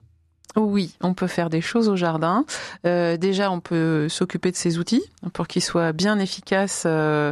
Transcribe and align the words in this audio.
Oui, 0.58 0.95
on 1.00 1.14
peut 1.14 1.28
faire 1.28 1.50
des 1.50 1.62
choses 1.62 1.88
au 1.88 1.95
jardin. 1.95 2.44
Euh, 2.86 3.16
déjà, 3.16 3.50
on 3.52 3.62
peut 3.62 4.09
s'occuper 4.09 4.52
de 4.52 4.58
ses 4.58 4.80
outils 4.80 5.02
pour 5.31 5.47
qu'ils 5.47 5.62
soient 5.62 5.94
bien 5.94 6.19
efficaces 6.19 6.84
euh, 6.86 7.31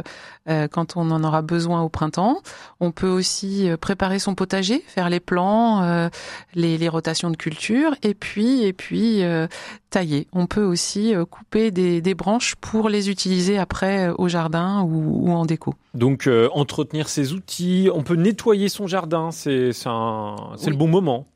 quand 0.70 0.96
on 0.96 1.10
en 1.10 1.22
aura 1.24 1.42
besoin 1.42 1.82
au 1.82 1.88
printemps. 1.88 2.38
On 2.80 2.90
peut 2.92 3.08
aussi 3.08 3.68
euh, 3.68 3.76
préparer 3.76 4.18
son 4.18 4.34
potager, 4.34 4.82
faire 4.86 5.10
les 5.10 5.20
plants, 5.20 5.82
euh, 5.82 6.08
les, 6.54 6.78
les 6.78 6.88
rotations 6.88 7.30
de 7.30 7.36
culture, 7.36 7.94
et 8.02 8.14
puis 8.14 8.62
et 8.64 8.72
puis 8.72 9.22
euh, 9.22 9.46
tailler. 9.90 10.26
On 10.32 10.46
peut 10.46 10.64
aussi 10.64 11.14
euh, 11.14 11.24
couper 11.24 11.70
des, 11.70 12.00
des 12.00 12.14
branches 12.14 12.54
pour 12.56 12.88
les 12.88 13.10
utiliser 13.10 13.58
après 13.58 14.08
euh, 14.08 14.14
au 14.18 14.28
jardin 14.28 14.82
ou, 14.82 15.28
ou 15.28 15.32
en 15.32 15.44
déco. 15.46 15.74
Donc 15.94 16.26
euh, 16.26 16.48
entretenir 16.52 17.08
ses 17.08 17.32
outils, 17.32 17.88
on 17.92 18.02
peut 18.02 18.14
nettoyer 18.14 18.68
son 18.68 18.86
jardin, 18.86 19.30
c'est 19.32 19.72
c'est 19.72 19.88
un- 19.88 20.36
c'est 20.56 20.66
Oui. 20.66 20.72
le 20.72 20.78
bon 20.78 20.88
moment. 20.88 21.26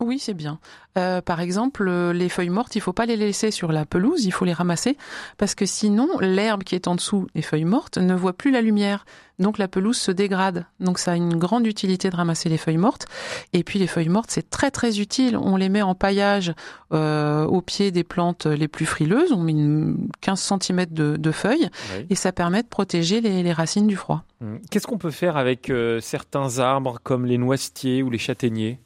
Oui, 0.00 0.18
c'est 0.18 0.34
bien. 0.34 0.58
Euh, 0.98 1.20
par 1.20 1.40
exemple, 1.40 1.86
euh, 1.86 2.12
les 2.12 2.30
feuilles 2.30 2.48
mortes, 2.48 2.74
il 2.74 2.80
faut 2.80 2.94
pas 2.94 3.04
les 3.04 3.16
laisser 3.16 3.50
sur 3.50 3.70
la 3.70 3.84
pelouse, 3.84 4.24
il 4.24 4.32
faut 4.32 4.46
les 4.46 4.52
ramasser 4.52 4.96
parce 5.36 5.54
que 5.54 5.66
sinon 5.66 6.08
l'herbe 6.20 6.64
qui 6.64 6.74
est 6.74 6.88
en 6.88 6.94
dessous 6.94 7.26
des 7.34 7.42
feuilles 7.42 7.66
mortes 7.66 7.98
ne 7.98 8.14
voit 8.14 8.32
plus 8.32 8.50
la 8.50 8.62
lumière. 8.62 9.04
Donc 9.38 9.58
la 9.58 9.68
pelouse 9.68 9.96
se 9.96 10.10
dégrade. 10.10 10.66
Donc 10.80 10.98
ça 10.98 11.12
a 11.12 11.16
une 11.16 11.36
grande 11.36 11.66
utilité 11.66 12.10
de 12.10 12.16
ramasser 12.16 12.48
les 12.48 12.56
feuilles 12.56 12.78
mortes. 12.78 13.06
Et 13.52 13.62
puis 13.62 13.78
les 13.78 13.86
feuilles 13.86 14.08
mortes, 14.08 14.30
c'est 14.30 14.48
très 14.48 14.70
très 14.70 15.00
utile. 15.00 15.36
On 15.36 15.56
les 15.56 15.68
met 15.68 15.82
en 15.82 15.94
paillage 15.94 16.54
euh, 16.92 17.44
au 17.44 17.60
pied 17.60 17.90
des 17.90 18.04
plantes 18.04 18.46
les 18.46 18.68
plus 18.68 18.86
frileuses. 18.86 19.32
On 19.32 19.42
met 19.42 19.52
une 19.52 20.08
15 20.22 20.54
cm 20.60 20.86
de, 20.86 21.16
de 21.16 21.30
feuilles 21.30 21.68
et 22.08 22.14
ça 22.14 22.32
permet 22.32 22.62
de 22.62 22.68
protéger 22.68 23.20
les, 23.20 23.42
les 23.42 23.52
racines 23.52 23.86
du 23.86 23.96
froid. 23.96 24.24
Hum. 24.42 24.58
Qu'est-ce 24.70 24.86
qu'on 24.86 24.98
peut 24.98 25.10
faire 25.10 25.36
avec 25.36 25.70
euh, 25.70 26.00
certains 26.00 26.58
arbres 26.58 26.98
comme 27.02 27.26
les 27.26 27.38
noisetiers 27.38 28.02
ou 28.02 28.10
les 28.10 28.18
châtaigniers? 28.18 28.78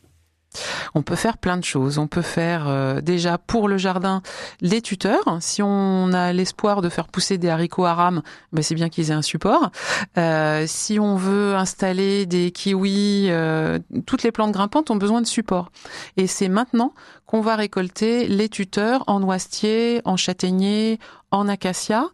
On 0.94 1.02
peut 1.02 1.16
faire 1.16 1.38
plein 1.38 1.56
de 1.56 1.64
choses. 1.64 1.98
On 1.98 2.06
peut 2.06 2.22
faire 2.22 2.68
euh, 2.68 3.00
déjà 3.00 3.38
pour 3.38 3.68
le 3.68 3.78
jardin 3.78 4.22
les 4.60 4.80
tuteurs. 4.80 5.38
Si 5.40 5.62
on 5.62 6.12
a 6.12 6.32
l'espoir 6.32 6.82
de 6.82 6.88
faire 6.88 7.08
pousser 7.08 7.38
des 7.38 7.48
haricots 7.48 7.84
à 7.84 7.94
rame, 7.94 8.22
ben 8.52 8.62
c'est 8.62 8.74
bien 8.74 8.88
qu'ils 8.88 9.10
aient 9.10 9.14
un 9.14 9.22
support. 9.22 9.70
Euh, 10.18 10.64
si 10.66 10.98
on 10.98 11.16
veut 11.16 11.54
installer 11.54 12.26
des 12.26 12.50
kiwis, 12.50 13.26
euh, 13.30 13.78
toutes 14.06 14.22
les 14.22 14.32
plantes 14.32 14.52
grimpantes 14.52 14.90
ont 14.90 14.96
besoin 14.96 15.20
de 15.20 15.26
support. 15.26 15.70
Et 16.16 16.26
c'est 16.26 16.48
maintenant 16.48 16.92
qu'on 17.26 17.40
va 17.40 17.56
récolter 17.56 18.28
les 18.28 18.48
tuteurs 18.48 19.04
en 19.06 19.20
noisetier, 19.20 20.02
en 20.04 20.16
châtaignier, 20.16 20.98
en 21.30 21.48
acacia, 21.48 22.06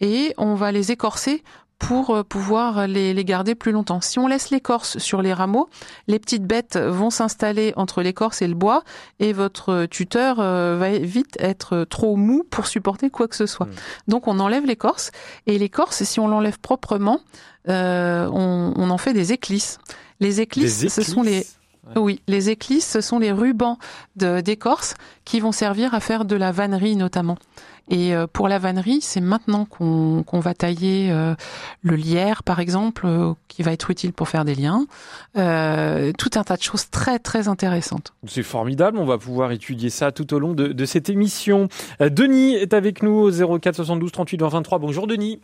et 0.00 0.34
on 0.38 0.54
va 0.54 0.72
les 0.72 0.92
écorcer 0.92 1.42
pour 1.82 2.10
euh, 2.10 2.22
pouvoir 2.22 2.86
les, 2.86 3.12
les 3.12 3.24
garder 3.24 3.56
plus 3.56 3.72
longtemps. 3.72 4.00
Si 4.00 4.20
on 4.20 4.28
laisse 4.28 4.50
l'écorce 4.50 4.98
sur 4.98 5.20
les 5.20 5.34
rameaux, 5.34 5.68
les 6.06 6.20
petites 6.20 6.44
bêtes 6.44 6.76
vont 6.78 7.10
s'installer 7.10 7.72
entre 7.76 8.02
l'écorce 8.02 8.40
et 8.40 8.46
le 8.46 8.54
bois 8.54 8.84
et 9.18 9.32
votre 9.32 9.86
tuteur 9.86 10.38
euh, 10.38 10.76
va 10.78 10.90
vite 10.98 11.36
être 11.40 11.84
trop 11.84 12.14
mou 12.14 12.44
pour 12.48 12.68
supporter 12.68 13.10
quoi 13.10 13.26
que 13.26 13.34
ce 13.34 13.46
soit. 13.46 13.66
Mm. 13.66 13.74
Donc 14.08 14.28
on 14.28 14.38
enlève 14.38 14.64
l'écorce 14.64 15.10
et 15.48 15.58
l'écorce, 15.58 16.04
si 16.04 16.20
on 16.20 16.28
l'enlève 16.28 16.60
proprement, 16.60 17.20
euh, 17.68 18.28
on, 18.32 18.72
on 18.76 18.90
en 18.90 18.98
fait 18.98 19.12
des 19.12 19.32
éclisses. 19.32 19.78
Les 20.20 20.40
éclisses, 20.40 20.86
ce 20.88 21.02
sont 21.02 21.22
les 21.22 21.44
Ouais. 21.84 22.00
oui, 22.00 22.20
les 22.28 22.48
éclisses, 22.48 22.88
ce 22.88 23.00
sont 23.00 23.18
les 23.18 23.32
rubans 23.32 23.76
d'écorce 24.14 24.94
qui 25.24 25.40
vont 25.40 25.50
servir 25.50 25.94
à 25.94 26.00
faire 26.00 26.24
de 26.24 26.36
la 26.36 26.52
vannerie 26.52 26.94
notamment. 26.94 27.38
Et 27.90 28.14
euh, 28.14 28.26
pour 28.26 28.48
la 28.48 28.58
vannerie, 28.58 29.00
c'est 29.00 29.20
maintenant 29.20 29.64
qu'on 29.66 30.24
va 30.40 30.54
tailler 30.54 31.10
euh, 31.10 31.34
le 31.82 31.96
lierre, 31.96 32.42
par 32.42 32.60
exemple, 32.60 33.06
euh, 33.06 33.32
qui 33.48 33.62
va 33.62 33.72
être 33.72 33.90
utile 33.90 34.12
pour 34.12 34.28
faire 34.28 34.44
des 34.44 34.54
liens. 34.54 34.86
Euh, 35.36 36.12
tout 36.18 36.30
un 36.36 36.44
tas 36.44 36.56
de 36.56 36.62
choses 36.62 36.90
très 36.90 37.18
très 37.18 37.48
intéressantes. 37.48 38.14
C'est 38.26 38.42
formidable, 38.42 38.98
on 38.98 39.04
va 39.04 39.18
pouvoir 39.18 39.52
étudier 39.52 39.90
ça 39.90 40.12
tout 40.12 40.32
au 40.34 40.38
long 40.38 40.52
de, 40.54 40.68
de 40.68 40.84
cette 40.84 41.08
émission. 41.08 41.68
Euh, 42.00 42.08
Denis 42.08 42.54
est 42.56 42.72
avec 42.74 43.02
nous 43.02 43.12
au 43.30 43.58
04 43.58 43.74
72 43.76 44.12
38 44.12 44.40
20 44.40 44.48
23. 44.48 44.78
Bonjour 44.78 45.06
Denis. 45.06 45.40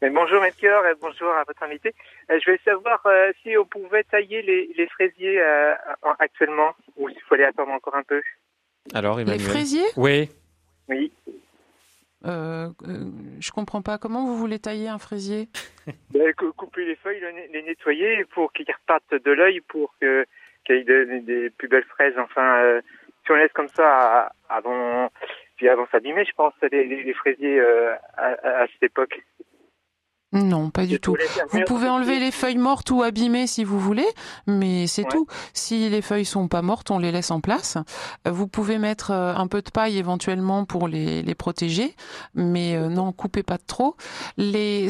Bonjour 0.00 0.40
Melchior 0.42 0.84
et 0.86 0.92
bonjour 1.00 1.30
à 1.30 1.44
votre 1.46 1.62
invité. 1.62 1.94
Euh, 2.30 2.38
je 2.38 2.44
voulais 2.50 2.60
savoir 2.64 3.00
euh, 3.06 3.32
si 3.42 3.56
on 3.56 3.64
pouvait 3.64 4.04
tailler 4.04 4.42
les, 4.42 4.68
les 4.76 4.86
fraisiers 4.88 5.40
euh, 5.40 5.72
en- 6.02 6.12
actuellement 6.18 6.72
ou 6.98 7.08
s'il 7.08 7.22
fallait 7.28 7.46
attendre 7.46 7.72
encore 7.72 7.94
un 7.94 8.02
peu? 8.02 8.20
Alors 8.92 9.16
Les 9.16 9.22
Emmanuel. 9.22 9.40
fraisiers, 9.48 9.84
Oui. 9.96 10.28
Oui. 10.90 11.10
Euh, 12.24 12.68
euh, 12.88 13.10
je 13.40 13.50
comprends 13.52 13.82
pas 13.82 13.98
comment 13.98 14.24
vous 14.24 14.36
voulez 14.36 14.58
tailler 14.58 14.88
un 14.88 14.98
fraisier? 14.98 15.48
Cou- 16.38 16.52
couper 16.52 16.84
les 16.84 16.96
feuilles, 16.96 17.20
les 17.52 17.62
nettoyer 17.62 18.24
pour 18.26 18.52
qu'ils 18.52 18.66
repartent 18.70 19.14
de 19.22 19.30
l'œil 19.32 19.60
pour 19.62 19.94
qu'il 19.98 20.24
y 20.68 20.72
ait 20.78 20.84
de- 20.84 21.18
des 21.24 21.50
plus 21.50 21.68
belles 21.68 21.84
fraises. 21.84 22.14
Enfin, 22.18 22.62
euh, 22.62 22.80
si 23.24 23.32
on 23.32 23.34
laisse 23.36 23.52
comme 23.52 23.68
ça 23.68 24.32
avant, 24.48 25.10
puis 25.56 25.68
avant 25.68 25.86
s'abîmer, 25.90 26.24
je 26.24 26.32
pense 26.32 26.54
les, 26.70 27.12
fraisiers 27.14 27.60
à 28.16 28.66
cette 28.72 28.82
époque. 28.82 29.22
Non, 30.34 30.68
pas 30.70 30.84
du 30.84 31.00
tout. 31.00 31.16
Vous 31.52 31.60
pouvez 31.66 31.88
enlever 31.88 32.18
les 32.18 32.30
feuilles 32.30 32.58
mortes 32.58 32.90
ou 32.90 33.02
abîmées 33.02 33.46
si 33.46 33.64
vous 33.64 33.78
voulez, 33.78 34.06
mais 34.46 34.86
c'est 34.86 35.02
Ouais. 35.04 35.08
tout. 35.10 35.26
Si 35.52 35.88
les 35.88 36.02
feuilles 36.02 36.24
sont 36.24 36.48
pas 36.48 36.60
mortes, 36.60 36.90
on 36.90 36.98
les 36.98 37.12
laisse 37.12 37.30
en 37.30 37.40
place. 37.40 37.78
Vous 38.28 38.46
pouvez 38.48 38.78
mettre 38.78 39.10
euh, 39.12 39.34
un 39.34 39.46
peu 39.46 39.62
de 39.62 39.70
paille 39.70 39.96
éventuellement 39.96 40.64
pour 40.64 40.88
les, 40.88 41.22
les 41.22 41.34
protéger, 41.34 41.94
mais 42.34 42.74
euh, 42.76 42.88
non, 42.88 43.12
coupez 43.12 43.42
pas 43.42 43.58
trop. 43.58 43.96
Les, 44.36 44.88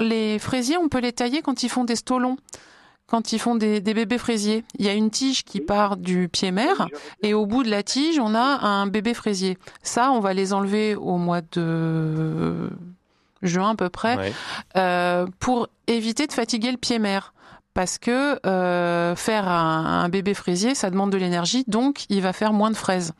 les 0.00 0.38
fraisiers, 0.38 0.76
on 0.76 0.88
peut 0.88 1.00
les 1.00 1.12
tailler 1.12 1.42
quand 1.42 1.62
ils 1.62 1.68
font 1.68 1.84
des 1.84 1.96
stolons. 1.96 2.36
Quand 3.06 3.32
ils 3.32 3.38
font 3.38 3.56
des, 3.56 3.80
des 3.82 3.92
bébés 3.92 4.16
fraisiers, 4.16 4.64
il 4.78 4.86
y 4.86 4.88
a 4.88 4.94
une 4.94 5.10
tige 5.10 5.44
qui 5.44 5.60
part 5.60 5.98
du 5.98 6.28
pied 6.30 6.50
mère 6.50 6.88
et 7.22 7.34
au 7.34 7.44
bout 7.44 7.62
de 7.62 7.68
la 7.68 7.82
tige, 7.82 8.18
on 8.18 8.34
a 8.34 8.40
un 8.66 8.86
bébé 8.86 9.12
fraisier. 9.12 9.58
Ça, 9.82 10.12
on 10.12 10.20
va 10.20 10.32
les 10.32 10.54
enlever 10.54 10.94
au 10.94 11.18
mois 11.18 11.42
de 11.52 12.70
juin 13.42 13.70
à 13.70 13.74
peu 13.74 13.88
près 13.88 14.16
Ouais. 14.16 14.32
euh, 14.76 15.26
pour 15.40 15.68
éviter 15.86 16.26
de 16.26 16.32
fatiguer 16.32 16.70
le 16.70 16.76
pied 16.78 16.98
mère. 16.98 17.32
Parce 17.74 17.98
que 17.98 18.38
euh, 18.46 19.16
faire 19.16 19.48
un, 19.48 20.02
un 20.04 20.08
bébé 20.10 20.34
fraisier, 20.34 20.74
ça 20.74 20.90
demande 20.90 21.10
de 21.10 21.16
l'énergie, 21.16 21.64
donc 21.68 22.04
il 22.10 22.20
va 22.20 22.34
faire 22.34 22.52
moins 22.52 22.70
de 22.70 22.76
fraises. 22.76 23.14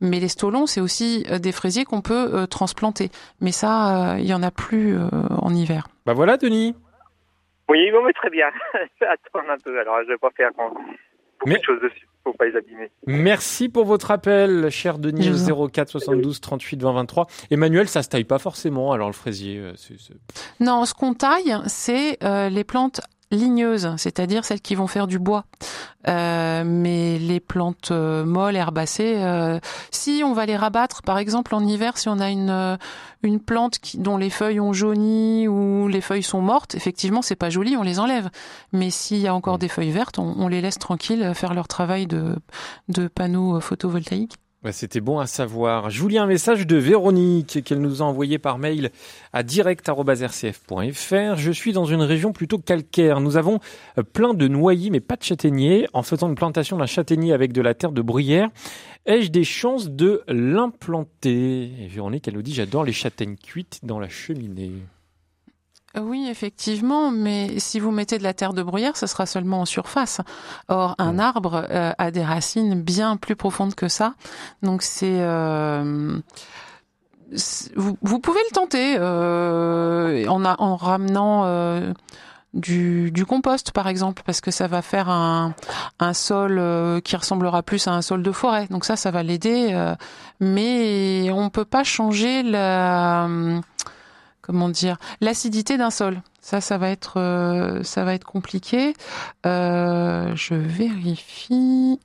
Mais 0.00 0.18
les 0.18 0.26
stolons, 0.26 0.66
c'est 0.66 0.80
aussi 0.80 1.24
euh, 1.30 1.38
des 1.38 1.52
fraisiers 1.52 1.84
qu'on 1.84 2.00
peut 2.00 2.30
euh, 2.34 2.46
transplanter. 2.46 3.10
Mais 3.40 3.52
ça, 3.52 4.14
euh, 4.14 4.18
il 4.18 4.26
y 4.26 4.34
en 4.34 4.42
a 4.42 4.50
plus 4.50 4.96
euh, 4.98 5.06
en 5.38 5.54
hiver. 5.54 5.86
Bah 6.04 6.14
voilà 6.14 6.36
Denis. 6.36 6.74
Oui, 7.68 7.90
bon, 7.92 8.02
mais 8.04 8.12
très 8.12 8.28
bien. 8.30 8.48
Attends 9.02 9.48
un 9.48 9.56
peu. 9.64 9.78
Alors, 9.78 9.98
je 10.02 10.08
vais 10.08 10.18
pas 10.18 10.30
faire 10.36 10.50
grand- 10.52 10.70
beaucoup 10.70 10.84
Mais- 11.46 11.58
de 11.58 11.62
choses 11.64 11.80
dessus. 11.80 12.08
Faut 12.24 12.32
pas 12.34 12.46
les 12.46 12.56
abîmer. 12.56 12.90
Merci 13.06 13.68
pour 13.68 13.84
votre 13.84 14.10
appel, 14.10 14.70
cher 14.70 14.98
Denis, 14.98 15.22
Je 15.24 15.32
vous 15.32 15.68
04 15.68 15.88
72 15.90 16.40
38 16.40 16.82
20 16.82 16.92
23. 16.92 17.26
Emmanuel, 17.50 17.88
ça 17.88 18.02
se 18.02 18.08
taille 18.08 18.24
pas 18.24 18.38
forcément, 18.38 18.92
alors 18.92 19.08
le 19.08 19.12
fraisier, 19.14 19.58
euh, 19.58 19.72
c'est- 19.76 19.98
c'est- 19.98 20.14
Non, 20.60 20.84
ce 20.84 20.94
qu'on 20.94 21.14
taille, 21.14 21.56
c'est 21.66 22.22
euh, 22.22 22.48
les 22.48 22.64
plantes 22.64 23.00
ligneuses, 23.32 23.94
c'est-à-dire 23.96 24.44
celles 24.44 24.60
qui 24.60 24.74
vont 24.74 24.86
faire 24.86 25.06
du 25.06 25.18
bois. 25.18 25.44
Euh, 26.08 26.64
mais 26.64 27.18
les 27.18 27.40
plantes 27.40 27.90
euh, 27.90 28.24
molles, 28.24 28.56
herbacées, 28.56 29.16
euh, 29.18 29.58
si 29.90 30.22
on 30.24 30.32
va 30.32 30.46
les 30.46 30.56
rabattre, 30.56 31.02
par 31.02 31.18
exemple 31.18 31.54
en 31.54 31.64
hiver, 31.64 31.96
si 31.96 32.08
on 32.08 32.18
a 32.18 32.30
une 32.30 32.50
euh, 32.50 32.76
une 33.22 33.38
plante 33.38 33.78
qui, 33.78 33.98
dont 33.98 34.16
les 34.16 34.30
feuilles 34.30 34.58
ont 34.58 34.72
jauni 34.72 35.46
ou 35.46 35.86
les 35.86 36.00
feuilles 36.00 36.24
sont 36.24 36.42
mortes, 36.42 36.74
effectivement, 36.74 37.22
c'est 37.22 37.36
pas 37.36 37.50
joli, 37.50 37.76
on 37.76 37.82
les 37.82 38.00
enlève. 38.00 38.30
Mais 38.72 38.90
s'il 38.90 39.18
y 39.18 39.28
a 39.28 39.34
encore 39.34 39.58
des 39.58 39.68
feuilles 39.68 39.92
vertes, 39.92 40.18
on, 40.18 40.34
on 40.38 40.48
les 40.48 40.60
laisse 40.60 40.78
tranquilles 40.78 41.22
euh, 41.22 41.34
faire 41.34 41.54
leur 41.54 41.68
travail 41.68 42.06
de 42.06 42.36
de 42.88 43.06
panneaux 43.06 43.60
photovoltaïques. 43.60 44.41
C'était 44.70 45.00
bon 45.00 45.18
à 45.18 45.26
savoir. 45.26 45.90
Je 45.90 46.00
vous 46.00 46.06
lis 46.06 46.18
un 46.18 46.26
message 46.26 46.68
de 46.68 46.76
Véronique 46.76 47.64
qu'elle 47.64 47.80
nous 47.80 48.00
a 48.00 48.04
envoyé 48.04 48.38
par 48.38 48.58
mail 48.58 48.90
à 49.32 49.42
direct.rcf.fr. 49.42 51.36
Je 51.36 51.50
suis 51.50 51.72
dans 51.72 51.84
une 51.84 52.02
région 52.02 52.32
plutôt 52.32 52.58
calcaire. 52.58 53.20
Nous 53.20 53.36
avons 53.36 53.58
euh, 53.98 54.04
plein 54.04 54.34
de 54.34 54.46
noyers 54.46 54.90
mais 54.90 55.00
pas 55.00 55.16
de 55.16 55.24
châtaigniers. 55.24 55.88
En 55.94 56.04
faisant 56.04 56.28
une 56.28 56.36
plantation 56.36 56.76
d'un 56.76 56.86
châtaignier 56.86 57.32
avec 57.32 57.52
de 57.52 57.60
la 57.60 57.74
terre 57.74 57.90
de 57.90 58.02
bruyère, 58.02 58.50
ai-je 59.04 59.32
des 59.32 59.44
chances 59.44 59.90
de 59.90 60.22
l'implanter? 60.28 61.72
Et 61.80 61.88
Véronique, 61.88 62.28
elle 62.28 62.34
nous 62.34 62.42
dit 62.42 62.54
j'adore 62.54 62.84
les 62.84 62.92
châtaignes 62.92 63.36
cuites 63.36 63.80
dans 63.82 63.98
la 63.98 64.08
cheminée. 64.08 64.70
Oui, 66.00 66.26
effectivement, 66.30 67.10
mais 67.10 67.58
si 67.58 67.78
vous 67.78 67.90
mettez 67.90 68.16
de 68.16 68.22
la 68.22 68.32
terre 68.32 68.54
de 68.54 68.62
bruyère, 68.62 68.96
ce 68.96 69.06
sera 69.06 69.26
seulement 69.26 69.60
en 69.60 69.64
surface. 69.66 70.22
Or, 70.68 70.94
un 70.98 71.18
arbre 71.18 71.66
euh, 71.70 71.92
a 71.98 72.10
des 72.10 72.24
racines 72.24 72.80
bien 72.80 73.18
plus 73.18 73.36
profondes 73.36 73.74
que 73.74 73.88
ça. 73.88 74.14
Donc, 74.62 74.82
c'est... 74.82 75.18
euh, 75.20 76.18
vous, 77.76 77.96
vous 78.00 78.18
pouvez 78.20 78.40
le 78.50 78.54
tenter 78.54 78.96
euh, 78.98 80.26
en, 80.28 80.44
a- 80.44 80.56
en 80.60 80.76
ramenant 80.76 81.44
euh, 81.44 81.92
du, 82.54 83.10
du 83.10 83.24
compost, 83.26 83.72
par 83.72 83.86
exemple, 83.86 84.22
parce 84.24 84.40
que 84.40 84.50
ça 84.50 84.68
va 84.68 84.80
faire 84.82 85.08
un, 85.10 85.54
un 85.98 86.12
sol 86.14 86.58
euh, 86.58 87.00
qui 87.00 87.16
ressemblera 87.16 87.62
plus 87.62 87.86
à 87.86 87.92
un 87.92 88.02
sol 88.02 88.22
de 88.22 88.32
forêt. 88.32 88.66
Donc 88.70 88.84
ça, 88.86 88.96
ça 88.96 89.10
va 89.10 89.22
l'aider. 89.22 89.68
euh, 89.72 89.94
mais 90.40 91.30
on 91.32 91.50
peut 91.50 91.64
pas 91.66 91.84
changer 91.84 92.42
la 92.42 93.28
comment 94.42 94.68
dire 94.68 94.98
l'acidité 95.20 95.78
d'un 95.78 95.90
sol. 95.90 96.20
Ça, 96.40 96.60
ça 96.60 96.76
va 96.76 96.90
être 96.90 97.18
euh, 97.18 97.82
ça 97.84 98.04
va 98.04 98.14
être 98.14 98.26
compliqué. 98.26 98.94
Euh, 99.46 100.34
je 100.34 100.54
vérifie. 100.54 101.98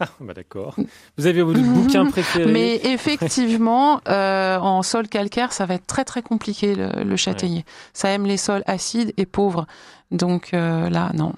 Ah, 0.00 0.08
bah 0.20 0.34
d'accord. 0.34 0.76
Vous 1.16 1.26
avez 1.26 1.42
votre 1.42 1.60
bouquin 1.74 2.06
préféré 2.06 2.52
Mais 2.52 2.76
effectivement, 2.84 4.00
euh, 4.08 4.58
en 4.58 4.82
sol 4.82 5.08
calcaire, 5.08 5.52
ça 5.52 5.66
va 5.66 5.74
être 5.74 5.86
très 5.86 6.04
très 6.04 6.22
compliqué 6.22 6.74
le, 6.74 7.02
le 7.02 7.16
châtaignier. 7.16 7.64
Ça 7.94 8.10
aime 8.10 8.26
les 8.26 8.36
sols 8.36 8.62
acides 8.66 9.12
et 9.16 9.26
pauvres. 9.26 9.66
Donc 10.10 10.50
là, 10.52 11.10
non. 11.14 11.32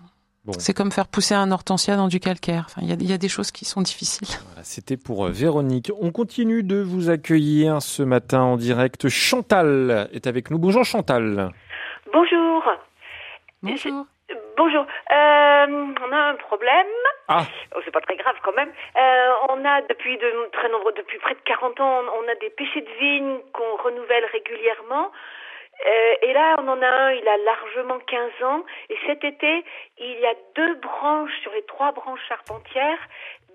Bon. 0.52 0.58
C'est 0.58 0.74
comme 0.74 0.90
faire 0.90 1.06
pousser 1.06 1.34
un 1.34 1.52
hortensia 1.52 1.96
dans 1.96 2.08
du 2.08 2.18
calcaire. 2.18 2.64
Enfin, 2.66 2.80
il 2.82 2.88
y 2.88 2.92
a, 2.92 2.96
il 2.98 3.08
y 3.08 3.12
a 3.12 3.18
des 3.18 3.28
choses 3.28 3.52
qui 3.52 3.64
sont 3.64 3.82
difficiles. 3.82 4.26
Voilà, 4.48 4.64
C'était 4.64 4.96
pour 4.96 5.26
euh, 5.26 5.30
Véronique. 5.30 5.92
On 6.00 6.10
continue 6.10 6.62
de 6.62 6.80
vous 6.80 7.08
accueillir 7.08 7.80
ce 7.82 8.02
matin 8.02 8.40
en 8.42 8.56
direct. 8.56 9.08
Chantal 9.08 10.08
est 10.12 10.26
avec 10.26 10.50
nous. 10.50 10.58
Bonjour 10.58 10.84
Chantal. 10.84 11.50
Bonjour. 12.12 12.64
Bonjour. 13.62 14.06
Bonjour. 14.56 14.82
Euh, 14.82 15.66
on 15.68 16.12
a 16.12 16.20
un 16.30 16.34
problème. 16.34 16.86
Ah. 17.28 17.44
Oh, 17.76 17.80
c'est 17.84 17.92
pas 17.92 18.00
très 18.00 18.16
grave 18.16 18.34
quand 18.42 18.54
même. 18.54 18.70
Euh, 18.96 19.32
on 19.50 19.64
a 19.64 19.82
depuis 19.82 20.16
de 20.18 20.50
très 20.52 20.68
nombreux, 20.68 20.92
depuis 20.96 21.18
près 21.18 21.34
de 21.34 21.40
40 21.44 21.80
ans, 21.80 22.02
on 22.18 22.28
a 22.28 22.34
des 22.40 22.50
pêchers 22.50 22.80
de 22.80 22.90
vigne 22.98 23.38
qu'on 23.52 23.76
renouvelle 23.84 24.24
régulièrement. 24.32 25.12
Euh, 25.86 26.14
et 26.22 26.32
là, 26.32 26.56
on 26.58 26.68
en 26.68 26.82
a 26.82 26.86
un, 26.86 27.12
il 27.12 27.26
a 27.26 27.36
largement 27.38 27.98
15 28.00 28.42
ans. 28.44 28.62
Et 28.90 28.96
cet 29.06 29.24
été, 29.24 29.64
il 29.98 30.20
y 30.20 30.26
a 30.26 30.34
deux 30.56 30.74
branches 30.76 31.32
sur 31.42 31.52
les 31.52 31.62
trois 31.64 31.92
branches 31.92 32.20
charpentières. 32.28 32.98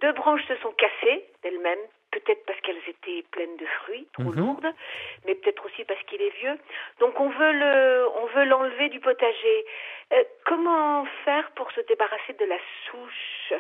Deux 0.02 0.12
branches 0.14 0.46
se 0.48 0.56
sont 0.58 0.72
cassées 0.72 1.26
d'elles-mêmes, 1.44 1.80
peut-être 2.12 2.46
parce 2.46 2.60
qu'elles 2.62 2.82
étaient 2.88 3.24
pleines 3.32 3.56
de 3.58 3.66
fruits, 3.84 4.08
trop 4.14 4.24
Mhm. 4.24 4.36
lourdes, 4.40 4.74
mais 5.26 5.36
peut-être 5.36 5.66
aussi 5.66 5.84
parce 5.86 6.02
qu'il 6.04 6.22
est 6.22 6.36
vieux. 6.42 6.58
Donc 7.00 7.18
on 7.20 7.30
veut 7.30 7.52
le, 7.54 8.08
on 8.22 8.26
veut 8.36 8.46
l'enlever 8.46 8.90
du 8.90 9.00
potager. 9.00 9.66
Euh, 10.14 10.24
comment 10.46 11.06
faire 11.24 11.50
pour 11.52 11.72
se 11.72 11.82
débarrasser 11.82 12.34
de 12.34 12.46
la 12.46 12.58
souche? 12.90 13.54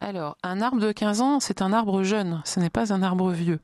Alors, 0.00 0.36
un 0.42 0.60
arbre 0.60 0.78
de 0.80 0.92
15 0.92 1.20
ans, 1.22 1.40
c'est 1.40 1.62
un 1.62 1.72
arbre 1.72 2.02
jeune, 2.02 2.42
ce 2.44 2.60
n'est 2.60 2.70
pas 2.70 2.92
un 2.92 3.02
arbre 3.02 3.30
vieux. 3.30 3.58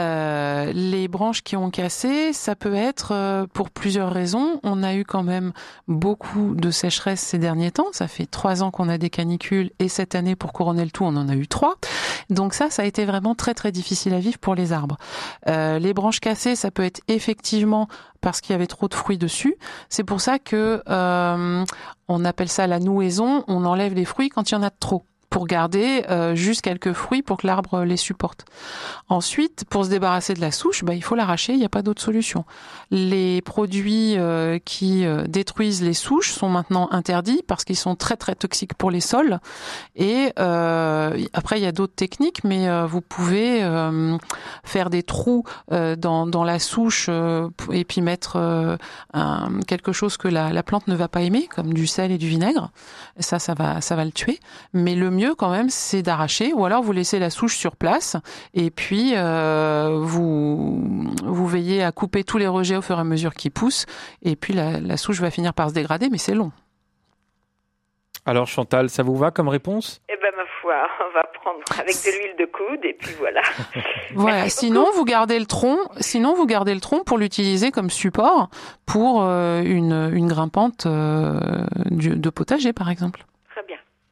Euh, 0.00 0.72
les 0.72 1.08
branches 1.08 1.42
qui 1.42 1.56
ont 1.56 1.70
cassé, 1.70 2.32
ça 2.32 2.54
peut 2.54 2.74
être 2.74 3.12
euh, 3.12 3.46
pour 3.52 3.70
plusieurs 3.70 4.12
raisons. 4.12 4.60
On 4.62 4.82
a 4.82 4.94
eu 4.94 5.04
quand 5.04 5.22
même 5.22 5.52
beaucoup 5.88 6.54
de 6.54 6.70
sécheresse 6.70 7.20
ces 7.20 7.38
derniers 7.38 7.72
temps. 7.72 7.88
Ça 7.92 8.06
fait 8.06 8.26
trois 8.26 8.62
ans 8.62 8.70
qu'on 8.70 8.88
a 8.88 8.98
des 8.98 9.10
canicules 9.10 9.70
et 9.78 9.88
cette 9.88 10.14
année, 10.14 10.36
pour 10.36 10.52
couronner 10.52 10.84
le 10.84 10.90
tout, 10.90 11.04
on 11.04 11.16
en 11.16 11.28
a 11.28 11.34
eu 11.34 11.48
trois. 11.48 11.76
Donc 12.30 12.54
ça, 12.54 12.70
ça 12.70 12.82
a 12.82 12.84
été 12.84 13.04
vraiment 13.04 13.34
très 13.34 13.54
très 13.54 13.72
difficile 13.72 14.14
à 14.14 14.20
vivre 14.20 14.38
pour 14.38 14.54
les 14.54 14.72
arbres. 14.72 14.98
Euh, 15.48 15.78
les 15.78 15.94
branches 15.94 16.20
cassées, 16.20 16.56
ça 16.56 16.70
peut 16.70 16.84
être 16.84 17.00
effectivement 17.08 17.88
parce 18.20 18.40
qu'il 18.40 18.52
y 18.52 18.54
avait 18.54 18.66
trop 18.66 18.88
de 18.88 18.94
fruits 18.94 19.18
dessus. 19.18 19.56
C'est 19.88 20.04
pour 20.04 20.20
ça 20.20 20.38
que 20.38 20.82
euh, 20.88 21.64
on 22.08 22.24
appelle 22.24 22.48
ça 22.48 22.66
la 22.66 22.78
nouaison. 22.78 23.44
On 23.48 23.64
enlève 23.64 23.94
les 23.94 24.04
fruits 24.04 24.28
quand 24.28 24.50
il 24.50 24.54
y 24.54 24.56
en 24.56 24.62
a 24.62 24.70
trop 24.70 25.04
pour 25.30 25.46
garder 25.46 26.04
euh, 26.08 26.34
juste 26.34 26.62
quelques 26.62 26.92
fruits 26.92 27.22
pour 27.22 27.36
que 27.36 27.46
l'arbre 27.46 27.84
les 27.84 27.96
supporte. 27.96 28.44
Ensuite, 29.08 29.64
pour 29.68 29.84
se 29.84 29.90
débarrasser 29.90 30.34
de 30.34 30.40
la 30.40 30.50
souche, 30.50 30.84
bah, 30.84 30.94
il 30.94 31.02
faut 31.02 31.14
l'arracher, 31.14 31.52
il 31.52 31.58
n'y 31.58 31.64
a 31.64 31.68
pas 31.68 31.82
d'autre 31.82 32.02
solution. 32.02 32.44
Les 32.90 33.42
produits 33.42 34.16
euh, 34.16 34.58
qui 34.64 35.04
euh, 35.04 35.24
détruisent 35.26 35.82
les 35.82 35.94
souches 35.94 36.32
sont 36.32 36.48
maintenant 36.48 36.88
interdits 36.92 37.42
parce 37.46 37.64
qu'ils 37.64 37.76
sont 37.76 37.94
très 37.94 38.16
très 38.16 38.34
toxiques 38.34 38.74
pour 38.74 38.90
les 38.90 39.00
sols. 39.00 39.38
Et 39.96 40.32
euh, 40.38 41.18
après, 41.32 41.58
il 41.58 41.62
y 41.62 41.66
a 41.66 41.72
d'autres 41.72 41.94
techniques, 41.94 42.44
mais 42.44 42.68
euh, 42.68 42.86
vous 42.86 43.00
pouvez 43.00 43.62
euh, 43.62 44.16
faire 44.64 44.88
des 44.90 45.02
trous 45.02 45.44
dans, 45.70 46.26
dans 46.26 46.44
la 46.44 46.58
souche 46.58 47.10
et 47.72 47.84
puis 47.84 48.00
mettre 48.00 48.36
un- 49.12 49.60
quelque 49.66 49.92
chose 49.92 50.16
que 50.16 50.28
la, 50.28 50.52
la 50.52 50.62
plante 50.62 50.88
ne 50.88 50.94
va 50.94 51.08
pas 51.08 51.20
aimer, 51.22 51.48
comme 51.54 51.74
du 51.74 51.86
sel 51.86 52.10
et 52.12 52.18
du 52.18 52.28
vinaigre. 52.28 52.70
Ça, 53.18 53.38
ça 53.38 53.54
va, 53.54 53.80
ça 53.80 53.96
va 53.96 54.04
le 54.04 54.12
tuer. 54.12 54.40
Mais 54.72 54.94
le 54.94 55.10
mieux 55.18 55.34
quand 55.34 55.50
même, 55.50 55.68
c'est 55.68 56.02
d'arracher, 56.02 56.52
ou 56.54 56.64
alors 56.64 56.82
vous 56.82 56.92
laissez 56.92 57.18
la 57.18 57.30
souche 57.30 57.56
sur 57.56 57.76
place, 57.76 58.16
et 58.54 58.70
puis 58.70 59.12
euh, 59.16 59.98
vous 60.00 60.82
vous 61.24 61.46
veillez 61.46 61.82
à 61.82 61.92
couper 61.92 62.24
tous 62.24 62.38
les 62.38 62.46
rejets 62.48 62.76
au 62.76 62.82
fur 62.82 62.96
et 62.96 63.00
à 63.00 63.04
mesure 63.04 63.34
qu'ils 63.34 63.50
poussent, 63.50 63.86
et 64.22 64.36
puis 64.36 64.54
la, 64.54 64.80
la 64.80 64.96
souche 64.96 65.20
va 65.20 65.30
finir 65.30 65.52
par 65.54 65.68
se 65.70 65.74
dégrader, 65.74 66.08
mais 66.10 66.18
c'est 66.18 66.34
long. 66.34 66.52
Alors 68.26 68.46
Chantal, 68.46 68.90
ça 68.90 69.02
vous 69.02 69.16
va 69.16 69.30
comme 69.30 69.48
réponse? 69.48 70.02
Eh 70.08 70.14
ben 70.20 70.30
ma 70.36 70.44
foi, 70.60 70.74
on 71.08 71.14
va 71.14 71.24
prendre 71.40 71.60
avec 71.80 71.94
de 71.94 72.10
l'huile 72.18 72.36
de 72.38 72.44
coude 72.44 72.84
et 72.84 72.94
puis 72.94 73.14
voilà. 73.18 73.40
Voilà. 74.14 74.48
Sinon, 74.48 74.84
beaucoup. 74.84 74.96
vous 74.96 75.04
gardez 75.04 75.38
le 75.38 75.44
tronc. 75.44 75.76
Sinon, 76.00 76.34
vous 76.34 76.46
gardez 76.46 76.74
le 76.74 76.80
tronc 76.80 77.04
pour 77.04 77.18
l'utiliser 77.18 77.70
comme 77.70 77.90
support 77.90 78.48
pour 78.86 79.22
euh, 79.22 79.60
une, 79.62 80.10
une 80.14 80.26
grimpante 80.28 80.86
euh, 80.86 81.38
de 81.90 82.30
potager, 82.30 82.72
par 82.72 82.88
exemple. 82.88 83.24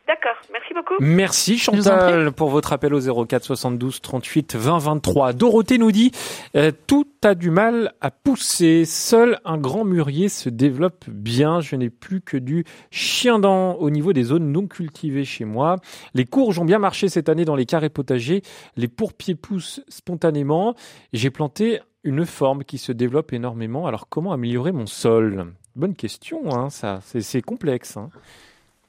D'accord. 0.06 0.36
Merci 0.52 0.72
beaucoup. 0.72 0.94
Merci 1.00 1.58
Chantal 1.58 2.30
pour 2.30 2.50
votre 2.50 2.72
appel 2.72 2.94
au 2.94 3.24
04 3.26 3.42
72 3.42 4.00
38 4.00 4.54
20 4.54 4.78
23. 4.78 5.32
Dorothée 5.32 5.78
nous 5.78 5.90
dit 5.90 6.12
euh, 6.54 6.70
tout 6.86 7.08
a 7.24 7.34
du 7.34 7.50
mal 7.50 7.92
à 8.00 8.12
pousser. 8.12 8.84
Seul 8.84 9.40
un 9.44 9.58
grand 9.58 9.84
mûrier 9.84 10.28
se 10.28 10.48
développe 10.48 11.06
bien. 11.08 11.60
Je 11.60 11.74
n'ai 11.74 11.90
plus 11.90 12.20
que 12.20 12.36
du 12.36 12.64
chien 12.92 13.40
dent 13.40 13.74
au 13.74 13.90
niveau 13.90 14.12
des 14.12 14.22
zones 14.22 14.52
non 14.52 14.68
cultivées 14.68 15.24
chez 15.24 15.44
moi. 15.44 15.76
Les 16.14 16.24
courges 16.24 16.60
ont 16.60 16.64
bien 16.64 16.78
marché 16.78 17.08
cette 17.08 17.28
année 17.28 17.44
dans 17.44 17.56
les 17.56 17.66
carrés 17.66 17.90
potagers. 17.90 18.42
Les 18.76 18.88
pourpiers 18.88 19.34
poussent 19.34 19.82
spontanément. 19.88 20.76
J'ai 21.12 21.30
planté 21.30 21.80
une 22.04 22.26
forme 22.26 22.62
qui 22.62 22.78
se 22.78 22.92
développe 22.92 23.32
énormément. 23.32 23.88
Alors 23.88 24.08
comment 24.08 24.32
améliorer 24.32 24.70
mon 24.70 24.86
sol? 24.86 25.52
Bonne 25.74 25.96
question, 25.96 26.54
hein, 26.54 26.70
ça. 26.70 27.00
C'est 27.02 27.22
c'est 27.22 27.42
complexe. 27.42 27.96
Hein. 27.96 28.10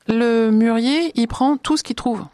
Le 0.07 0.49
mûrier, 0.51 1.11
il 1.15 1.27
prend 1.27 1.57
tout 1.57 1.77
ce 1.77 1.83
qu'il 1.83 1.95
trouve. 1.95 2.25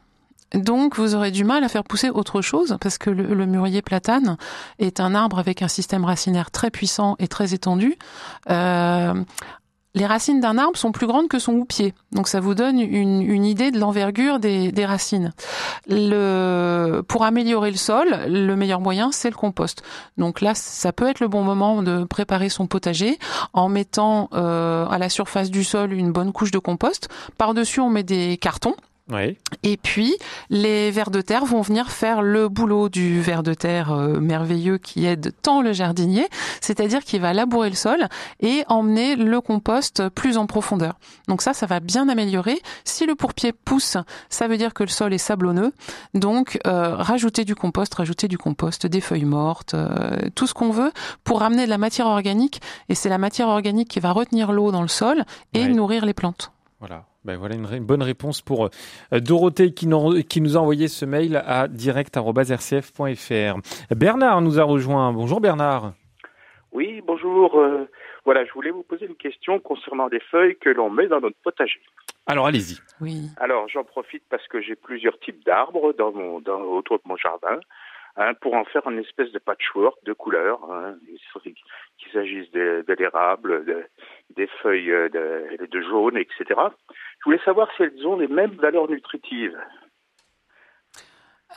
Donc, 0.54 0.98
vous 0.98 1.16
aurez 1.16 1.32
du 1.32 1.44
mal 1.44 1.64
à 1.64 1.68
faire 1.68 1.84
pousser 1.84 2.10
autre 2.10 2.42
chose 2.42 2.78
parce 2.80 3.00
que 3.00 3.10
le, 3.10 3.46
mûrier 3.48 3.82
platane 3.82 4.38
est 4.78 5.00
un 5.00 5.16
arbre 5.16 5.40
avec 5.40 5.64
un 5.64 5.68
système 5.68 6.06
racinaire 6.06 6.52
très 6.52 6.70
puissant 6.70 7.16
et 7.18 7.28
très 7.28 7.56
étendu. 7.56 7.98
Euh, 8.52 9.24
les 9.96 10.06
racines 10.06 10.40
d'un 10.40 10.58
arbre 10.58 10.78
sont 10.78 10.92
plus 10.92 11.06
grandes 11.06 11.28
que 11.28 11.38
son 11.38 11.54
houppier. 11.54 11.94
Donc, 12.12 12.28
ça 12.28 12.40
vous 12.40 12.56
donne 12.56 12.80
une, 12.80 13.46
idée 13.46 13.72
de 13.72 13.80
l'envergure 13.80 14.40
des, 14.40 14.86
racines. 14.86 15.34
Pour 15.88 17.24
améliorer 17.24 17.72
le 17.72 17.78
sol, 17.78 18.08
le 18.28 18.56
meilleur 18.56 18.82
moyen, 18.82 19.12
c'est 19.12 19.30
le 19.30 19.36
compost. 19.36 19.84
Donc 20.18 20.42
là, 20.42 20.56
ça 20.56 20.92
peut 20.92 21.08
être 21.08 21.20
le 21.20 21.28
bon 21.28 21.44
moment 21.44 21.84
de 21.84 22.04
préparer 22.04 22.50
son 22.50 22.68
potager 22.68 23.20
en 23.54 23.70
mettant 23.70 24.30
euh, 24.34 24.86
à 24.88 24.98
la 24.98 25.10
surface 25.10 25.52
du 25.52 25.64
sol 25.64 25.94
une 25.94 26.12
bonne 26.12 26.32
couche 26.32 26.52
de 26.52 26.60
compost. 26.60 27.10
Par-dessus, 27.38 27.80
on 27.80 27.90
met 27.90 28.04
des 28.04 28.38
cartons 28.38 28.76
Oui. 29.12 29.38
Et 29.64 29.76
puis, 29.76 30.16
les 30.50 30.90
vers 30.90 31.12
de 31.12 31.20
terre 31.20 31.44
vont 31.44 31.62
venir 31.62 31.92
faire 31.92 32.22
le 32.22 32.48
boulot 32.48 32.88
du 32.88 33.20
ver 33.22 33.44
de 33.44 33.54
terre 33.54 33.92
euh, 33.92 34.22
merveilleux 34.22 34.78
qui 34.78 35.06
aide 35.06 35.34
tant 35.42 35.62
le 35.62 35.74
jardinier, 35.74 36.26
c'est-à-dire 36.62 37.04
qu'il 37.04 37.20
va 37.20 37.34
labourer 37.34 37.70
le 37.70 37.76
sol 37.76 38.08
et 38.40 38.64
emmener 38.70 39.18
le 39.18 39.42
compost 39.42 40.08
plus 40.10 40.38
en 40.38 40.46
profondeur. 40.48 40.94
Donc 41.28 41.42
ça, 41.42 41.54
ça 41.54 41.66
va 41.66 41.82
bien 41.82 42.08
améliorer. 42.08 42.62
Si 42.86 43.06
le 43.06 43.16
pourpier 43.16 43.52
pousse, 43.52 43.98
ça 44.30 44.48
veut 44.48 44.58
dire 44.58 44.74
que 44.74 44.84
le 44.84 44.90
sol 44.90 45.14
est 45.14 45.18
sablonneux. 45.18 45.74
Donc, 46.14 46.60
euh, 46.66 46.96
rajouter 46.96 47.44
du 47.44 47.56
compost, 47.56 47.94
rajouter 47.96 48.30
du 48.30 48.38
compost, 48.38 48.88
des 48.88 49.02
feuilles 49.02 49.26
mortes, 49.26 49.74
euh, 49.74 50.18
tout 50.34 50.48
ce 50.48 50.54
qu'on 50.54 50.72
veut 50.72 50.94
pour 51.26 51.42
ramener 51.42 51.66
de 51.66 51.70
la 51.70 51.78
matière 51.78 52.08
organique. 52.08 52.62
Et 52.88 52.96
c'est 52.96 53.10
la 53.10 53.18
matière 53.18 53.50
organique 53.50 53.90
qui 53.90 54.00
va 54.00 54.14
retenir 54.14 54.54
l'eau 54.54 54.72
dans 54.72 54.82
le 54.82 54.88
sol 54.88 55.26
et 55.54 55.68
nourrir 55.68 56.06
les 56.06 56.14
plantes. 56.14 56.54
Voilà. 56.80 57.04
Ben 57.26 57.38
voilà 57.38 57.56
une, 57.56 57.86
bonne 57.86 58.04
réponse 58.04 58.42
pour 58.42 58.66
euh, 58.66 59.20
Dorothée 59.20 59.74
qui 59.74 59.88
nous, 59.88 60.22
qui 60.24 60.42
nous 60.42 60.58
a 60.58 60.60
envoyé 60.60 60.90
ce 60.90 61.06
mail 61.06 61.42
à 61.46 61.70
direct.rcf.fr. 61.70 63.96
Bernard 63.96 64.42
nous 64.42 64.60
a 64.60 64.64
rejoint. 64.64 65.14
Bonjour 65.14 65.40
Bernard. 65.40 65.94
Oui, 66.74 67.02
bonjour. 67.06 67.58
euh, 67.60 67.88
voilà, 68.26 68.44
je 68.46 68.52
voulais 68.54 68.72
vous 68.72 68.84
poser 68.84 69.06
une 69.06 69.16
question 69.16 69.60
concernant 69.60 70.10
des 70.10 70.20
feuilles 70.20 70.58
que 70.58 70.70
l'on 70.70 70.90
met 70.90 71.08
dans 71.08 71.22
notre 71.22 71.38
potager. 71.44 71.80
Alors 72.26 72.48
allez-y. 72.48 72.80
Oui. 73.02 73.28
Alors, 73.38 73.68
j'en 73.68 73.84
profite 73.84 74.24
parce 74.30 74.48
que 74.48 74.62
j'ai 74.62 74.76
plusieurs 74.76 75.20
types 75.20 75.44
d'arbres 75.46 75.94
dans 75.94 76.14
mon, 76.14 76.40
dans, 76.40 76.62
autour 76.62 76.98
de 76.98 77.04
mon 77.06 77.18
jardin, 77.18 77.60
hein, 78.16 78.34
pour 78.42 78.54
en 78.54 78.66
faire 78.66 78.86
une 78.90 79.00
espèce 79.00 79.32
de 79.32 79.40
patchwork 79.40 79.98
de 80.06 80.14
couleurs, 80.14 80.60
hein, 80.72 80.96
qu'il 81.98 82.12
s'agisse 82.12 82.50
de, 82.52 82.84
de 82.88 82.94
l'érable, 82.94 83.66
de- 83.66 83.86
des 84.36 84.48
feuilles 84.62 84.92
euh, 84.92 85.10
de, 85.10 85.66
de 85.66 85.82
jaune, 85.82 86.18
etc. 86.18 86.44
Je 87.20 87.24
voulais 87.26 87.42
savoir 87.46 87.70
si 87.76 87.84
elles 87.84 88.08
ont 88.08 88.18
les 88.18 88.28
mêmes 88.28 88.56
valeurs 88.56 88.90
nutritives, 88.90 89.58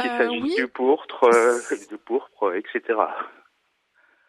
qu'il 0.00 0.10
Euh, 0.10 0.18
s'agisse 0.18 0.42
oui. 0.42 0.54
du 0.56 0.68
pourpre, 0.68 1.24
euh, 1.24 1.58
du 1.90 1.98
pourpre, 1.98 2.54
etc. 2.54 2.98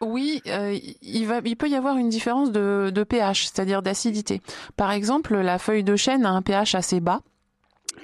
Oui, 0.00 0.40
euh, 0.46 0.76
il, 1.02 1.26
va, 1.26 1.40
il 1.44 1.56
peut 1.56 1.66
y 1.66 1.74
avoir 1.74 1.96
une 1.96 2.08
différence 2.08 2.52
de, 2.52 2.90
de 2.94 3.02
pH, 3.02 3.46
c'est-à-dire 3.46 3.82
d'acidité. 3.82 4.40
Par 4.76 4.92
exemple, 4.92 5.34
la 5.36 5.58
feuille 5.58 5.82
de 5.82 5.96
chêne 5.96 6.24
a 6.24 6.30
un 6.30 6.40
pH 6.40 6.76
assez 6.76 7.00
bas, 7.00 7.18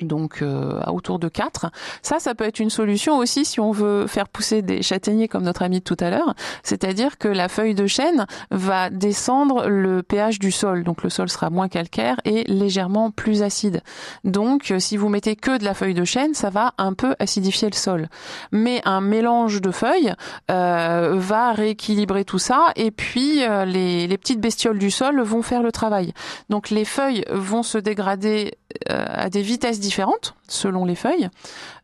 donc 0.02 0.42
euh, 0.42 0.80
à 0.82 0.92
autour 0.92 1.18
de 1.18 1.28
4. 1.28 1.66
Ça, 2.02 2.18
ça 2.18 2.34
peut 2.34 2.44
être 2.44 2.58
une 2.58 2.70
solution 2.70 3.18
aussi 3.18 3.44
si 3.44 3.60
on 3.60 3.70
veut 3.70 4.06
faire 4.06 4.28
pousser 4.28 4.62
des 4.62 4.82
châtaigniers 4.82 5.28
comme 5.28 5.44
notre 5.44 5.62
ami 5.62 5.78
de 5.78 5.84
tout 5.84 5.96
à 6.00 6.10
l'heure, 6.10 6.34
c'est-à-dire 6.62 7.18
que 7.18 7.28
la 7.28 7.48
feuille 7.48 7.74
de 7.74 7.86
chêne 7.86 8.26
va 8.50 8.90
descendre 8.90 9.68
le 9.68 10.02
pH 10.02 10.38
du 10.38 10.50
sol, 10.50 10.84
donc 10.84 11.02
le 11.02 11.10
sol 11.10 11.28
sera 11.28 11.50
moins 11.50 11.68
calcaire 11.68 12.20
et 12.24 12.44
légèrement 12.44 13.10
plus 13.10 13.42
acide. 13.42 13.82
Donc, 14.24 14.70
euh, 14.70 14.78
si 14.78 14.96
vous 14.96 15.08
mettez 15.08 15.36
que 15.36 15.58
de 15.58 15.64
la 15.64 15.74
feuille 15.74 15.94
de 15.94 16.04
chêne, 16.04 16.34
ça 16.34 16.50
va 16.50 16.72
un 16.78 16.94
peu 16.94 17.14
acidifier 17.18 17.68
le 17.68 17.76
sol. 17.76 18.08
Mais 18.52 18.82
un 18.84 19.00
mélange 19.00 19.60
de 19.60 19.70
feuilles 19.70 20.14
euh, 20.50 21.14
va 21.16 21.52
rééquilibrer 21.52 22.24
tout 22.24 22.38
ça 22.38 22.72
et 22.76 22.90
puis 22.90 23.42
les, 23.66 24.18
petites 24.18 24.40
bestioles 24.40 24.78
du 24.78 24.90
sol 24.90 25.20
vont 25.20 25.42
faire 25.42 25.62
le 25.62 25.72
travail. 25.72 26.12
Donc 26.48 26.70
les 26.70 26.84
feuilles 26.84 27.24
vont 27.30 27.62
se 27.62 27.78
dégrader 27.78 28.54
à 28.86 29.30
des 29.30 29.42
vitesses 29.42 29.80
différentes 29.80 30.34
selon 30.48 30.84
les 30.84 30.94
feuilles. 30.94 31.28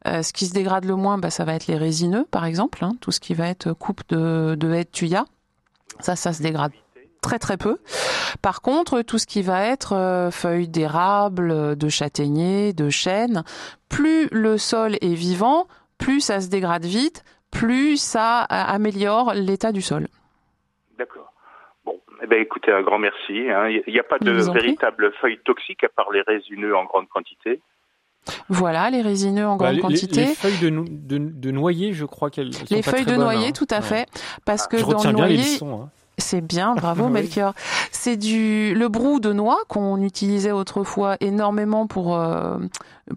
Euh, 0.07 0.23
ce 0.23 0.33
qui 0.33 0.47
se 0.47 0.53
dégrade 0.53 0.85
le 0.85 0.97
moins, 0.97 1.19
bah, 1.19 1.31
ça 1.31 1.45
va 1.45 1.55
être 1.55 1.67
les 1.67 1.77
résineux 1.77 2.27
par 2.31 2.45
exemple, 2.45 2.85
hein, 2.85 2.93
tout 3.01 3.13
ce 3.13 3.21
qui 3.21 3.35
va 3.35 3.49
être 3.49 3.73
coupe 3.73 4.03
de, 4.09 4.57
de 4.59 4.69
de 4.69 4.83
tuya. 4.83 5.25
Ça, 6.01 6.17
ça 6.17 6.33
se 6.33 6.43
dégrade 6.43 6.73
très 7.21 7.39
très 7.39 7.57
peu. 7.57 7.79
Par 8.43 8.63
contre, 8.63 9.03
tout 9.03 9.19
ce 9.19 9.27
qui 9.27 9.43
va 9.43 9.65
être 9.65 9.95
euh, 9.95 10.31
feuilles 10.31 10.69
d'érable, 10.69 11.51
euh, 11.51 11.75
de 11.75 11.89
châtaignier, 11.89 12.73
de 12.73 12.91
chêne, 12.91 13.45
plus 13.89 14.29
le 14.33 14.59
sol 14.59 14.97
est 15.01 15.15
vivant, 15.15 15.67
plus 15.99 16.21
ça 16.21 16.41
se 16.41 16.49
dégrade 16.49 16.85
vite, 16.85 17.25
plus 17.51 17.97
ça 17.99 18.45
euh, 18.45 18.47
améliore 18.51 19.35
l'état 19.35 19.73
du 19.73 19.83
sol. 19.83 20.09
D'accord. 20.99 21.30
Eh 22.23 22.27
ben, 22.27 22.41
écoutez, 22.41 22.71
un 22.73 22.83
grand 22.83 22.99
merci. 22.99 23.49
hein. 23.51 23.69
Il 23.87 23.93
n'y 23.93 23.99
a 24.01 24.03
pas 24.05 24.19
de 24.19 24.31
véritable 24.31 25.13
feuilles 25.21 25.41
toxiques 25.45 25.85
à 25.85 25.89
part 25.89 26.11
les 26.13 26.23
résineux 26.23 26.77
en 26.77 26.85
grande 26.85 27.09
quantité. 27.09 27.61
Voilà, 28.49 28.91
les 28.91 29.01
résineux 29.01 29.47
en 29.47 29.57
Bah, 29.57 29.65
grande 29.67 29.77
les, 29.77 29.81
quantité. 29.81 30.21
les 30.27 30.35
feuilles 30.35 30.59
de, 30.59 30.69
nou- 30.69 30.85
de, 30.89 31.19
de 31.19 31.51
noyer, 31.51 31.93
je 31.95 32.05
crois 32.05 32.29
qu'elles 32.31 32.49
elles 32.49 32.55
sont 32.69 32.75
Les 32.75 32.83
pas 32.83 32.91
feuilles 32.91 33.03
très 33.05 33.13
de 33.13 33.17
bonnes, 33.17 33.25
noyer, 33.25 33.49
hein. 33.49 33.53
tout 33.53 33.67
à 33.71 33.77
Ouais. 33.77 33.83
fait, 33.83 34.07
parce 34.45 34.67
que 34.67 34.77
Je 34.77 34.85
dans 34.85 35.03
le 35.03 35.13
noyer, 35.13 35.59
hein. 35.63 35.89
C'est 36.19 36.43
bien, 36.43 36.75
bravo 36.77 37.05
Oui. 37.07 37.13
Melchior. 37.13 37.55
C'est 37.93 38.19
du 38.19 38.75
le 38.75 38.89
brou 38.89 39.21
de 39.21 39.33
noix 39.33 39.57
qu'on 39.69 40.03
utilisait 40.03 40.53
autrefois 40.53 41.17
énormément 41.21 41.87
pour 41.87 42.15
euh, 42.19 42.59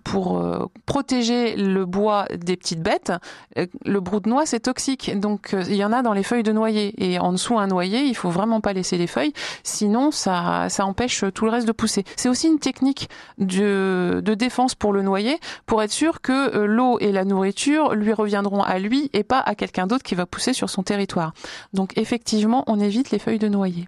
pour 0.03 0.38
euh, 0.38 0.65
protéger 0.85 1.55
le 1.55 1.85
bois 1.85 2.25
des 2.35 2.57
petites 2.57 2.81
bêtes. 2.81 3.12
Euh, 3.57 3.65
Le 3.85 4.00
brou 4.00 4.19
de 4.19 4.29
noix 4.29 4.45
c'est 4.45 4.62
toxique, 4.62 5.19
donc 5.19 5.53
euh, 5.53 5.63
il 5.67 5.75
y 5.75 5.85
en 5.85 5.91
a 5.91 6.01
dans 6.01 6.13
les 6.13 6.23
feuilles 6.23 6.43
de 6.43 6.51
noyer 6.51 6.93
et 6.97 7.19
en 7.19 7.31
dessous 7.31 7.57
un 7.59 7.67
noyer, 7.67 8.03
il 8.03 8.15
faut 8.15 8.29
vraiment 8.29 8.62
pas 8.62 8.73
laisser 8.73 8.97
les 8.97 9.07
feuilles, 9.07 9.33
sinon 9.63 10.12
ça 10.12 10.67
ça 10.69 10.85
empêche 10.85 11.23
tout 11.33 11.45
le 11.45 11.51
reste 11.51 11.67
de 11.67 11.71
pousser. 11.71 12.03
C'est 12.15 12.29
aussi 12.29 12.47
une 12.47 12.59
technique 12.59 13.09
de 13.38 14.21
de 14.23 14.33
défense 14.33 14.75
pour 14.75 14.93
le 14.93 15.01
noyer 15.01 15.39
pour 15.65 15.81
être 15.83 15.91
sûr 15.91 16.21
que 16.21 16.59
l'eau 16.59 16.97
et 17.00 17.12
la 17.12 17.25
nourriture 17.25 17.95
lui 17.95 18.13
reviendront 18.13 18.62
à 18.63 18.79
lui 18.79 19.09
et 19.13 19.23
pas 19.23 19.39
à 19.39 19.55
quelqu'un 19.55 19.88
d'autre 19.88 20.03
qui 20.03 20.15
va 20.15 20.25
pousser 20.25 20.53
sur 20.53 20.69
son 20.69 20.83
territoire. 20.83 21.33
Donc 21.73 21.97
effectivement, 21.97 22.63
on 22.67 22.79
évite 22.79 23.12
les 23.12 23.19
feuilles 23.19 23.39
de 23.39 23.47
noyer. 23.47 23.88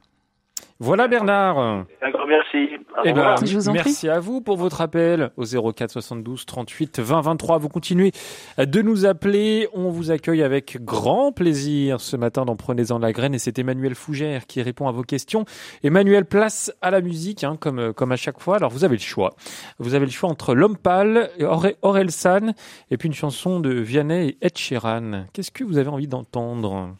Voilà 0.79 1.07
Bernard. 1.07 1.57
Un 1.57 1.85
grand 2.11 2.27
merci. 2.27 2.75
Au 2.97 3.01
Eh 3.05 3.13
ben, 3.13 3.19
revoir. 3.21 3.45
Je 3.45 3.55
vous 3.55 3.69
en 3.69 3.73
merci 3.73 4.09
à 4.09 4.19
vous 4.19 4.41
pour 4.41 4.57
votre 4.57 4.81
appel 4.81 5.31
au 5.37 5.45
04 5.45 5.89
72 5.89 6.45
38 6.45 6.99
20 6.99 7.21
23. 7.21 7.57
Vous 7.59 7.69
continuez 7.69 8.11
de 8.57 8.81
nous 8.81 9.05
appeler. 9.05 9.69
On 9.73 9.89
vous 9.89 10.11
accueille 10.11 10.43
avec 10.43 10.83
grand 10.83 11.31
plaisir 11.31 12.01
ce 12.01 12.17
matin 12.17 12.43
dans 12.43 12.57
Prenez-en 12.57 12.97
de 12.97 13.03
la 13.03 13.13
graine 13.13 13.33
et 13.33 13.39
c'est 13.39 13.57
Emmanuel 13.57 13.95
Fougère 13.95 14.47
qui 14.47 14.61
répond 14.61 14.89
à 14.89 14.91
vos 14.91 15.03
questions. 15.03 15.45
Emmanuel, 15.83 16.25
place 16.25 16.73
à 16.81 16.91
la 16.91 16.99
musique, 16.99 17.45
hein, 17.45 17.55
comme, 17.57 17.93
comme 17.93 18.11
à 18.11 18.17
chaque 18.17 18.41
fois. 18.41 18.57
Alors 18.57 18.69
vous 18.71 18.83
avez 18.83 18.95
le 18.97 19.01
choix. 19.01 19.33
Vous 19.79 19.93
avez 19.93 20.05
le 20.05 20.11
choix 20.11 20.29
entre 20.29 20.55
L'Homme 20.55 20.77
Pâle, 20.77 21.29
Aure- 21.39 21.75
Aurel 21.83 22.11
San 22.11 22.53
et 22.91 22.97
puis 22.97 23.07
une 23.07 23.13
chanson 23.15 23.61
de 23.61 23.69
Vianney 23.71 24.29
et 24.41 24.47
Ed 24.47 24.57
Sheeran. 24.57 25.23
Qu'est-ce 25.31 25.51
que 25.51 25.63
vous 25.63 25.77
avez 25.77 25.89
envie 25.89 26.07
d'entendre? 26.07 26.95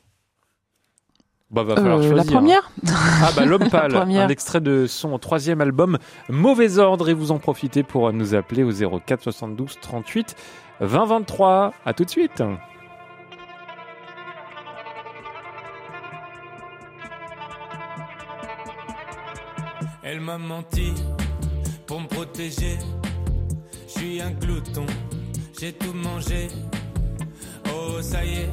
Bah, 1.52 1.64
va 1.64 1.76
falloir 1.76 2.00
Euh, 2.00 2.02
la 2.02 2.24
choisir. 2.24 2.32
première 2.34 2.72
Ah 3.24 3.32
bah 3.36 3.46
l'homme 3.46 3.70
pâle, 3.72 3.96
un 3.96 4.28
extrait 4.30 4.62
de 4.62 4.88
son 4.88 5.18
troisième 5.20 5.62
album 5.62 5.98
Mauvais 6.30 6.78
ordre 6.80 7.10
et 7.10 7.14
vous 7.14 7.32
en 7.32 7.38
profitez 7.40 7.84
pour 7.84 8.12
nous 8.14 8.36
appeler 8.36 8.64
au 8.64 8.72
04 9.00 9.22
72 9.24 9.78
38 9.82 10.36
20 10.82 11.06
23. 11.06 11.74
À 11.86 11.94
tout 11.94 12.04
de 12.04 12.10
suite. 12.10 12.44
Elle 20.04 20.20
m'a 20.22 20.38
menti 20.38 20.94
pour 21.88 22.02
me 22.02 22.08
protéger. 22.08 22.78
Je 23.88 24.00
suis 24.00 24.22
un 24.22 24.32
glouton, 24.32 24.86
j'ai 25.60 25.74
tout 25.74 25.94
mangé. 25.94 26.48
Oh, 27.74 28.02
ça 28.02 28.24
y 28.24 28.34
est, 28.42 28.50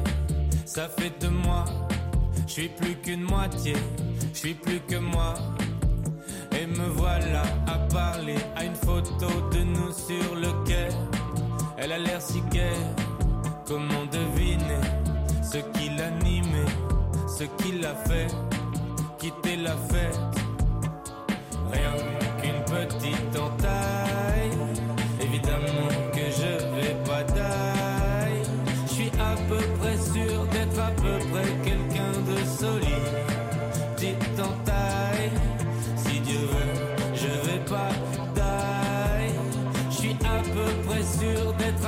ça 0.65 0.89
fait 0.89 1.13
de 1.21 1.27
moi. 1.29 1.65
Je 2.55 2.61
suis 2.61 2.69
plus 2.69 2.95
qu'une 2.97 3.23
moitié, 3.23 3.73
je 4.31 4.37
suis 4.37 4.53
plus 4.53 4.79
que 4.81 4.97
moi. 4.97 5.33
Et 6.51 6.67
me 6.67 6.87
voilà 6.89 7.41
à 7.65 7.79
parler 7.91 8.35
à 8.55 8.63
une 8.63 8.75
photo 8.75 9.25
de 9.51 9.63
nous 9.63 9.91
sur 9.91 10.35
le 10.35 10.63
quai. 10.63 10.89
Elle 11.79 11.93
a 11.93 11.97
l'air 11.97 12.21
si 12.21 12.41
gaie, 12.51 12.69
comment 13.65 14.05
deviner 14.05 14.83
ce 15.41 15.57
qui 15.57 15.89
l'animait, 15.97 16.69
ce 17.27 17.45
qui 17.57 17.71
l'a 17.79 17.95
fait 17.95 18.27
quitter 19.17 19.55
la 19.55 19.75
fête. 19.75 20.19
Rien 21.71 21.91
qu'une 22.39 22.63
petite 22.65 23.35
entaille. 23.35 24.02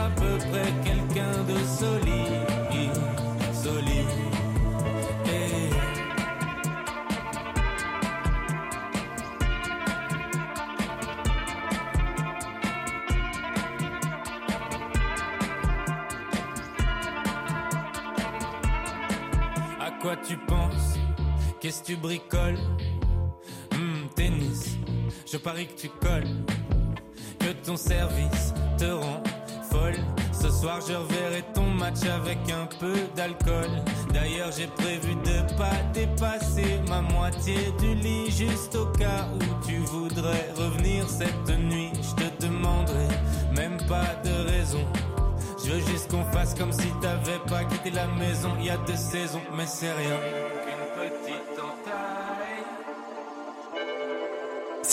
À 0.05 0.09
peu 0.09 0.37
près 0.37 0.71
quelqu'un 0.83 1.43
de 1.47 1.57
solide. 1.65 2.95
Solide. 3.53 4.05
À 19.79 19.91
quoi 20.01 20.15
tu 20.17 20.37
penses? 20.37 20.99
Qu'est-ce 21.59 21.81
que 21.81 21.87
tu 21.87 21.95
bricoles? 21.95 22.59
Hmm, 23.71 24.07
Tennis, 24.15 24.77
je 25.25 25.37
parie 25.37 25.67
que 25.67 25.79
tu 25.79 25.89
colles. 25.89 26.27
Que 27.39 27.51
ton 27.65 27.77
service 27.77 28.53
te 28.77 28.85
rend 28.85 29.21
Ce 30.31 30.49
soir 30.49 30.79
je 30.87 30.93
reverrai 30.93 31.43
ton 31.53 31.69
match 31.69 32.03
avec 32.03 32.37
un 32.51 32.67
peu 32.79 32.93
d'alcool. 33.15 33.69
D'ailleurs 34.13 34.51
j'ai 34.51 34.67
prévu 34.67 35.15
de 35.15 35.55
pas 35.55 35.77
dépasser 35.93 36.79
ma 36.87 37.01
moitié 37.01 37.55
du 37.79 37.95
lit 37.95 38.29
juste 38.29 38.75
au 38.75 38.85
cas 38.97 39.27
où 39.33 39.67
tu 39.67 39.77
voudrais 39.77 40.49
revenir 40.55 41.07
cette 41.09 41.57
nuit. 41.57 41.91
Je 42.01 42.23
te 42.23 42.45
demanderai 42.45 43.07
même 43.55 43.77
pas 43.87 44.15
de 44.23 44.49
raison. 44.49 44.85
Je 45.63 45.71
veux 45.71 45.85
juste 45.91 46.11
qu'on 46.11 46.23
fasse 46.25 46.53
comme 46.53 46.71
si 46.71 46.87
t'avais 47.01 47.39
pas 47.47 47.63
quitté 47.63 47.89
la 47.91 48.07
maison 48.07 48.51
il 48.59 48.65
y 48.65 48.69
a 48.69 48.77
deux 48.77 48.95
saisons, 48.95 49.41
mais 49.57 49.65
c'est 49.65 49.91
rien 49.93 50.19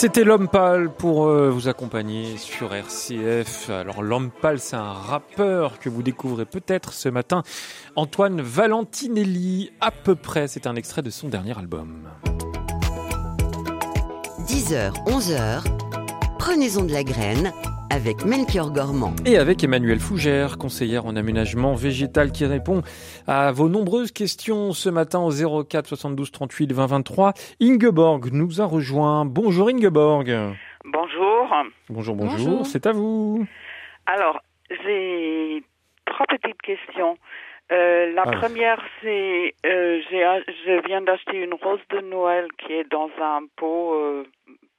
C'était 0.03 0.25
l'homme 0.25 0.49
pâle 0.49 0.89
pour 0.89 1.27
euh, 1.27 1.49
vous 1.49 1.69
accompagner 1.69 2.35
sur 2.35 2.73
RCF. 2.75 3.69
Alors 3.69 4.03
l'homme 4.03 4.31
pâle, 4.31 4.59
c'est 4.59 4.75
un 4.75 4.91
rappeur 4.91 5.79
que 5.79 5.87
vous 5.87 6.03
découvrez 6.03 6.43
peut-être 6.43 6.91
ce 6.91 7.07
matin. 7.07 7.41
Antoine 7.95 8.41
Valentinelli, 8.41 9.71
à 9.79 9.91
peu 9.91 10.15
près, 10.15 10.49
c'est 10.49 10.67
un 10.67 10.75
extrait 10.75 11.03
de 11.03 11.09
son 11.09 11.29
dernier 11.29 11.57
album. 11.57 12.09
10h, 14.45 14.91
11h, 15.05 15.63
prenez-en 16.37 16.83
de 16.83 16.91
la 16.91 17.05
graine 17.05 17.53
avec 17.89 18.25
Melchior 18.25 18.71
Gormand. 18.71 19.13
Et 19.25 19.37
avec 19.37 19.63
Emmanuel 19.63 19.99
Fougère, 19.99 20.57
conseillère 20.57 21.05
en 21.05 21.15
aménagement 21.15 21.73
végétal 21.75 22.31
qui 22.31 22.45
répond 22.45 22.81
à 23.27 23.51
vos 23.51 23.69
nombreuses 23.69 24.11
questions 24.11 24.71
ce 24.73 24.89
matin 24.89 25.19
au 25.19 25.63
04 25.63 25.87
72 25.87 26.31
38 26.31 26.71
20 26.73 26.85
23. 26.87 27.33
Ingeborg 27.61 28.29
nous 28.31 28.61
a 28.61 28.65
rejoint. 28.65 29.25
Bonjour 29.25 29.69
Ingeborg. 29.69 30.27
Bonjour. 30.85 31.53
Bonjour, 31.89 32.15
bonjour, 32.15 32.37
Bonjour. 32.37 32.65
c'est 32.65 32.85
à 32.87 32.91
vous. 32.91 33.45
Alors, 34.05 34.39
j'ai 34.69 35.63
trois 36.05 36.25
petites 36.27 36.61
questions. 36.61 37.17
Euh, 37.71 38.11
la 38.13 38.23
Ah. 38.25 38.31
première, 38.33 38.81
c'est 39.01 39.53
euh, 39.65 39.99
je 40.11 40.85
viens 40.87 41.01
d'acheter 41.01 41.37
une 41.43 41.53
rose 41.53 41.79
de 41.91 42.01
Noël 42.01 42.47
qui 42.59 42.73
est 42.73 42.89
dans 42.91 43.09
un 43.21 43.39
pot 43.55 43.93
euh, 43.93 44.23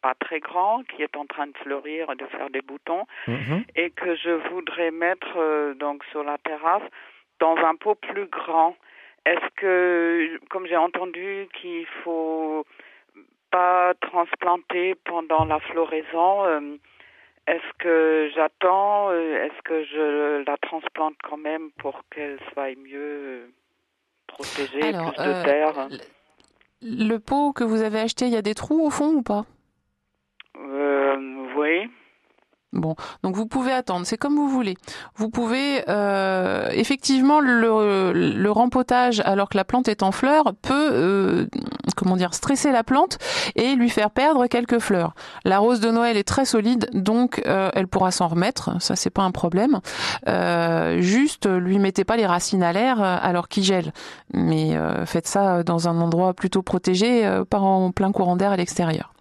pas 0.05 0.15
très 0.27 0.41
grand, 0.49 0.83
qui 0.91 1.03
est 1.03 1.17
en 1.17 1.27
train 1.35 1.47
de 1.53 1.57
fleurir 1.65 2.11
et 2.13 2.17
de 2.17 2.27
faire 2.27 2.51
des 2.57 2.61
boutons, 2.71 3.05
Mhm. 3.27 3.65
et 3.83 3.89
que 3.91 4.15
je 4.25 4.33
voudrais 4.51 4.91
mettre 4.91 5.33
euh, 5.37 5.73
donc 5.85 6.05
sur 6.13 6.23
la 6.31 6.37
terrasse 6.49 6.83
dans 7.41 7.57
un 7.71 7.75
pot 7.85 7.95
plus 8.11 8.27
grand. 8.27 8.73
Est-ce 9.31 9.49
que, 9.57 10.39
comme 10.51 10.67
j'ai 10.67 10.77
entendu 10.77 11.49
qu'il 11.57 11.87
faut 12.03 12.67
pas 13.51 13.95
transplanter 14.11 14.95
pendant 15.13 15.45
la 15.47 15.59
floraison, 15.69 16.45
euh, 16.45 16.61
est-ce 17.47 17.71
que 17.79 18.31
j'attends 18.35 19.11
euh, 19.11 19.45
Est-ce 19.45 19.61
que 19.63 19.85
je 19.85 20.45
la 20.45 20.57
transplante 20.59 21.15
quand 21.29 21.39
même 21.51 21.71
pour 21.79 22.03
qu'elle 22.11 22.39
soit 22.53 22.75
mieux 22.77 23.51
protégée, 24.27 24.83
Alors, 24.95 25.15
plus 25.15 25.25
de 25.25 25.45
terre? 25.45 25.89
Le 26.83 27.17
pot 27.19 27.53
que 27.55 27.65
vous 27.65 27.81
avez 27.83 28.01
acheté, 28.01 28.27
il 28.27 28.33
y 28.33 28.37
a 28.37 28.43
des 28.43 28.55
trous 28.55 28.81
au 28.87 28.91
fond 28.91 29.11
ou 29.21 29.23
pas? 29.23 29.45
Oui. 30.57 31.91
Bon, 32.75 32.97
donc 33.23 33.37
vous 33.37 33.47
pouvez 33.47 33.71
attendre, 33.71 34.05
c'est 34.05 34.17
comme 34.19 34.35
vous 34.35 34.49
voulez. 34.49 34.77
Vous 35.15 35.31
pouvez 35.31 35.85
euh, 35.89 36.69
effectivement 36.73 37.39
le, 37.39 38.13
le 38.13 38.51
rempotage 38.51 39.23
alors 39.25 39.49
que 39.49 39.57
la 39.57 39.65
plante 39.65 39.87
est 39.87 40.03
en 40.03 40.11
fleur 40.11 40.55
peut 40.61 40.91
euh, 40.93 41.47
comment 41.97 42.17
dire 42.17 42.35
stresser 42.35 42.73
la 42.73 42.83
plante 42.83 43.19
et 43.55 43.77
lui 43.77 43.91
faire 43.91 44.11
perdre 44.11 44.49
quelques 44.49 44.81
fleurs. 44.81 45.15
La 45.45 45.59
rose 45.59 45.79
de 45.79 45.89
Noël 45.93 46.17
est 46.17 46.27
très 46.27 46.45
solide, 46.45 46.91
donc 46.93 47.41
euh, 47.47 47.71
elle 47.75 47.87
pourra 47.87 48.11
s'en 48.11 48.27
remettre, 48.27 48.83
ça 48.83 48.97
c'est 48.97 49.09
pas 49.09 49.23
un 49.23 49.31
problème. 49.31 49.79
Euh, 50.27 51.01
juste 51.01 51.47
lui 51.47 51.79
mettez 51.79 52.03
pas 52.05 52.17
les 52.17 52.27
racines 52.27 52.65
à 52.65 52.73
l'air 52.73 53.01
euh, 53.01 53.17
alors 53.23 53.47
qu'il 53.47 53.63
gèle, 53.63 53.93
mais 54.33 54.77
euh, 54.77 55.07
faites 55.07 55.29
ça 55.29 55.63
dans 55.63 55.87
un 55.87 56.01
endroit 56.01 56.35
plutôt 56.35 56.63
protégé, 56.63 57.25
euh, 57.25 57.45
pas 57.45 57.61
en 57.61 57.93
plein 57.93 58.11
courant 58.11 58.35
d'air 58.35 58.51
à 58.51 58.57
l'extérieur. 58.57 59.14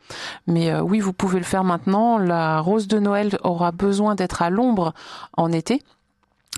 Mais 0.48 0.72
euh, 0.72 0.82
oui, 0.82 1.00
vous 1.00 1.14
pouvez 1.14 1.38
le 1.40 1.46
faire 1.46 1.64
maintenant. 1.64 2.18
La 2.18 2.60
rose 2.60 2.88
de 2.88 3.00
Noël 3.00 3.38
aura 3.44 3.72
besoin 3.72 4.16
d'être 4.16 4.42
à 4.42 4.50
l'ombre 4.50 4.94
en 5.38 5.52
été. 5.52 5.82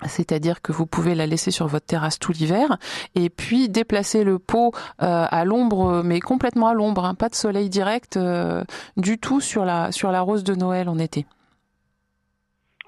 C'est-à-dire 0.05 0.61
que 0.61 0.73
vous 0.73 0.85
pouvez 0.85 1.15
la 1.15 1.25
laisser 1.25 1.51
sur 1.51 1.67
votre 1.67 1.85
terrasse 1.85 2.19
tout 2.19 2.33
l'hiver 2.33 2.77
et 3.15 3.29
puis 3.29 3.69
déplacer 3.69 4.25
le 4.25 4.39
pot 4.39 4.73
euh, 5.01 5.25
à 5.29 5.45
l'ombre, 5.45 6.01
mais 6.03 6.19
complètement 6.19 6.67
à 6.67 6.73
l'ombre, 6.73 7.05
hein, 7.05 7.15
pas 7.15 7.29
de 7.29 7.35
soleil 7.35 7.69
direct 7.69 8.17
euh, 8.17 8.63
du 8.97 9.17
tout 9.17 9.39
sur 9.39 9.63
la 9.63 9.93
sur 9.93 10.11
la 10.11 10.19
rose 10.19 10.43
de 10.43 10.53
Noël 10.53 10.89
en 10.89 10.99
été. 10.99 11.25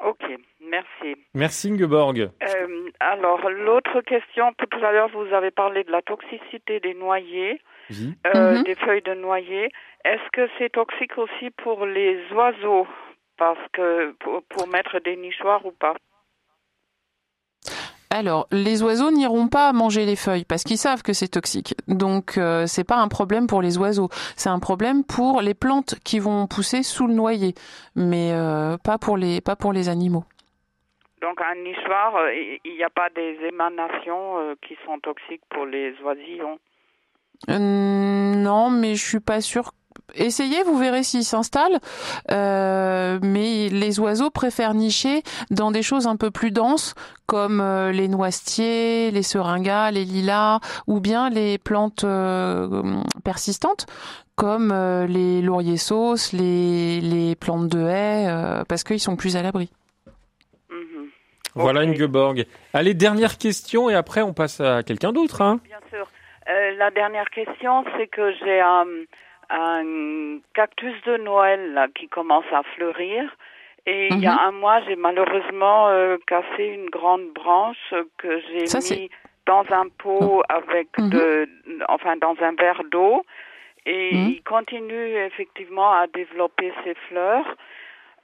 Ok, 0.05 0.21
merci. 0.69 1.15
Merci 1.33 1.71
Ingeborg. 1.71 2.19
Euh, 2.19 2.89
alors, 2.99 3.49
l'autre 3.49 4.01
question, 4.01 4.51
tout 4.57 4.77
à 4.85 4.91
l'heure, 4.91 5.09
vous 5.13 5.33
avez 5.33 5.51
parlé 5.51 5.83
de 5.83 5.91
la 5.91 6.01
toxicité 6.01 6.79
des 6.79 6.93
noyers, 6.93 7.61
Oui. 7.89 8.15
euh, 8.35 8.57
Mhm. 8.57 8.63
des 8.63 8.75
feuilles 8.75 9.01
de 9.01 9.13
noyer. 9.15 9.69
Est-ce 10.07 10.29
que 10.31 10.47
c'est 10.57 10.71
toxique 10.71 11.17
aussi 11.17 11.49
pour 11.63 11.85
les 11.85 12.17
oiseaux? 12.31 12.87
Parce 13.37 13.59
que 13.73 14.13
pour, 14.21 14.41
pour 14.43 14.67
mettre 14.67 14.99
des 14.99 15.17
nichoirs 15.17 15.65
ou 15.65 15.71
pas? 15.71 15.95
Alors, 18.09 18.47
les 18.51 18.81
oiseaux 18.83 19.11
n'iront 19.11 19.49
pas 19.49 19.73
manger 19.73 20.05
les 20.05 20.15
feuilles 20.15 20.45
parce 20.45 20.63
qu'ils 20.63 20.77
savent 20.77 21.03
que 21.03 21.11
c'est 21.11 21.27
toxique. 21.27 21.75
Donc, 21.89 22.37
euh, 22.37 22.65
c'est 22.65 22.85
pas 22.85 22.95
un 22.95 23.09
problème 23.09 23.47
pour 23.47 23.61
les 23.61 23.77
oiseaux. 23.77 24.07
C'est 24.37 24.49
un 24.49 24.59
problème 24.59 25.03
pour 25.03 25.41
les 25.41 25.53
plantes 25.53 25.95
qui 26.05 26.19
vont 26.19 26.47
pousser 26.47 26.83
sous 26.83 27.07
le 27.07 27.13
noyer, 27.13 27.53
mais 27.97 28.31
euh, 28.31 28.77
pas 28.77 28.97
pour 28.97 29.17
les 29.17 29.41
pas 29.41 29.57
pour 29.57 29.73
les 29.73 29.89
animaux. 29.89 30.23
Donc, 31.21 31.41
un 31.41 31.55
nichoir, 31.55 32.15
euh, 32.15 32.33
il 32.63 32.75
n'y 32.77 32.83
a 32.83 32.89
pas 32.89 33.09
des 33.09 33.37
émanations 33.45 34.39
euh, 34.39 34.55
qui 34.65 34.77
sont 34.85 34.99
toxiques 34.99 35.43
pour 35.49 35.65
les 35.65 35.93
oisillons? 36.01 36.57
Non, 37.49 38.69
mais 38.69 38.95
je 38.95 39.05
suis 39.05 39.19
pas 39.19 39.41
sûre. 39.41 39.73
Essayez, 40.15 40.63
vous 40.63 40.77
verrez 40.77 41.03
s'ils 41.03 41.23
s'installent. 41.23 41.79
Euh, 42.31 43.19
mais 43.21 43.69
les 43.69 43.99
oiseaux 43.99 44.29
préfèrent 44.29 44.73
nicher 44.73 45.21
dans 45.51 45.71
des 45.71 45.83
choses 45.83 46.07
un 46.07 46.15
peu 46.15 46.31
plus 46.31 46.51
denses, 46.51 46.95
comme 47.25 47.59
euh, 47.59 47.91
les 47.91 48.07
noisetiers, 48.07 49.11
les 49.11 49.23
seringas, 49.23 49.91
les 49.91 50.05
lilas, 50.05 50.59
ou 50.87 50.99
bien 50.99 51.29
les 51.29 51.57
plantes 51.57 52.03
euh, 52.03 53.01
persistantes, 53.23 53.85
comme 54.35 54.71
euh, 54.71 55.07
les 55.07 55.41
lauriers 55.41 55.77
sauces, 55.77 56.31
les, 56.31 57.01
les 57.01 57.35
plantes 57.35 57.67
de 57.67 57.81
haies, 57.81 58.27
euh, 58.27 58.63
parce 58.69 58.83
qu'ils 58.83 58.99
sont 58.99 59.15
plus 59.17 59.35
à 59.35 59.41
l'abri. 59.41 59.69
Mhm. 60.69 61.09
Voilà 61.55 61.81
Ok. 61.81 61.87
Ingeborg. 61.89 62.45
Allez, 62.73 62.93
dernière 62.93 63.37
question 63.37 63.89
et 63.89 63.95
après 63.95 64.21
on 64.21 64.33
passe 64.33 64.61
à 64.61 64.83
quelqu'un 64.83 65.11
d'autre. 65.11 65.41
Hein. 65.41 65.59
Bien 65.65 65.79
sûr. 65.89 66.07
Euh, 66.49 66.71
la 66.77 66.91
dernière 66.91 67.29
question, 67.29 67.83
c'est 67.97 68.07
que 68.07 68.31
j'ai 68.39 68.61
un, 68.61 68.85
un 69.49 70.39
cactus 70.53 70.95
de 71.03 71.17
Noël 71.17 71.73
là, 71.73 71.87
qui 71.93 72.07
commence 72.07 72.45
à 72.51 72.63
fleurir. 72.75 73.35
Et 73.85 74.09
il 74.09 74.19
y 74.19 74.27
a 74.27 74.33
Mhm. 74.33 74.47
un 74.47 74.51
mois, 74.51 74.81
j'ai 74.81 74.95
malheureusement 74.97 75.87
euh, 75.89 76.17
cassé 76.27 76.65
une 76.65 76.89
grande 76.89 77.29
branche 77.33 77.93
que 78.17 78.39
j'ai 78.41 78.65
mis 78.79 79.09
dans 79.45 79.63
un 79.71 79.87
pot 79.97 80.43
avec 80.49 80.87
Mhm. 80.99 81.09
de, 81.09 81.49
enfin 81.87 82.17
dans 82.17 82.35
un 82.41 82.51
verre 82.53 82.83
d'eau. 82.91 83.23
Et 83.85 84.13
Mhm. 84.13 84.29
il 84.31 84.43
continue 84.43 85.15
effectivement 85.25 85.93
à 85.93 86.07
développer 86.07 86.73
ses 86.83 86.95
fleurs. 87.07 87.55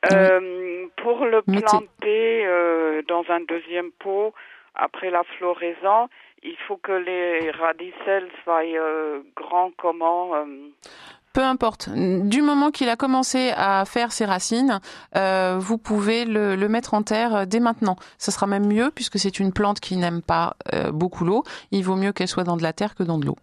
Euh, 0.05 0.87
pour 0.97 1.25
le 1.25 1.41
planter 1.43 2.45
euh, 2.45 3.01
dans 3.07 3.23
un 3.29 3.39
deuxième 3.39 3.91
pot 3.91 4.33
après 4.75 5.09
la 5.09 5.23
floraison, 5.23 6.09
il 6.43 6.57
faut 6.67 6.77
que 6.77 6.91
les 6.91 7.51
radicelles 7.51 8.29
soient 8.43 8.63
euh, 8.63 9.21
grands 9.35 9.71
comment 9.77 10.35
euh, 10.35 10.45
Peu 11.33 11.41
importe. 11.41 11.89
Du 11.89 12.41
moment 12.41 12.71
qu'il 12.71 12.89
a 12.89 12.95
commencé 12.95 13.51
à 13.55 13.85
faire 13.85 14.11
ses 14.11 14.25
racines, 14.25 14.79
euh, 15.15 15.57
vous 15.59 15.77
pouvez 15.77 16.25
le, 16.25 16.55
le 16.55 16.69
mettre 16.69 16.93
en 16.93 17.03
terre 17.03 17.35
euh, 17.35 17.45
dès 17.45 17.59
maintenant. 17.59 17.95
Ce 18.17 18.31
sera 18.31 18.47
même 18.47 18.67
mieux 18.67 18.91
puisque 18.93 19.19
c'est 19.19 19.39
une 19.39 19.53
plante 19.53 19.79
qui 19.79 19.97
n'aime 19.97 20.21
pas 20.21 20.55
euh, 20.73 20.91
beaucoup 20.91 21.25
l'eau. 21.25 21.43
Il 21.71 21.83
vaut 21.83 21.95
mieux 21.95 22.11
qu'elle 22.11 22.27
soit 22.27 22.43
dans 22.43 22.57
de 22.57 22.63
la 22.63 22.73
terre 22.73 22.95
que 22.95 23.03
dans 23.03 23.17
de 23.17 23.25
l'eau. 23.25 23.37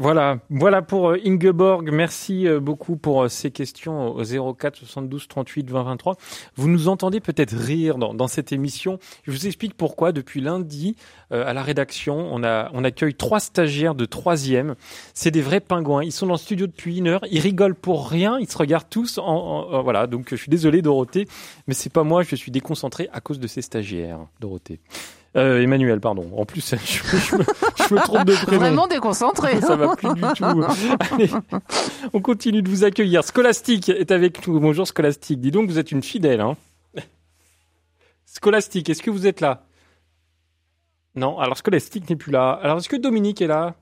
Voilà, 0.00 0.38
voilà 0.48 0.80
pour 0.80 1.08
euh, 1.10 1.16
Ingeborg. 1.26 1.90
Merci 1.92 2.46
euh, 2.46 2.60
beaucoup 2.60 2.96
pour 2.96 3.24
euh, 3.24 3.28
ces 3.28 3.50
questions 3.50 4.14
au 4.14 4.54
04 4.54 4.76
72 4.76 5.26
38 5.26 5.68
20 5.70 5.82
23. 5.82 6.16
Vous 6.54 6.68
nous 6.68 6.86
entendez 6.86 7.18
peut-être 7.18 7.50
rire 7.56 7.98
dans, 7.98 8.14
dans 8.14 8.28
cette 8.28 8.52
émission. 8.52 9.00
Je 9.24 9.32
vous 9.32 9.48
explique 9.48 9.74
pourquoi. 9.74 10.12
Depuis 10.12 10.40
lundi, 10.40 10.94
euh, 11.32 11.44
à 11.44 11.52
la 11.52 11.64
rédaction, 11.64 12.14
on, 12.32 12.44
a, 12.44 12.70
on 12.74 12.84
accueille 12.84 13.14
trois 13.14 13.40
stagiaires 13.40 13.96
de 13.96 14.04
troisième. 14.04 14.76
C'est 15.14 15.32
des 15.32 15.42
vrais 15.42 15.58
pingouins. 15.60 16.04
Ils 16.04 16.12
sont 16.12 16.26
dans 16.26 16.34
le 16.34 16.38
studio 16.38 16.68
depuis 16.68 16.98
une 16.98 17.08
heure. 17.08 17.22
Ils 17.32 17.40
rigolent 17.40 17.74
pour 17.74 18.08
rien. 18.08 18.38
Ils 18.38 18.48
se 18.48 18.56
regardent 18.56 18.88
tous. 18.88 19.18
En, 19.18 19.22
en- 19.24 19.72
en- 19.74 19.82
voilà. 19.82 20.06
Donc, 20.06 20.28
je 20.30 20.36
suis 20.36 20.50
désolé, 20.50 20.80
Dorothée, 20.80 21.26
mais 21.66 21.74
c'est 21.74 21.92
pas 21.92 22.04
moi. 22.04 22.22
Je 22.22 22.36
suis 22.36 22.52
déconcentré 22.52 23.08
à 23.12 23.20
cause 23.20 23.40
de 23.40 23.48
ces 23.48 23.62
stagiaires, 23.62 24.20
Dorothée. 24.38 24.78
Euh, 25.38 25.62
Emmanuel, 25.62 26.00
pardon. 26.00 26.28
En 26.36 26.44
plus, 26.44 26.74
je, 26.84 27.16
je 27.16 27.36
me, 27.36 27.42
je 27.88 27.94
me 27.94 28.00
trompe 28.00 28.24
de 28.24 28.32
prénom. 28.34 28.58
Vraiment 28.58 28.86
déconcentré. 28.88 29.60
Ça 29.60 29.76
va 29.76 29.94
plus 29.96 30.12
du 30.14 30.20
tout. 30.20 30.64
Allez, 31.12 31.30
on 32.12 32.20
continue 32.20 32.60
de 32.62 32.68
vous 32.68 32.84
accueillir. 32.84 33.22
Scolastique 33.24 33.88
est 33.88 34.10
avec 34.10 34.46
nous. 34.46 34.58
Bonjour 34.60 34.86
Scolastique. 34.86 35.40
Dis 35.40 35.50
donc, 35.50 35.68
vous 35.70 35.78
êtes 35.78 35.92
une 35.92 36.02
fidèle. 36.02 36.40
Hein 36.40 36.56
Scolastique, 38.26 38.90
est-ce 38.90 39.02
que 39.02 39.10
vous 39.10 39.26
êtes 39.26 39.40
là? 39.40 39.64
Non, 41.14 41.38
alors 41.38 41.56
Scolastique 41.56 42.08
n'est 42.10 42.16
plus 42.16 42.30
là. 42.32 42.52
Alors 42.62 42.78
est-ce 42.78 42.88
que 42.88 42.96
Dominique 42.96 43.40
est 43.42 43.46
là? 43.46 43.74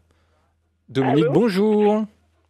Dominique, 0.89 1.25
Allô? 1.25 1.33
bonjour. 1.33 2.05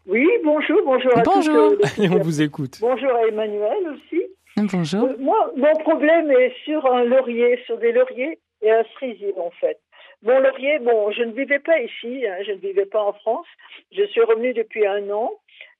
Oui, 0.06 0.28
bonjour, 0.44 0.78
bonjour 0.84 1.16
à 1.18 1.22
Bonjour. 1.22 1.76
tous. 1.78 2.00
euh, 2.00 2.04
Et 2.04 2.08
on 2.10 2.18
vous 2.18 2.42
écoute. 2.42 2.78
Bonjour 2.80 3.10
à 3.10 3.26
Emmanuel 3.26 3.78
aussi. 3.94 4.22
Bonjour. 4.56 5.04
Euh, 5.04 5.16
moi, 5.18 5.50
mon 5.56 5.72
problème 5.82 6.30
est 6.30 6.52
sur 6.64 6.84
un 6.92 7.04
laurier, 7.04 7.58
sur 7.66 7.78
des 7.78 7.92
lauriers 7.92 8.38
un 8.70 8.84
en 9.38 9.50
fait. 9.50 9.78
Mon 10.22 10.38
laurier, 10.40 10.78
bon, 10.78 11.10
je 11.12 11.22
ne 11.22 11.32
vivais 11.32 11.58
pas 11.58 11.78
ici, 11.80 12.26
hein, 12.26 12.38
je 12.46 12.52
ne 12.52 12.58
vivais 12.58 12.86
pas 12.86 13.02
en 13.02 13.12
France. 13.12 13.46
Je 13.92 14.04
suis 14.06 14.22
revenue 14.22 14.54
depuis 14.54 14.86
un 14.86 15.08
an 15.10 15.30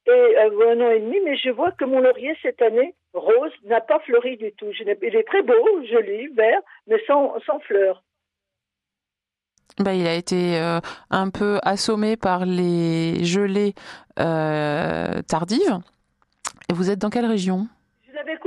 et 0.07 0.11
euh, 0.11 0.73
un 0.73 0.81
an 0.81 0.91
et 0.91 1.01
demi, 1.01 1.19
mais 1.25 1.37
je 1.37 1.51
vois 1.51 1.73
que 1.73 1.85
mon 1.85 2.01
laurier 2.01 2.37
cette 2.43 2.63
année, 2.63 2.95
rose, 3.15 3.53
n'a 3.65 3.81
pas 3.81 3.99
fleuri 4.01 4.37
du 4.37 4.53
tout. 4.53 4.71
Il 4.81 4.89
est 4.89 5.27
très 5.27 5.43
beau, 5.43 5.55
joli, 5.91 6.29
vert, 6.29 6.61
mais 6.87 7.03
sans, 7.07 7.35
sans 7.47 7.59
fleurs. 7.61 8.03
Bah, 9.79 9.95
il 9.95 10.07
a 10.07 10.15
été 10.15 10.59
euh, 10.59 10.81
un 11.11 11.31
peu 11.31 11.59
assommé 11.63 12.17
par 12.17 12.47
les 12.47 13.25
gelées 13.25 13.75
euh, 14.19 15.21
tardives. 15.23 15.81
Et 16.71 16.73
vous 16.73 16.91
êtes 16.91 16.99
dans 16.99 17.11
quelle 17.11 17.27
région? 17.27 17.69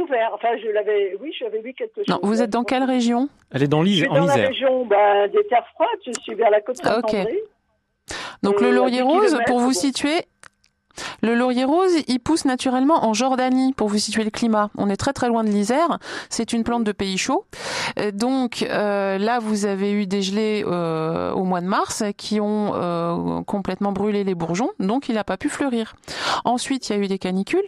Je 0.10 0.14
l'avais 0.14 0.26
couvert, 0.26 0.32
enfin, 0.34 0.50
je 0.64 0.70
l'avais, 0.70 1.16
oui, 1.22 1.34
j'avais 1.40 1.60
vu 1.62 1.74
quelque 1.74 1.96
chose. 1.98 2.06
Non, 2.08 2.20
vous 2.24 2.42
êtes 2.42 2.50
dans 2.50 2.64
quelle 2.64 2.84
région 2.84 3.30
Elle 3.52 3.64
est 3.64 3.68
dans 3.68 3.82
Je 3.82 3.86
l'Is- 3.88 3.98
suis 4.00 4.08
en 4.08 4.14
dans 4.16 4.26
la 4.26 4.34
région 4.34 4.86
bah, 4.86 5.28
des 5.28 5.46
terres 5.48 5.68
froides, 5.74 5.90
je 6.06 6.12
suis 6.22 6.34
vers 6.36 6.50
la 6.50 6.62
côte 6.62 6.78
Ah, 6.84 7.00
ok. 7.00 7.10
Saint-André. 7.12 7.44
Donc 8.42 8.56
Et 8.62 8.64
le 8.64 8.72
laurier 8.72 8.98
10 8.98 9.04
rose, 9.04 9.40
pour 9.46 9.60
vous 9.60 9.74
situer, 9.74 10.22
le 11.22 11.36
laurier 11.36 11.64
rose, 11.64 11.92
il 12.08 12.20
pousse 12.20 12.46
naturellement 12.46 13.06
en 13.06 13.14
Jordanie, 13.14 13.74
pour 13.74 13.88
vous 13.90 13.98
situer 13.98 14.24
le 14.24 14.30
climat. 14.30 14.70
On 14.78 14.90
est 14.90 14.98
très 14.98 15.14
très 15.14 15.28
loin 15.28 15.44
de 15.44 15.50
l'Isère. 15.50 16.00
C'est 16.30 16.54
une 16.54 16.64
plante 16.64 16.84
de 16.84 16.92
pays 16.92 17.18
chaud. 17.18 17.46
Euh, 18.00 18.12
Donc 18.12 18.66
euh, 18.70 19.18
là, 19.18 19.40
vous 19.40 19.66
avez 19.66 19.92
eu 19.92 20.06
des 20.06 20.22
gelées 20.22 20.64
euh, 20.66 21.32
au 21.32 21.44
mois 21.44 21.62
de 21.62 21.68
mars 21.68 22.04
qui 22.18 22.40
ont 22.40 23.44
complètement 23.46 23.92
brûlé 23.92 24.24
les 24.24 24.36
bourgeons, 24.36 24.70
donc 24.80 25.10
il 25.10 25.16
n'a 25.16 25.24
pas 25.24 25.38
pu 25.38 25.50
fleurir. 25.50 25.96
Ensuite, 26.46 26.90
il 26.90 26.96
y 26.96 27.00
a 27.00 27.00
eu 27.00 27.08
des 27.08 27.20
canicules 27.20 27.68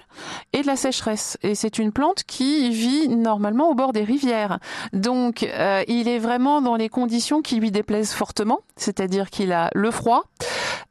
et 0.53 0.61
de 0.61 0.67
la 0.67 0.75
sécheresse. 0.75 1.37
Et 1.41 1.55
c'est 1.55 1.79
une 1.79 1.91
plante 1.91 2.23
qui 2.23 2.69
vit 2.69 3.09
normalement 3.09 3.69
au 3.69 3.75
bord 3.75 3.93
des 3.93 4.03
rivières. 4.03 4.59
Donc 4.93 5.41
il 5.87 6.07
est 6.07 6.19
vraiment 6.19 6.61
dans 6.61 6.75
les 6.75 6.89
conditions 6.89 7.41
qui 7.41 7.55
lui 7.55 7.71
déplaisent 7.71 8.13
fortement, 8.13 8.59
c'est-à-dire 8.75 9.29
qu'il 9.29 9.51
a 9.51 9.69
le 9.73 9.91
froid 9.91 10.23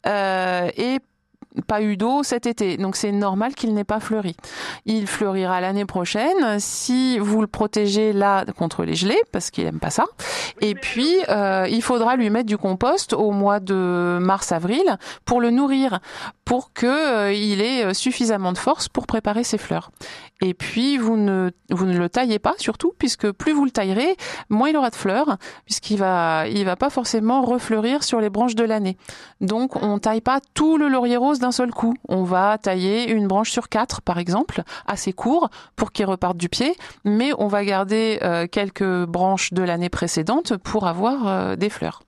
et 0.06 0.98
pas 1.66 1.82
eu 1.82 1.96
d'eau 1.96 2.22
cet 2.22 2.46
été, 2.46 2.76
donc 2.76 2.96
c'est 2.96 3.12
normal 3.12 3.54
qu'il 3.54 3.74
n'ait 3.74 3.84
pas 3.84 4.00
fleuri. 4.00 4.36
Il 4.86 5.06
fleurira 5.06 5.60
l'année 5.60 5.84
prochaine 5.84 6.58
si 6.58 7.18
vous 7.18 7.40
le 7.40 7.46
protégez 7.46 8.12
là 8.12 8.44
contre 8.56 8.84
les 8.84 8.94
gelées, 8.94 9.20
parce 9.32 9.50
qu'il 9.50 9.66
aime 9.66 9.80
pas 9.80 9.90
ça. 9.90 10.04
Et 10.60 10.74
puis 10.74 11.16
euh, 11.28 11.66
il 11.68 11.82
faudra 11.82 12.16
lui 12.16 12.30
mettre 12.30 12.46
du 12.46 12.56
compost 12.56 13.12
au 13.12 13.32
mois 13.32 13.60
de 13.60 14.18
mars-avril 14.20 14.96
pour 15.24 15.40
le 15.40 15.50
nourrir, 15.50 15.98
pour 16.44 16.72
que 16.72 16.86
euh, 16.86 17.32
il 17.32 17.60
ait 17.60 17.94
suffisamment 17.94 18.52
de 18.52 18.58
force 18.58 18.88
pour 18.88 19.06
préparer 19.06 19.44
ses 19.44 19.58
fleurs. 19.58 19.90
Et 20.42 20.54
puis 20.54 20.96
vous 20.96 21.16
ne 21.16 21.50
vous 21.70 21.84
ne 21.84 21.98
le 21.98 22.08
taillez 22.08 22.38
pas 22.38 22.54
surtout, 22.58 22.92
puisque 22.98 23.30
plus 23.32 23.52
vous 23.52 23.64
le 23.64 23.70
taillerez, 23.70 24.16
moins 24.48 24.70
il 24.70 24.76
aura 24.76 24.90
de 24.90 24.96
fleurs, 24.96 25.36
puisqu'il 25.64 25.98
va 25.98 26.46
il 26.48 26.64
va 26.64 26.76
pas 26.76 26.90
forcément 26.90 27.42
refleurir 27.42 28.04
sur 28.04 28.20
les 28.20 28.30
branches 28.30 28.54
de 28.54 28.64
l'année. 28.64 28.96
Donc 29.40 29.82
on 29.82 29.98
taille 29.98 30.20
pas 30.20 30.40
tout 30.54 30.78
le 30.78 30.88
laurier 30.88 31.16
rose 31.16 31.39
d'un 31.40 31.52
seul 31.52 31.70
coup. 31.70 31.94
On 32.08 32.22
va 32.22 32.56
tailler 32.58 33.10
une 33.10 33.26
branche 33.26 33.50
sur 33.50 33.68
quatre, 33.68 34.02
par 34.02 34.18
exemple, 34.18 34.62
assez 34.86 35.12
court 35.12 35.48
pour 35.76 35.92
qu'il 35.92 36.06
reparte 36.06 36.36
du 36.36 36.48
pied, 36.48 36.72
mais 37.04 37.30
on 37.38 37.48
va 37.48 37.64
garder 37.64 38.18
euh, 38.22 38.46
quelques 38.46 39.04
branches 39.06 39.52
de 39.52 39.62
l'année 39.62 39.90
précédente 39.90 40.56
pour 40.58 40.86
avoir 40.86 41.26
euh, 41.26 41.56
des 41.56 41.70
fleurs. 41.70 42.00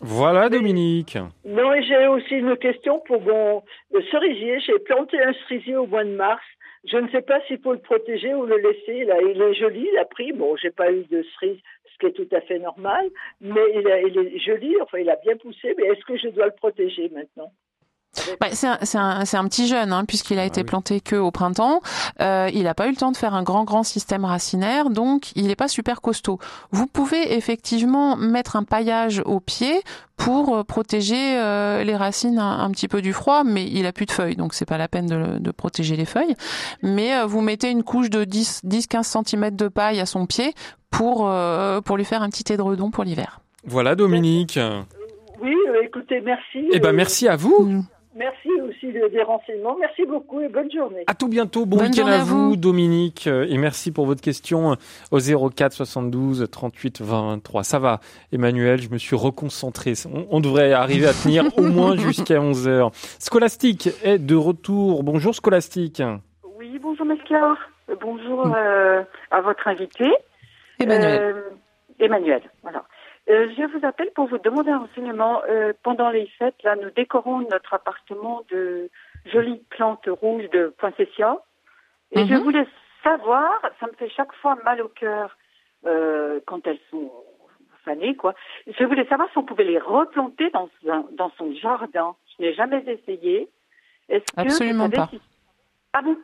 Voilà 0.00 0.48
Dominique. 0.48 1.18
Non, 1.44 1.72
et 1.72 1.82
j'ai 1.82 2.06
aussi 2.06 2.34
une 2.34 2.56
question 2.56 3.00
pour 3.06 3.20
mon 3.20 3.62
le 3.92 4.02
cerisier. 4.10 4.60
J'ai 4.60 4.78
planté 4.78 5.20
un 5.20 5.32
cerisier 5.48 5.76
au 5.76 5.86
mois 5.86 6.04
de 6.04 6.14
mars. 6.14 6.42
Je 6.84 6.96
ne 6.96 7.08
sais 7.08 7.22
pas 7.22 7.40
s'il 7.48 7.58
faut 7.60 7.72
le 7.72 7.80
protéger 7.80 8.32
ou 8.32 8.44
le 8.46 8.56
laisser. 8.58 9.04
Là, 9.04 9.16
il 9.20 9.42
est 9.42 9.54
joli, 9.54 9.88
il 9.92 9.98
a 9.98 10.04
pris. 10.04 10.32
Bon, 10.32 10.54
j'ai 10.56 10.70
pas 10.70 10.92
eu 10.92 11.04
de 11.10 11.24
cerise, 11.34 11.58
ce 11.92 11.98
qui 11.98 12.06
est 12.06 12.12
tout 12.12 12.32
à 12.34 12.40
fait 12.42 12.60
normal, 12.60 13.06
mais 13.40 13.60
il, 13.74 13.88
a- 13.90 14.00
il 14.02 14.16
est 14.16 14.38
joli. 14.38 14.76
Enfin, 14.80 14.98
il 14.98 15.10
a 15.10 15.16
bien 15.16 15.36
poussé. 15.36 15.74
Mais 15.76 15.86
est-ce 15.86 16.04
que 16.04 16.16
je 16.16 16.28
dois 16.28 16.46
le 16.46 16.52
protéger 16.52 17.10
maintenant? 17.12 17.50
Bah, 18.40 18.48
c'est 18.52 18.66
un, 18.98 19.48
petit 19.48 19.66
jeune, 19.66 19.92
hein, 19.92 20.04
puisqu'il 20.06 20.38
a 20.38 20.44
été 20.44 20.64
planté 20.64 21.00
que 21.00 21.16
au 21.16 21.30
printemps. 21.30 21.80
Euh, 22.20 22.50
il 22.52 22.64
n'a 22.64 22.74
pas 22.74 22.86
eu 22.86 22.90
le 22.90 22.96
temps 22.96 23.12
de 23.12 23.16
faire 23.16 23.34
un 23.34 23.42
grand, 23.42 23.64
grand 23.64 23.82
système 23.82 24.24
racinaire, 24.24 24.90
donc 24.90 25.32
il 25.36 25.46
n'est 25.46 25.56
pas 25.56 25.68
super 25.68 26.00
costaud. 26.00 26.38
Vous 26.70 26.86
pouvez 26.86 27.34
effectivement 27.34 28.16
mettre 28.16 28.56
un 28.56 28.64
paillage 28.64 29.22
au 29.24 29.40
pied 29.40 29.82
pour 30.16 30.56
euh, 30.56 30.64
protéger 30.64 31.38
euh, 31.38 31.84
les 31.84 31.96
racines 31.96 32.38
un, 32.38 32.58
un 32.58 32.70
petit 32.70 32.88
peu 32.88 33.00
du 33.00 33.12
froid, 33.12 33.44
mais 33.44 33.66
il 33.66 33.86
a 33.86 33.92
plus 33.92 34.06
de 34.06 34.10
feuilles, 34.10 34.36
donc 34.36 34.52
c'est 34.52 34.66
pas 34.66 34.78
la 34.78 34.88
peine 34.88 35.06
de, 35.06 35.38
de 35.38 35.50
protéger 35.50 35.96
les 35.96 36.04
feuilles. 36.04 36.34
Mais 36.82 37.14
euh, 37.14 37.26
vous 37.26 37.40
mettez 37.40 37.70
une 37.70 37.84
couche 37.84 38.10
de 38.10 38.24
10-15 38.24 39.24
cm 39.24 39.56
de 39.56 39.68
paille 39.68 40.00
à 40.00 40.06
son 40.06 40.26
pied 40.26 40.52
pour, 40.90 41.28
euh, 41.28 41.80
pour 41.80 41.96
lui 41.96 42.04
faire 42.04 42.22
un 42.22 42.28
petit 42.28 42.52
édredon 42.52 42.90
pour 42.90 43.04
l'hiver. 43.04 43.40
Voilà 43.64 43.94
Dominique. 43.94 44.58
Oui, 45.40 45.54
euh, 45.68 45.82
écoutez, 45.84 46.20
merci. 46.20 46.68
Eh 46.72 46.80
ben 46.80 46.92
merci 46.92 47.28
à 47.28 47.36
vous. 47.36 47.84
Merci 48.18 48.48
aussi 48.68 48.86
de- 48.92 49.08
des 49.08 49.22
renseignements. 49.22 49.76
Merci 49.78 50.04
beaucoup 50.04 50.40
et 50.40 50.48
bonne 50.48 50.70
journée. 50.72 51.04
À 51.06 51.14
tout 51.14 51.28
bientôt. 51.28 51.64
Bon 51.66 51.76
Bonne 51.76 51.86
week-end 51.90 52.06
à 52.06 52.18
vous, 52.18 52.50
vous. 52.50 52.56
Dominique. 52.56 53.26
Euh, 53.28 53.46
Et 53.48 53.56
merci 53.58 53.92
pour 53.92 54.06
votre 54.06 54.20
question 54.20 54.76
au 55.12 55.18
04 55.20 55.72
72 55.72 56.48
38 56.50 57.00
23. 57.00 57.62
Ça 57.62 57.78
va, 57.78 58.00
Emmanuel, 58.32 58.80
je 58.82 58.88
me 58.90 58.98
suis 58.98 59.14
reconcentré. 59.16 59.92
On, 60.12 60.26
on 60.30 60.40
devrait 60.40 60.72
arriver 60.72 61.06
à 61.06 61.12
tenir 61.12 61.44
au 61.56 61.62
moins 61.76 61.96
jusqu'à 61.96 62.40
11 62.40 62.66
heures. 62.66 62.90
Scolastique 63.20 63.88
est 64.02 64.18
de 64.18 64.34
retour. 64.34 65.04
Bonjour 65.04 65.34
Scolastique. 65.34 66.02
Oui, 66.58 66.78
bonjour 66.82 67.06
Mesclar. 67.06 67.56
Euh, 67.88 67.94
Bonjour 68.00 68.52
euh, 68.54 69.02
à 69.30 69.40
votre 69.40 69.66
invité. 69.68 70.06
Emmanuel. 70.80 71.20
Euh, 71.22 71.40
Emmanuel, 72.00 72.42
voilà. 72.62 72.84
Euh, 73.30 73.48
je 73.56 73.62
vous 73.78 73.84
appelle 73.86 74.10
pour 74.14 74.26
vous 74.28 74.38
demander 74.38 74.70
un 74.70 74.78
renseignement. 74.78 75.42
Euh, 75.48 75.72
pendant 75.82 76.10
les 76.10 76.26
fêtes, 76.38 76.62
là, 76.62 76.76
nous 76.76 76.90
décorons 76.90 77.40
notre 77.50 77.74
appartement 77.74 78.42
de 78.50 78.88
jolies 79.26 79.62
plantes 79.70 80.06
rouges 80.08 80.48
de 80.50 80.74
poinsettia. 80.78 81.38
Et 82.12 82.26
je 82.26 82.34
Mhm. 82.34 82.42
voulais 82.42 82.66
savoir, 83.04 83.50
ça 83.80 83.86
me 83.86 83.92
fait 83.92 84.08
chaque 84.10 84.32
fois 84.36 84.56
mal 84.64 84.80
au 84.80 84.88
cœur 84.88 85.36
euh, 85.86 86.40
quand 86.46 86.66
elles 86.66 86.80
sont 86.90 87.12
fanées, 87.84 88.16
quoi. 88.16 88.34
Je 88.66 88.84
voulais 88.84 89.06
savoir 89.06 89.28
si 89.30 89.38
on 89.38 89.44
pouvait 89.44 89.64
les 89.64 89.78
replanter 89.78 90.50
dans, 90.50 90.68
un- 90.88 91.04
dans 91.12 91.30
son 91.38 91.52
jardin. 91.54 92.16
Je 92.38 92.42
n'ai 92.44 92.54
jamais 92.54 92.82
essayé. 92.86 93.48
Est-ce 94.08 94.24
que 94.32 94.42
vous 94.42 94.48
Absolument 94.48 94.84
savez 94.84 94.96
pas. 94.96 95.08
si- 95.10 95.20
Ah 95.92 96.02
bon? 96.02 96.16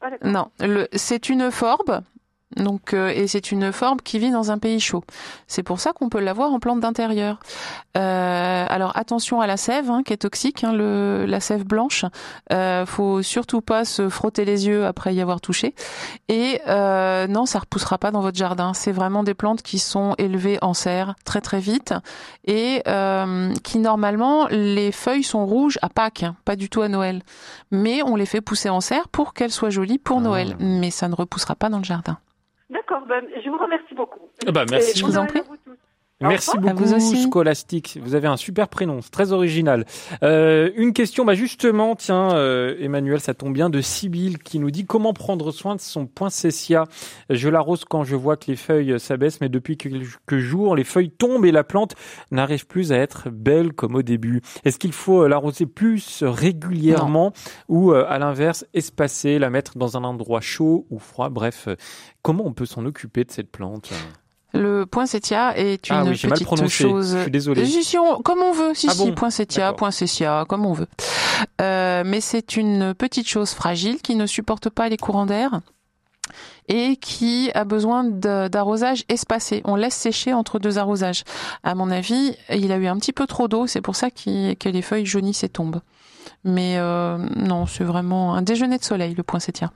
Ah. 0.00 0.10
Non, 0.22 0.46
c'est 0.92 1.28
une 1.28 1.50
forbe. 1.50 2.00
Donc, 2.56 2.94
euh, 2.94 3.08
et 3.14 3.26
c'est 3.26 3.52
une 3.52 3.72
forbe 3.72 4.00
qui 4.00 4.18
vit 4.18 4.30
dans 4.30 4.50
un 4.50 4.58
pays 4.58 4.80
chaud. 4.80 5.04
C'est 5.46 5.62
pour 5.62 5.80
ça 5.80 5.92
qu'on 5.92 6.08
peut 6.08 6.18
l'avoir 6.18 6.50
en 6.52 6.58
plante 6.58 6.80
d'intérieur. 6.80 7.38
Euh, 7.96 8.66
alors 8.68 8.96
attention 8.96 9.40
à 9.40 9.46
la 9.46 9.56
sève, 9.56 9.90
hein, 9.90 10.02
qui 10.02 10.12
est 10.14 10.18
toxique, 10.18 10.64
hein, 10.64 10.72
le, 10.72 11.26
la 11.26 11.40
sève 11.40 11.64
blanche. 11.64 12.04
Euh, 12.52 12.86
faut 12.86 13.22
surtout 13.22 13.60
pas 13.60 13.84
se 13.84 14.08
frotter 14.08 14.44
les 14.46 14.66
yeux 14.66 14.86
après 14.86 15.14
y 15.14 15.20
avoir 15.20 15.40
touché. 15.40 15.74
Et 16.28 16.60
euh, 16.68 17.26
non, 17.26 17.44
ça 17.44 17.58
repoussera 17.58 17.98
pas 17.98 18.10
dans 18.10 18.22
votre 18.22 18.38
jardin. 18.38 18.72
C'est 18.72 18.92
vraiment 18.92 19.22
des 19.22 19.34
plantes 19.34 19.62
qui 19.62 19.78
sont 19.78 20.14
élevées 20.16 20.58
en 20.62 20.72
serre 20.74 21.14
très 21.24 21.42
très 21.42 21.60
vite 21.60 21.92
et 22.46 22.82
euh, 22.88 23.52
qui 23.62 23.78
normalement 23.78 24.46
les 24.50 24.90
feuilles 24.90 25.22
sont 25.22 25.44
rouges 25.44 25.78
à 25.82 25.90
Pâques, 25.90 26.22
hein, 26.22 26.34
pas 26.46 26.56
du 26.56 26.70
tout 26.70 26.80
à 26.80 26.88
Noël. 26.88 27.22
Mais 27.70 28.02
on 28.02 28.16
les 28.16 28.26
fait 28.26 28.40
pousser 28.40 28.70
en 28.70 28.80
serre 28.80 29.08
pour 29.08 29.34
qu'elles 29.34 29.52
soient 29.52 29.70
jolies 29.70 29.98
pour 29.98 30.18
Ah. 30.18 30.22
Noël. 30.22 30.56
Mais 30.60 30.90
ça 30.90 31.08
ne 31.08 31.14
repoussera 31.14 31.54
pas 31.54 31.68
dans 31.68 31.78
le 31.78 31.84
jardin. 31.84 32.18
D'accord, 32.70 33.06
ben, 33.06 33.24
je 33.42 33.48
vous 33.48 33.58
remercie 33.58 33.94
beaucoup. 33.94 34.28
Bah, 34.46 34.64
merci. 34.70 34.98
Je 34.98 35.04
vous 35.04 35.16
en 35.16 35.26
prie. 35.26 35.40
Merci 36.20 36.58
beaucoup, 36.58 36.84
vous 36.84 36.94
aussi. 36.94 37.22
Scolastique. 37.22 37.98
Vous 38.02 38.14
avez 38.14 38.26
un 38.26 38.36
super 38.36 38.68
prénom, 38.68 39.00
c'est 39.02 39.10
très 39.10 39.32
original. 39.32 39.86
Euh, 40.22 40.70
une 40.76 40.92
question, 40.92 41.24
bah 41.24 41.34
justement, 41.34 41.94
tiens, 41.94 42.34
euh, 42.34 42.74
Emmanuel, 42.80 43.20
ça 43.20 43.34
tombe 43.34 43.52
bien, 43.52 43.70
de 43.70 43.80
Sibylle 43.80 44.38
qui 44.38 44.58
nous 44.58 44.70
dit 44.70 44.84
comment 44.84 45.12
prendre 45.12 45.52
soin 45.52 45.76
de 45.76 45.80
son 45.80 46.06
poinsettia. 46.06 46.86
Je 47.30 47.48
l'arrose 47.48 47.84
quand 47.84 48.02
je 48.02 48.16
vois 48.16 48.36
que 48.36 48.50
les 48.50 48.56
feuilles 48.56 48.98
s'abaissent, 48.98 49.40
mais 49.40 49.48
depuis 49.48 49.76
quelques 49.76 50.38
jours, 50.38 50.74
les 50.74 50.84
feuilles 50.84 51.10
tombent 51.10 51.44
et 51.44 51.52
la 51.52 51.64
plante 51.64 51.94
n'arrive 52.32 52.66
plus 52.66 52.92
à 52.92 52.96
être 52.96 53.30
belle 53.30 53.72
comme 53.72 53.94
au 53.94 54.02
début. 54.02 54.42
Est-ce 54.64 54.78
qu'il 54.78 54.92
faut 54.92 55.22
euh, 55.22 55.28
l'arroser 55.28 55.66
plus 55.66 56.22
régulièrement 56.22 57.32
ou, 57.68 57.92
euh, 57.92 58.04
à 58.08 58.18
l'inverse, 58.18 58.66
espacer, 58.74 59.38
la 59.38 59.50
mettre 59.50 59.78
dans 59.78 59.96
un 59.96 60.04
endroit 60.04 60.40
chaud 60.40 60.86
ou 60.90 60.98
froid? 60.98 61.28
Bref, 61.28 61.68
euh, 61.68 61.76
comment 62.22 62.44
on 62.44 62.52
peut 62.52 62.66
s'en 62.66 62.84
occuper 62.86 63.24
de 63.24 63.30
cette 63.30 63.50
plante? 63.50 63.92
Le 64.58 64.86
poinsettia 64.86 65.56
est 65.56 65.88
une 65.88 65.94
Ah 65.96 66.04
oui, 66.04 66.16
petite 66.16 66.44
prononcé. 66.46 66.68
chose. 66.84 67.14
Je 67.16 67.22
suis 67.22 67.30
désolé. 67.30 67.64
Si, 67.64 67.84
si, 67.84 67.96
on- 67.98 68.20
comme 68.22 68.40
on 68.40 68.52
veut, 68.52 68.74
si, 68.74 68.88
Ah 68.90 68.92
si, 68.92 68.98
bon 68.98 69.14
poinsettia, 69.14 69.72
poinsettia, 69.72 70.44
comme 70.48 70.66
on 70.66 70.72
veut. 70.72 70.88
Euh, 71.60 72.02
mais 72.04 72.20
c'est 72.20 72.56
une 72.56 72.92
petite 72.94 73.28
chose 73.28 73.50
fragile 73.52 73.98
qui 74.02 74.16
ne 74.16 74.26
supporte 74.26 74.68
pas 74.68 74.88
les 74.88 74.96
courants 74.96 75.26
d'air. 75.26 75.60
et 76.70 76.96
qui 76.96 77.50
a 77.54 77.64
besoin 77.64 78.04
d'arrosage 78.04 79.04
espacé. 79.08 79.62
On 79.64 79.74
laisse 79.76 79.94
sécher 79.94 80.34
entre 80.34 80.58
deux 80.58 80.76
arrosages. 80.76 81.24
À 81.62 81.74
mon 81.74 81.90
avis, 81.90 82.36
il 82.50 82.70
a 82.72 82.76
eu 82.76 82.86
un 82.88 82.98
petit 82.98 83.14
peu 83.14 83.26
trop 83.26 83.48
d'eau, 83.48 83.66
c'est 83.66 83.80
pour 83.80 83.96
ça 83.96 84.10
que 84.10 84.68
les 84.68 84.82
feuilles 84.82 85.06
jaunissent 85.06 85.44
et 85.44 85.48
tombent. 85.48 85.80
Mais 86.44 86.74
euh, 86.76 87.16
non, 87.36 87.64
c'est 87.64 87.84
vraiment 87.84 88.34
un 88.34 88.42
déjeuner 88.42 88.76
de 88.76 88.84
soleil, 88.84 89.14
le 89.14 89.22
poinsettia. 89.22 89.72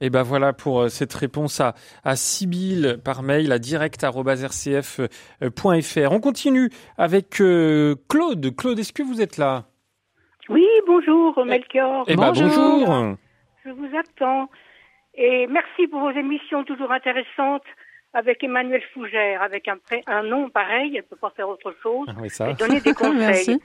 Et 0.00 0.10
ben 0.10 0.22
voilà 0.22 0.52
pour 0.52 0.80
euh, 0.80 0.88
cette 0.88 1.12
réponse 1.12 1.60
à, 1.60 1.74
à 2.04 2.16
Sibyl 2.16 2.98
par 3.04 3.22
mail 3.22 3.52
à 3.52 3.58
direct.rcf.fr. 3.58 6.12
On 6.12 6.20
continue 6.20 6.70
avec 6.96 7.40
euh, 7.40 7.96
Claude. 8.08 8.54
Claude, 8.56 8.78
est-ce 8.78 8.92
que 8.92 9.02
vous 9.02 9.20
êtes 9.20 9.36
là? 9.36 9.64
Oui, 10.48 10.66
bonjour 10.86 11.44
Melchior. 11.44 12.04
Eh 12.08 12.16
ben, 12.16 12.32
bonjour. 12.32 13.16
Je 13.64 13.70
vous 13.70 13.88
attends. 13.98 14.48
Et 15.14 15.46
merci 15.48 15.86
pour 15.88 16.00
vos 16.00 16.10
émissions 16.12 16.64
toujours 16.64 16.92
intéressantes 16.92 17.64
avec 18.14 18.42
Emmanuel 18.42 18.82
Fougère, 18.92 19.42
avec 19.42 19.68
un, 19.68 19.76
un 20.06 20.22
nom 20.24 20.48
pareil, 20.50 20.96
elle 20.96 21.02
ne 21.02 21.06
peut 21.08 21.16
pas 21.16 21.30
faire 21.36 21.48
autre 21.48 21.72
chose, 21.80 22.08
ah 22.08 22.14
oui, 22.20 22.28
ça. 22.28 22.50
et 22.50 22.54
donner 22.54 22.80
des 22.80 22.92
conseils. 22.94 23.60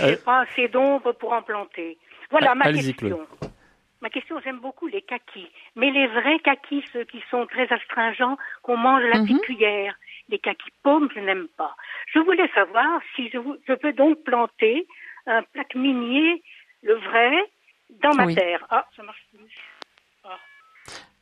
J'ai 0.00 0.16
pas 0.16 0.40
assez 0.42 0.68
d'ombre 0.68 1.12
pour 1.12 1.32
en 1.32 1.40
planter. 1.42 1.96
Voilà 2.30 2.50
Ah, 2.52 2.54
ma 2.54 2.72
question. 2.72 3.08
Claude. 3.08 3.51
Ma 4.02 4.10
question, 4.10 4.38
j'aime 4.42 4.58
beaucoup 4.58 4.88
les 4.88 5.00
kakis, 5.02 5.48
mais 5.76 5.90
les 5.92 6.08
vrais 6.08 6.38
kakis, 6.40 6.84
ceux 6.92 7.04
qui 7.04 7.22
sont 7.30 7.46
très 7.46 7.72
astringents, 7.72 8.36
qu'on 8.62 8.76
mange 8.76 9.04
à 9.04 9.08
la 9.08 9.20
petite 9.20 9.40
cuillère, 9.42 9.94
les 10.28 10.40
kakis 10.40 10.72
pommes, 10.82 11.08
je 11.14 11.20
n'aime 11.20 11.46
pas. 11.56 11.76
Je 12.12 12.18
voulais 12.18 12.50
savoir 12.52 13.00
si 13.14 13.30
je, 13.30 13.38
vous- 13.38 13.56
je 13.68 13.72
peux 13.74 13.92
donc 13.92 14.22
planter 14.24 14.88
un 15.26 15.42
plaque 15.44 15.76
minier, 15.76 16.42
le 16.82 16.94
vrai, 16.94 17.32
dans 18.02 18.12
ma 18.14 18.26
Oui. 18.26 18.34
terre. 18.34 18.66
Ah, 18.70 18.84
ça 18.96 19.04
marche 19.04 19.24
plus. 19.32 19.46
Ah. 20.24 20.36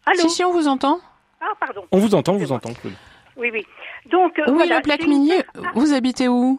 Allô 0.06 0.20
Si, 0.20 0.30
si, 0.30 0.44
on 0.44 0.52
vous 0.52 0.66
entend. 0.66 1.00
Ah, 1.42 1.52
pardon. 1.60 1.86
On 1.92 1.98
vous 1.98 2.14
entend, 2.14 2.32
on 2.32 2.38
vous 2.38 2.52
entend, 2.52 2.72
Claude. 2.72 2.94
Oui, 3.36 3.50
oui. 3.52 3.66
Donc, 4.06 4.38
euh, 4.38 4.44
Oui, 4.48 4.54
voilà, 4.54 4.76
le 4.76 4.82
plaque 4.82 5.06
minier, 5.06 5.42
terre- 5.42 5.72
vous 5.74 5.92
habitez 5.92 6.28
où? 6.28 6.58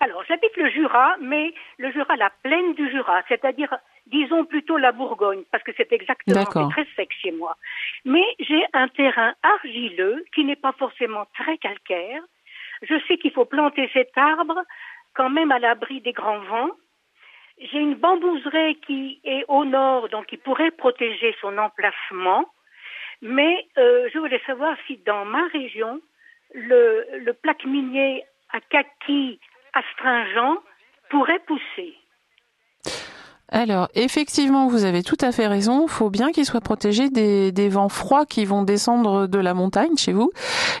Alors, 0.00 0.22
j'habite 0.28 0.54
le 0.58 0.68
Jura, 0.70 1.16
mais 1.22 1.54
le 1.78 1.90
Jura, 1.92 2.16
la 2.16 2.28
plaine 2.42 2.74
du 2.74 2.90
Jura, 2.90 3.22
c'est-à-dire, 3.28 3.74
disons 4.06 4.44
plutôt 4.44 4.76
la 4.76 4.92
Bourgogne, 4.92 5.42
parce 5.50 5.64
que 5.64 5.72
c'est 5.76 5.92
exactement, 5.92 6.44
très 6.70 6.86
sec 6.96 7.10
chez 7.22 7.32
moi. 7.32 7.56
Mais 8.04 8.24
j'ai 8.38 8.64
un 8.72 8.88
terrain 8.88 9.34
argileux 9.42 10.24
qui 10.34 10.44
n'est 10.44 10.56
pas 10.56 10.72
forcément 10.72 11.26
très 11.38 11.58
calcaire. 11.58 12.22
Je 12.82 12.94
sais 13.06 13.16
qu'il 13.16 13.32
faut 13.32 13.44
planter 13.44 13.88
cet 13.92 14.16
arbre 14.16 14.62
quand 15.14 15.30
même 15.30 15.52
à 15.52 15.58
l'abri 15.58 16.00
des 16.00 16.12
grands 16.12 16.40
vents. 16.40 16.70
J'ai 17.58 17.78
une 17.78 17.94
bambouseraie 17.94 18.74
qui 18.86 19.20
est 19.24 19.44
au 19.48 19.64
nord, 19.64 20.08
donc 20.08 20.26
qui 20.26 20.36
pourrait 20.36 20.72
protéger 20.72 21.34
son 21.40 21.56
emplacement. 21.56 22.44
Mais 23.22 23.66
euh, 23.78 24.08
je 24.12 24.18
voulais 24.18 24.42
savoir 24.44 24.76
si 24.86 24.98
dans 24.98 25.24
ma 25.24 25.46
région, 25.48 26.00
le, 26.52 27.06
le 27.18 27.32
plaque 27.32 27.64
minier 27.64 28.24
à 28.52 28.60
kaki 28.60 29.38
astringent 29.72 30.58
pourrait 31.10 31.40
pousser. 31.46 31.96
Alors, 33.50 33.88
effectivement, 33.94 34.68
vous 34.68 34.84
avez 34.84 35.02
tout 35.02 35.18
à 35.20 35.30
fait 35.30 35.46
raison. 35.46 35.84
Il 35.86 35.90
faut 35.90 36.08
bien 36.08 36.32
qu'il 36.32 36.46
soit 36.46 36.62
protégé 36.62 37.10
des, 37.10 37.52
des 37.52 37.68
vents 37.68 37.90
froids 37.90 38.24
qui 38.24 38.46
vont 38.46 38.62
descendre 38.62 39.26
de 39.26 39.38
la 39.38 39.52
montagne 39.52 39.96
chez 39.96 40.12
vous. 40.12 40.32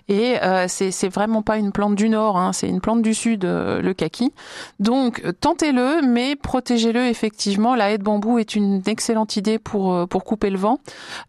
Et 0.08 0.42
euh, 0.42 0.64
c'est 0.66 1.08
vraiment 1.08 1.42
pas 1.42 1.58
une 1.58 1.72
plante 1.72 1.94
du 1.94 2.08
nord, 2.08 2.38
hein, 2.38 2.52
c'est 2.52 2.68
une 2.68 2.80
plante 2.80 3.02
du 3.02 3.14
sud, 3.14 3.44
euh, 3.44 3.82
le 3.82 3.92
kaki. 3.92 4.32
Donc, 4.80 5.20
euh, 5.24 5.32
tentez-le, 5.32 6.00
mais 6.02 6.36
protégez-le 6.36 7.06
effectivement. 7.06 7.74
La 7.74 7.90
haie 7.90 7.98
de 7.98 8.02
bambou 8.02 8.38
est 8.38 8.56
une 8.56 8.82
excellente 8.86 9.36
idée 9.36 9.58
pour 9.58 9.92
euh, 9.92 10.06
pour 10.06 10.24
couper 10.24 10.48
le 10.50 10.58
vent. 10.58 10.78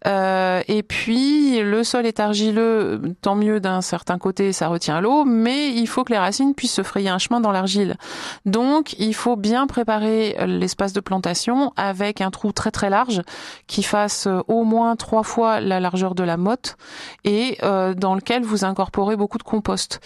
Euh, 0.08 0.62
et 0.68 0.84
puis, 0.84 1.60
le 1.62 1.84
sol 1.84 2.06
est 2.06 2.20
argileux, 2.22 3.02
tant 3.22 3.36
mieux 3.36 3.60
d'un 3.60 3.82
certain 3.82 4.18
côté, 4.18 4.54
ça 4.54 4.70
retient 4.70 5.02
l'eau, 5.02 5.26
mais 5.26 5.70
il 5.74 5.88
faut 5.88 6.06
que 6.06 6.14
les 6.14 6.20
racines 6.20 6.56
puissent 6.56 6.74
se 6.74 6.84
frayer 6.84 7.10
un 7.10 7.20
chemin 7.20 7.42
dans 7.42 7.52
l'argile. 7.52 7.98
Donc, 8.46 8.96
il 9.00 9.14
faut 9.14 9.36
bien 9.36 9.68
préparer 9.68 10.38
euh, 10.40 10.46
l'espace 10.46 10.94
de 10.94 11.02
plantation 11.02 11.35
avec 11.78 12.22
un 12.22 12.32
trou 12.32 12.52
très 12.52 12.72
très 12.72 12.90
large 12.90 13.22
qui 13.68 13.84
fasse 13.84 14.28
euh, 14.28 14.42
au 14.48 14.64
moins 14.64 14.96
trois 14.96 15.24
fois 15.24 15.60
la 15.60 15.80
largeur 15.80 16.16
de 16.16 16.24
la 16.24 16.38
motte 16.38 16.78
et 17.24 17.58
euh, 17.64 17.94
dans 17.94 18.16
lequel 18.16 18.44
vous 18.44 18.66
incorporez 18.66 19.16
beaucoup 19.16 19.38
de 19.38 19.44
compost. 19.44 20.00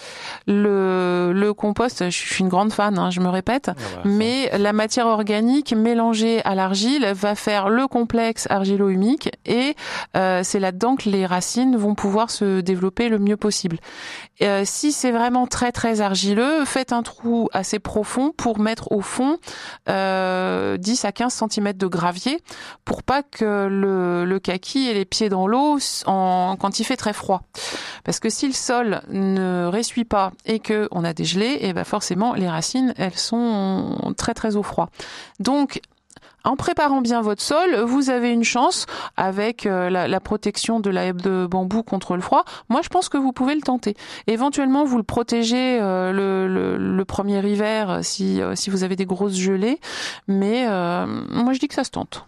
Le, 0.47 1.31
le 1.33 1.53
compost, 1.53 2.05
je 2.05 2.17
suis 2.17 2.43
une 2.43 2.49
grande 2.49 2.73
fan, 2.73 2.97
hein, 2.97 3.09
je 3.09 3.19
me 3.19 3.29
répète, 3.29 3.71
mais 4.05 4.49
la 4.57 4.73
matière 4.73 5.07
organique 5.07 5.73
mélangée 5.73 6.43
à 6.45 6.55
l'argile 6.55 7.05
va 7.13 7.35
faire 7.35 7.69
le 7.69 7.87
complexe 7.87 8.47
argilo-humique 8.49 9.31
et 9.45 9.75
euh, 10.15 10.41
c'est 10.43 10.59
là-dedans 10.59 10.95
que 10.95 11.09
les 11.09 11.25
racines 11.25 11.75
vont 11.75 11.95
pouvoir 11.95 12.31
se 12.31 12.61
développer 12.61 13.09
le 13.09 13.19
mieux 13.19 13.37
possible. 13.37 13.77
Euh, 14.41 14.63
si 14.65 14.91
c'est 14.91 15.11
vraiment 15.11 15.47
très 15.47 15.71
très 15.71 16.01
argileux, 16.01 16.65
faites 16.65 16.93
un 16.93 17.03
trou 17.03 17.49
assez 17.51 17.79
profond 17.79 18.31
pour 18.35 18.59
mettre 18.59 18.91
au 18.91 19.01
fond 19.01 19.37
euh, 19.89 20.77
10 20.77 21.05
à 21.05 21.08
15 21.11 21.43
cm 21.49 21.73
de 21.73 21.87
gravier 21.87 22.39
pour 22.85 23.03
pas 23.03 23.23
que 23.23 23.67
le, 23.69 24.39
kaki 24.39 24.89
ait 24.89 24.93
les 24.93 25.05
pieds 25.05 25.29
dans 25.29 25.47
l'eau 25.47 25.77
quand 26.05 26.79
il 26.79 26.83
fait 26.83 26.97
très 26.97 27.13
froid. 27.13 27.43
Parce 28.03 28.19
que 28.19 28.29
si 28.29 28.47
le 28.47 28.53
sol 28.53 29.01
ne 29.09 29.65
ressuit 29.65 30.05
pas 30.05 30.31
et 30.45 30.59
que 30.59 30.87
on 30.91 31.03
a 31.03 31.13
des 31.13 31.25
gelées, 31.25 31.57
et 31.61 31.73
ben 31.73 31.83
forcément 31.83 32.33
les 32.33 32.47
racines 32.47 32.93
elles 32.97 33.17
sont 33.17 34.13
très 34.17 34.33
très 34.33 34.55
au 34.55 34.63
froid. 34.63 34.89
Donc 35.39 35.81
en 36.49 36.55
préparant 36.55 37.01
bien 37.01 37.21
votre 37.21 37.41
sol, 37.41 37.75
vous 37.85 38.09
avez 38.09 38.31
une 38.31 38.43
chance 38.43 38.85
avec 39.17 39.65
euh, 39.65 39.89
la, 39.89 40.07
la 40.07 40.19
protection 40.19 40.79
de 40.79 40.89
la 40.89 41.05
haie 41.05 41.13
de 41.13 41.45
bambou 41.45 41.83
contre 41.83 42.15
le 42.15 42.21
froid. 42.21 42.43
Moi, 42.69 42.81
je 42.83 42.89
pense 42.89 43.07
que 43.09 43.17
vous 43.17 43.31
pouvez 43.31 43.55
le 43.55 43.61
tenter. 43.61 43.95
Éventuellement, 44.27 44.83
vous 44.83 44.97
le 44.97 45.03
protégez 45.03 45.79
euh, 45.81 46.11
le, 46.11 46.47
le- 46.47 46.77
le 46.77 47.05
premier 47.05 47.39
hiver 47.47 47.89
euh, 47.89 47.99
si, 48.01 48.41
euh, 48.41 48.55
si 48.55 48.69
vous 48.69 48.83
avez 48.83 48.95
des 48.95 49.05
grosses 49.05 49.37
gelées. 49.37 49.79
Mais 50.27 50.65
euh, 50.67 51.05
moi, 51.29 51.53
je 51.53 51.59
dis 51.59 51.67
que 51.67 51.73
ça 51.75 51.83
se 51.83 51.91
tente. 51.91 52.25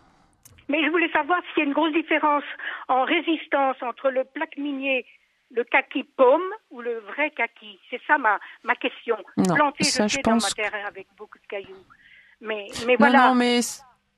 Mais 0.70 0.86
je 0.86 0.90
voulais 0.90 1.12
savoir 1.12 1.40
s'il 1.54 1.64
y 1.64 1.66
a 1.66 1.68
une 1.68 1.74
grosse 1.74 1.92
différence 1.94 2.44
en 2.88 3.04
résistance 3.04 3.76
entre 3.82 4.10
le 4.10 4.24
plaque 4.24 4.56
minier, 4.58 5.06
le 5.54 5.64
kaki 5.66 6.04
pomme 6.16 6.40
ou 6.70 6.80
le 6.80 7.00
vrai 7.14 7.30
kaki. 7.32 7.78
C'est 7.90 8.00
ça 8.08 8.18
ma, 8.18 8.40
ma 8.64 8.76
question. 8.76 9.18
Non, 9.36 9.56
Planter, 9.56 9.84
ça, 9.84 10.08
je 10.08 10.16
je 10.16 10.22
pense 10.22 10.44
dans 10.44 10.48
ma 10.64 10.70
terre 10.70 10.80
avec 10.88 11.08
beaucoup 11.18 11.40
de 11.40 11.48
cailloux. 11.50 11.76
Mais, 12.40 12.68
mais 12.88 12.94
Non, 12.94 12.98
voilà. 13.00 13.28
non, 13.30 13.36
mais 13.36 13.60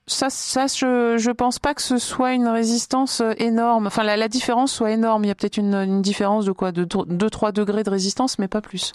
ça, 0.06 0.28
ça, 0.30 0.66
je, 0.66 1.16
je 1.18 1.30
pense 1.30 1.58
pas 1.58 1.74
que 1.74 1.82
ce 1.82 1.98
soit 1.98 2.32
une 2.34 2.48
résistance 2.48 3.20
euh, 3.20 3.32
énorme. 3.38 3.86
Enfin, 3.86 4.02
la, 4.02 4.16
la 4.16 4.28
différence 4.28 4.72
soit 4.72 4.90
énorme. 4.90 5.24
Il 5.24 5.28
y 5.28 5.30
a 5.30 5.34
peut-être 5.34 5.56
une, 5.56 5.74
une 5.74 6.02
différence 6.02 6.44
de 6.44 6.52
quoi, 6.52 6.72
de 6.72 6.84
2-3 6.84 7.52
degrés 7.52 7.82
de 7.84 7.90
résistance, 7.90 8.38
mais 8.38 8.48
pas 8.48 8.60
plus. 8.60 8.92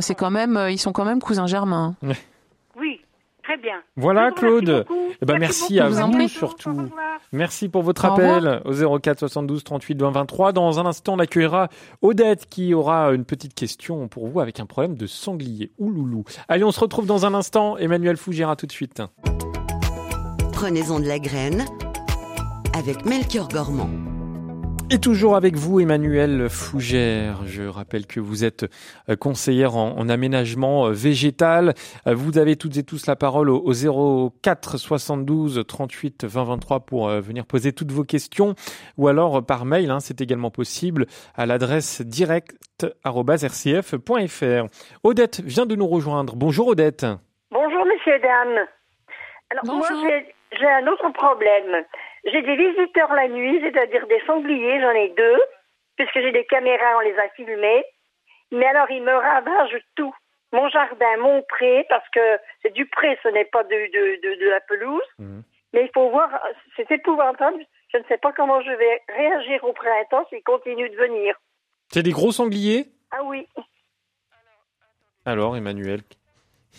C'est 0.00 0.14
quand 0.14 0.30
même, 0.30 0.56
euh, 0.56 0.70
ils 0.70 0.78
sont 0.78 0.92
quand 0.92 1.04
même 1.04 1.20
cousins 1.20 1.46
germains. 1.46 1.94
hein. 2.02 2.12
Oui, 2.76 3.00
très 3.44 3.56
bien. 3.56 3.76
Voilà, 3.96 4.32
Claude. 4.32 4.84
beaucoup. 4.88 5.00
Eh 5.22 5.24
ben, 5.24 5.38
merci 5.38 5.78
à 5.78 5.88
vous 5.88 6.00
en 6.00 6.10
vous 6.10 6.28
surtout. 6.28 6.90
Merci 7.30 7.68
pour 7.68 7.82
votre 7.82 8.04
Au 8.04 8.12
appel 8.12 8.60
au 8.64 8.98
04 8.98 9.20
72 9.20 9.62
38 9.62 10.00
20 10.00 10.10
23. 10.10 10.52
Dans 10.52 10.80
un 10.80 10.86
instant, 10.86 11.14
on 11.14 11.18
accueillera 11.20 11.68
Odette 12.02 12.46
qui 12.46 12.74
aura 12.74 13.12
une 13.12 13.24
petite 13.24 13.54
question 13.54 14.08
pour 14.08 14.26
vous 14.26 14.40
avec 14.40 14.58
un 14.58 14.66
problème 14.66 14.96
de 14.96 15.06
sanglier. 15.06 15.70
Ouloulou. 15.78 16.24
Allez, 16.48 16.64
on 16.64 16.72
se 16.72 16.80
retrouve 16.80 17.06
dans 17.06 17.24
un 17.24 17.34
instant. 17.34 17.76
Emmanuel 17.76 18.16
Fougera 18.16 18.56
tout 18.56 18.66
de 18.66 18.72
suite. 18.72 19.00
Prenez-en 20.54 21.00
de 21.00 21.08
la 21.08 21.18
graine 21.18 21.64
avec 22.76 23.04
Melchior 23.04 23.48
Gormand. 23.48 23.90
Et 24.90 24.98
toujours 24.98 25.34
avec 25.34 25.56
vous, 25.56 25.80
Emmanuel 25.80 26.48
Fougère. 26.50 27.40
Je 27.46 27.62
rappelle 27.62 28.06
que 28.06 28.20
vous 28.20 28.44
êtes 28.44 28.66
euh, 29.08 29.16
conseillère 29.16 29.76
en, 29.76 29.96
en 29.98 30.08
aménagement 30.10 30.86
euh, 30.86 30.90
végétal. 30.92 31.72
Euh, 32.06 32.14
Vous 32.14 32.36
avez 32.38 32.56
toutes 32.56 32.76
et 32.76 32.82
tous 32.84 33.06
la 33.06 33.16
parole 33.16 33.48
au, 33.50 33.56
au 33.64 34.30
04 34.42 34.76
72 34.78 35.64
38 35.66 36.24
20 36.26 36.44
23 36.44 36.80
pour 36.80 37.08
venir 37.08 37.46
poser 37.46 37.72
toutes 37.72 37.90
vos 37.92 38.04
questions 38.04 38.54
ou 38.98 39.08
alors 39.08 39.42
par 39.44 39.64
mail. 39.64 39.90
hein, 39.90 40.00
C'est 40.00 40.20
également 40.20 40.50
possible 40.50 41.06
à 41.34 41.46
l'adresse 41.46 42.02
direct@rcf.fr. 42.02 44.66
Odette 45.02 45.40
vient 45.40 45.66
de 45.66 45.76
nous 45.76 45.86
rejoindre. 45.88 46.36
Bonjour 46.36 46.68
Odette. 46.68 47.06
Bonjour, 47.50 47.86
messieurs, 47.86 48.20
dames. 48.22 48.66
Alors, 49.50 49.64
moi, 49.76 49.88
j'ai- 50.02 50.34
j'ai 50.58 50.68
un 50.68 50.86
autre 50.86 51.08
problème. 51.10 51.84
J'ai 52.24 52.42
des 52.42 52.56
visiteurs 52.56 53.12
la 53.14 53.28
nuit, 53.28 53.60
c'est-à-dire 53.60 54.06
des 54.06 54.20
sangliers, 54.26 54.80
j'en 54.80 54.90
ai 54.90 55.10
deux, 55.10 55.40
puisque 55.96 56.20
j'ai 56.20 56.32
des 56.32 56.44
caméras, 56.46 56.96
on 56.96 57.00
les 57.00 57.16
a 57.18 57.28
filmés. 57.30 57.84
Mais 58.50 58.66
alors, 58.66 58.90
ils 58.90 59.02
me 59.02 59.12
ravagent 59.14 59.82
tout. 59.96 60.14
Mon 60.52 60.68
jardin, 60.68 61.16
mon 61.18 61.42
pré, 61.42 61.84
parce 61.88 62.08
que 62.10 62.38
c'est 62.62 62.72
du 62.72 62.86
pré, 62.86 63.18
ce 63.22 63.28
n'est 63.28 63.44
pas 63.46 63.64
de, 63.64 63.70
de, 63.70 64.20
de, 64.22 64.40
de 64.40 64.48
la 64.48 64.60
pelouse. 64.60 65.02
Mais 65.18 65.82
il 65.82 65.90
faut 65.92 66.10
voir, 66.10 66.30
c'est 66.76 66.90
épouvantable. 66.92 67.64
Je 67.92 67.98
ne 67.98 68.04
sais 68.04 68.18
pas 68.18 68.32
comment 68.32 68.60
je 68.62 68.70
vais 68.70 69.02
réagir 69.08 69.64
au 69.64 69.72
printemps 69.72 70.24
s'ils 70.28 70.42
continuent 70.44 70.90
de 70.90 70.96
venir. 70.96 71.34
C'est 71.88 72.02
des 72.04 72.12
gros 72.12 72.30
sangliers? 72.32 72.86
Ah 73.10 73.22
oui. 73.24 73.48
Alors 75.26 75.56
Emmanuel. 75.56 76.00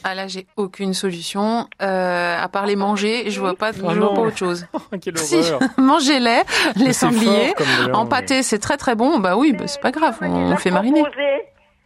Ah 0.03 0.13
là, 0.13 0.27
j'ai 0.27 0.45
aucune 0.55 0.93
solution. 0.93 1.67
Euh, 1.81 2.37
à 2.39 2.47
part 2.47 2.65
les 2.67 2.75
manger, 2.75 3.29
je 3.31 3.39
vois 3.39 3.55
pas, 3.55 3.71
je 3.71 3.81
vois 3.81 4.13
pas 4.13 4.21
autre 4.21 4.37
chose. 4.37 4.67
Quelle 5.01 5.17
Si, 5.17 5.41
mangez-les, 5.77 6.41
les 6.75 6.93
sangliers. 6.93 7.53
fort. 7.57 7.99
En 7.99 8.05
pâté, 8.05 8.43
c'est 8.43 8.59
très 8.59 8.77
très 8.77 8.95
bon. 8.95 9.19
Bah 9.19 9.35
oui, 9.35 9.53
bah, 9.53 9.67
c'est 9.67 9.81
pas 9.81 9.91
grave, 9.91 10.17
on, 10.21 10.51
on 10.51 10.57
fait 10.57 10.71
mariner. 10.71 11.03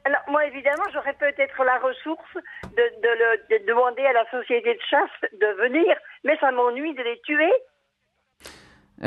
Alors, 0.06 0.22
moi, 0.30 0.46
évidemment, 0.48 0.84
j'aurais 0.94 1.14
peut-être 1.14 1.64
la 1.64 1.78
ressource 1.78 2.34
de, 2.36 2.70
de, 2.70 3.10
le- 3.20 3.58
de 3.60 3.66
demander 3.68 4.02
à 4.04 4.14
la 4.14 4.26
société 4.32 4.74
de 4.74 4.80
chasse 4.90 5.30
de 5.40 5.62
venir, 5.62 5.96
mais 6.24 6.36
ça 6.40 6.52
m'ennuie 6.52 6.96
de 6.96 7.04
les 7.04 7.20
tuer. 7.26 7.52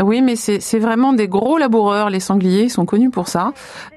Oui, 0.01 0.23
mais 0.23 0.37
c'est 0.37 0.79
vraiment 0.79 1.13
des 1.13 1.29
gros 1.29 1.59
laboureurs, 1.59 2.09
les 2.09 2.21
sangliers, 2.21 2.65
ils 2.65 2.71
sont 2.71 2.87
connus 2.87 3.11
pour 3.11 3.29
ça. 3.29 3.53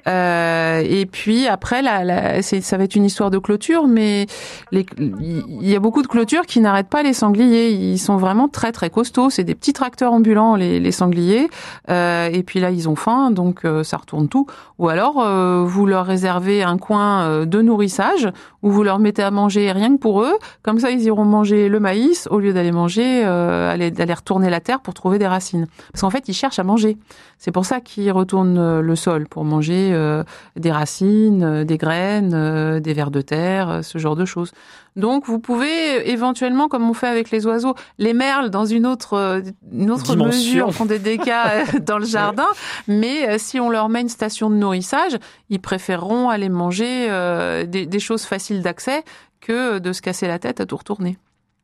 Euh, 0.07 0.83
et 0.85 1.05
puis 1.05 1.47
après, 1.47 1.81
la, 1.81 2.03
la, 2.03 2.41
ça 2.41 2.77
va 2.77 2.83
être 2.83 2.95
une 2.95 3.05
histoire 3.05 3.31
de 3.31 3.37
clôture, 3.37 3.87
mais 3.87 4.27
il 4.71 5.69
y 5.69 5.75
a 5.75 5.79
beaucoup 5.79 6.01
de 6.01 6.07
clôtures 6.07 6.45
qui 6.45 6.59
n'arrêtent 6.59 6.89
pas 6.89 7.01
les 7.01 7.13
sangliers. 7.13 7.71
Ils 7.71 7.97
sont 7.97 8.17
vraiment 8.17 8.49
très 8.49 8.73
très 8.73 8.89
costauds. 8.89 9.29
C'est 9.29 9.45
des 9.45 9.55
petits 9.55 9.73
tracteurs 9.73 10.11
ambulants, 10.11 10.55
les, 10.55 10.79
les 10.81 10.91
sangliers. 10.91 11.47
Euh, 11.89 12.29
et 12.31 12.43
puis 12.43 12.59
là, 12.59 12.71
ils 12.71 12.89
ont 12.89 12.95
faim, 12.95 13.31
donc 13.31 13.63
euh, 13.63 13.83
ça 13.83 13.97
retourne 13.97 14.27
tout. 14.27 14.47
Ou 14.79 14.89
alors, 14.89 15.23
euh, 15.23 15.63
vous 15.65 15.85
leur 15.85 16.05
réservez 16.05 16.61
un 16.61 16.77
coin 16.77 17.21
euh, 17.21 17.45
de 17.45 17.61
nourrissage 17.61 18.29
où 18.63 18.69
vous 18.69 18.83
leur 18.83 18.99
mettez 18.99 19.23
à 19.23 19.31
manger 19.31 19.71
rien 19.71 19.95
que 19.95 19.99
pour 19.99 20.23
eux. 20.23 20.33
Comme 20.61 20.79
ça, 20.79 20.91
ils 20.91 21.01
iront 21.03 21.23
manger 21.23 21.69
le 21.69 21.79
maïs 21.79 22.27
au 22.29 22.39
lieu 22.39 22.51
d'aller 22.51 22.71
manger, 22.73 23.23
euh, 23.25 23.71
aller, 23.71 23.91
d'aller 23.91 24.13
retourner 24.13 24.49
la 24.49 24.59
terre 24.59 24.81
pour 24.81 24.93
trouver 24.93 25.19
des 25.19 25.27
racines. 25.27 25.67
Parce 25.91 26.01
qu'en 26.01 26.09
fait, 26.09 26.27
ils 26.29 26.33
cherchent 26.33 26.59
à 26.59 26.63
manger. 26.63 26.97
C'est 27.37 27.51
pour 27.51 27.65
ça 27.65 27.81
qu'ils 27.81 28.11
retournent 28.11 28.57
euh, 28.57 28.81
le 28.81 28.95
sol 28.95 29.27
pour 29.27 29.43
manger 29.43 29.91
euh, 29.93 30.23
des 30.55 30.71
racines, 30.71 31.43
euh, 31.43 31.63
des 31.63 31.77
graines, 31.77 32.33
euh, 32.33 32.79
des 32.79 32.93
vers 32.93 33.11
de 33.11 33.21
terre, 33.21 33.79
ce 33.83 33.97
genre 33.97 34.15
de 34.15 34.25
choses. 34.25 34.51
Donc, 34.95 35.25
vous 35.25 35.39
pouvez 35.39 36.09
éventuellement, 36.11 36.67
comme 36.69 36.89
on 36.89 36.93
fait 36.93 37.07
avec 37.07 37.29
les 37.31 37.45
oiseaux, 37.45 37.75
les 37.97 38.13
merles 38.13 38.49
dans 38.49 38.65
une 38.65 38.85
autre, 38.87 39.41
une 39.71 39.91
autre 39.91 40.03
Dimension. 40.15 40.25
mesure 40.27 40.73
font 40.73 40.85
des 40.85 40.99
dégâts 40.99 41.33
dans 41.81 41.97
le 41.97 42.05
jardin. 42.05 42.47
Mais 42.87 43.27
euh, 43.29 43.35
si 43.37 43.59
on 43.59 43.69
leur 43.69 43.89
met 43.89 44.01
une 44.01 44.09
station 44.09 44.49
de 44.49 44.55
nourrissage, 44.55 45.17
ils 45.49 45.59
préféreront 45.59 46.29
aller 46.29 46.47
manger 46.49 47.07
euh, 47.09 47.65
des, 47.65 47.85
des 47.85 47.99
choses 47.99 48.25
faciles 48.25 48.61
d'accès 48.61 49.03
que 49.41 49.79
de 49.79 49.91
se 49.91 50.01
casser 50.01 50.27
la 50.27 50.39
tête 50.39 50.61
à 50.61 50.65
tout 50.65 50.77
retourner. 50.77 51.17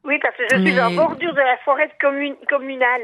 Oui, 0.03 0.15
parce 0.21 0.35
que 0.35 0.43
je 0.51 0.55
suis 0.61 0.73
Mais- 0.73 0.81
en 0.81 0.91
bordure 0.91 1.31
de 1.33 1.37
la 1.39 1.57
forêt 1.63 1.89
commune, 2.01 2.35
communale. 2.49 3.01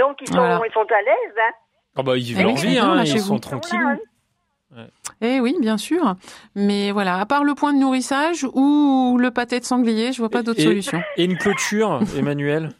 Donc, 0.00 0.16
ils 0.22 0.26
sont, 0.28 0.34
Voilà. 0.34 0.60
ils 0.66 0.72
sont 0.72 0.80
à 0.80 1.02
l'aise. 1.02 1.34
Hein. 1.38 1.52
Ah 1.96 2.02
bah, 2.02 2.16
ils 2.16 2.22
vivent 2.24 2.38
Eh 2.40 2.42
leur 2.42 2.52
oui, 2.54 2.60
vie, 2.60 2.78
hein, 2.78 2.94
bien, 2.94 3.04
ils 3.04 3.20
sont 3.20 3.38
tranquilles. 3.38 3.98
Eh 5.20 5.40
oui, 5.40 5.56
bien 5.60 5.76
sûr. 5.76 6.14
Mais 6.54 6.90
voilà, 6.92 7.18
à 7.20 7.26
part 7.26 7.44
le 7.44 7.54
point 7.54 7.72
de 7.74 7.78
nourrissage 7.78 8.46
ou 8.54 9.18
le 9.20 9.30
pâté 9.30 9.60
de 9.60 9.64
sanglier, 9.64 10.12
je 10.12 10.18
vois 10.18 10.30
pas 10.30 10.42
d'autre 10.42 10.60
solution. 10.62 11.02
Et 11.16 11.24
une 11.24 11.36
clôture, 11.36 12.00
Emmanuel? 12.16 12.70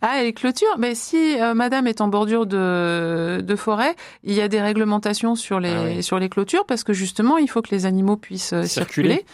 Ah, 0.00 0.22
les 0.22 0.32
clôtures? 0.32 0.76
Mais 0.78 0.94
si 0.94 1.40
euh, 1.40 1.54
madame 1.54 1.86
est 1.86 2.00
en 2.00 2.08
bordure 2.08 2.46
de, 2.46 3.40
de 3.42 3.56
forêt, 3.56 3.94
il 4.24 4.32
y 4.34 4.40
a 4.40 4.48
des 4.48 4.60
réglementations 4.60 5.34
sur 5.34 5.60
les, 5.60 5.70
Ah 5.72 5.82
oui. 5.84 6.02
sur 6.02 6.18
les 6.18 6.28
clôtures 6.28 6.66
parce 6.66 6.84
que 6.84 6.92
justement, 6.92 7.38
il 7.38 7.48
faut 7.48 7.62
que 7.62 7.70
les 7.74 7.86
animaux 7.86 8.16
puissent 8.16 8.52
euh, 8.52 8.64
Circuler. 8.64 9.24
circuler. 9.24 9.26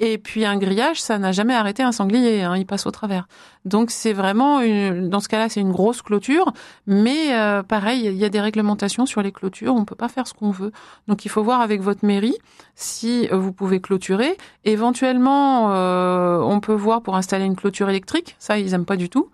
Et 0.00 0.18
puis 0.18 0.44
un 0.44 0.56
grillage, 0.58 1.00
ça 1.00 1.18
n'a 1.18 1.30
jamais 1.30 1.54
arrêté 1.54 1.82
un 1.84 1.92
sanglier, 1.92 2.42
hein, 2.42 2.56
il 2.56 2.66
passe 2.66 2.86
au 2.86 2.90
travers. 2.90 3.28
Donc 3.64 3.92
c'est 3.92 4.12
vraiment, 4.12 4.60
une, 4.60 5.08
dans 5.08 5.20
ce 5.20 5.28
cas-là, 5.28 5.48
c'est 5.48 5.60
une 5.60 5.70
grosse 5.70 6.02
clôture. 6.02 6.52
Mais 6.88 7.34
euh, 7.36 7.62
pareil, 7.62 8.06
il 8.06 8.16
y 8.16 8.24
a 8.24 8.28
des 8.28 8.40
réglementations 8.40 9.06
sur 9.06 9.22
les 9.22 9.30
clôtures, 9.30 9.74
on 9.76 9.84
peut 9.84 9.94
pas 9.94 10.08
faire 10.08 10.26
ce 10.26 10.34
qu'on 10.34 10.50
veut. 10.50 10.72
Donc 11.06 11.24
il 11.24 11.28
faut 11.28 11.44
voir 11.44 11.60
avec 11.60 11.80
votre 11.82 12.04
mairie 12.04 12.36
si 12.74 13.28
euh, 13.30 13.36
vous 13.36 13.52
pouvez 13.52 13.80
clôturer. 13.80 14.36
Éventuellement, 14.64 15.72
euh, 15.72 16.38
on 16.40 16.58
peut 16.58 16.72
voir 16.74 17.02
pour 17.02 17.14
installer 17.14 17.44
une 17.44 17.54
clôture 17.56 17.88
électrique. 17.88 18.34
Ça, 18.40 18.58
ils 18.58 18.74
aiment 18.74 18.84
pas 18.86 18.96
du 18.96 19.08
tout. 19.08 19.30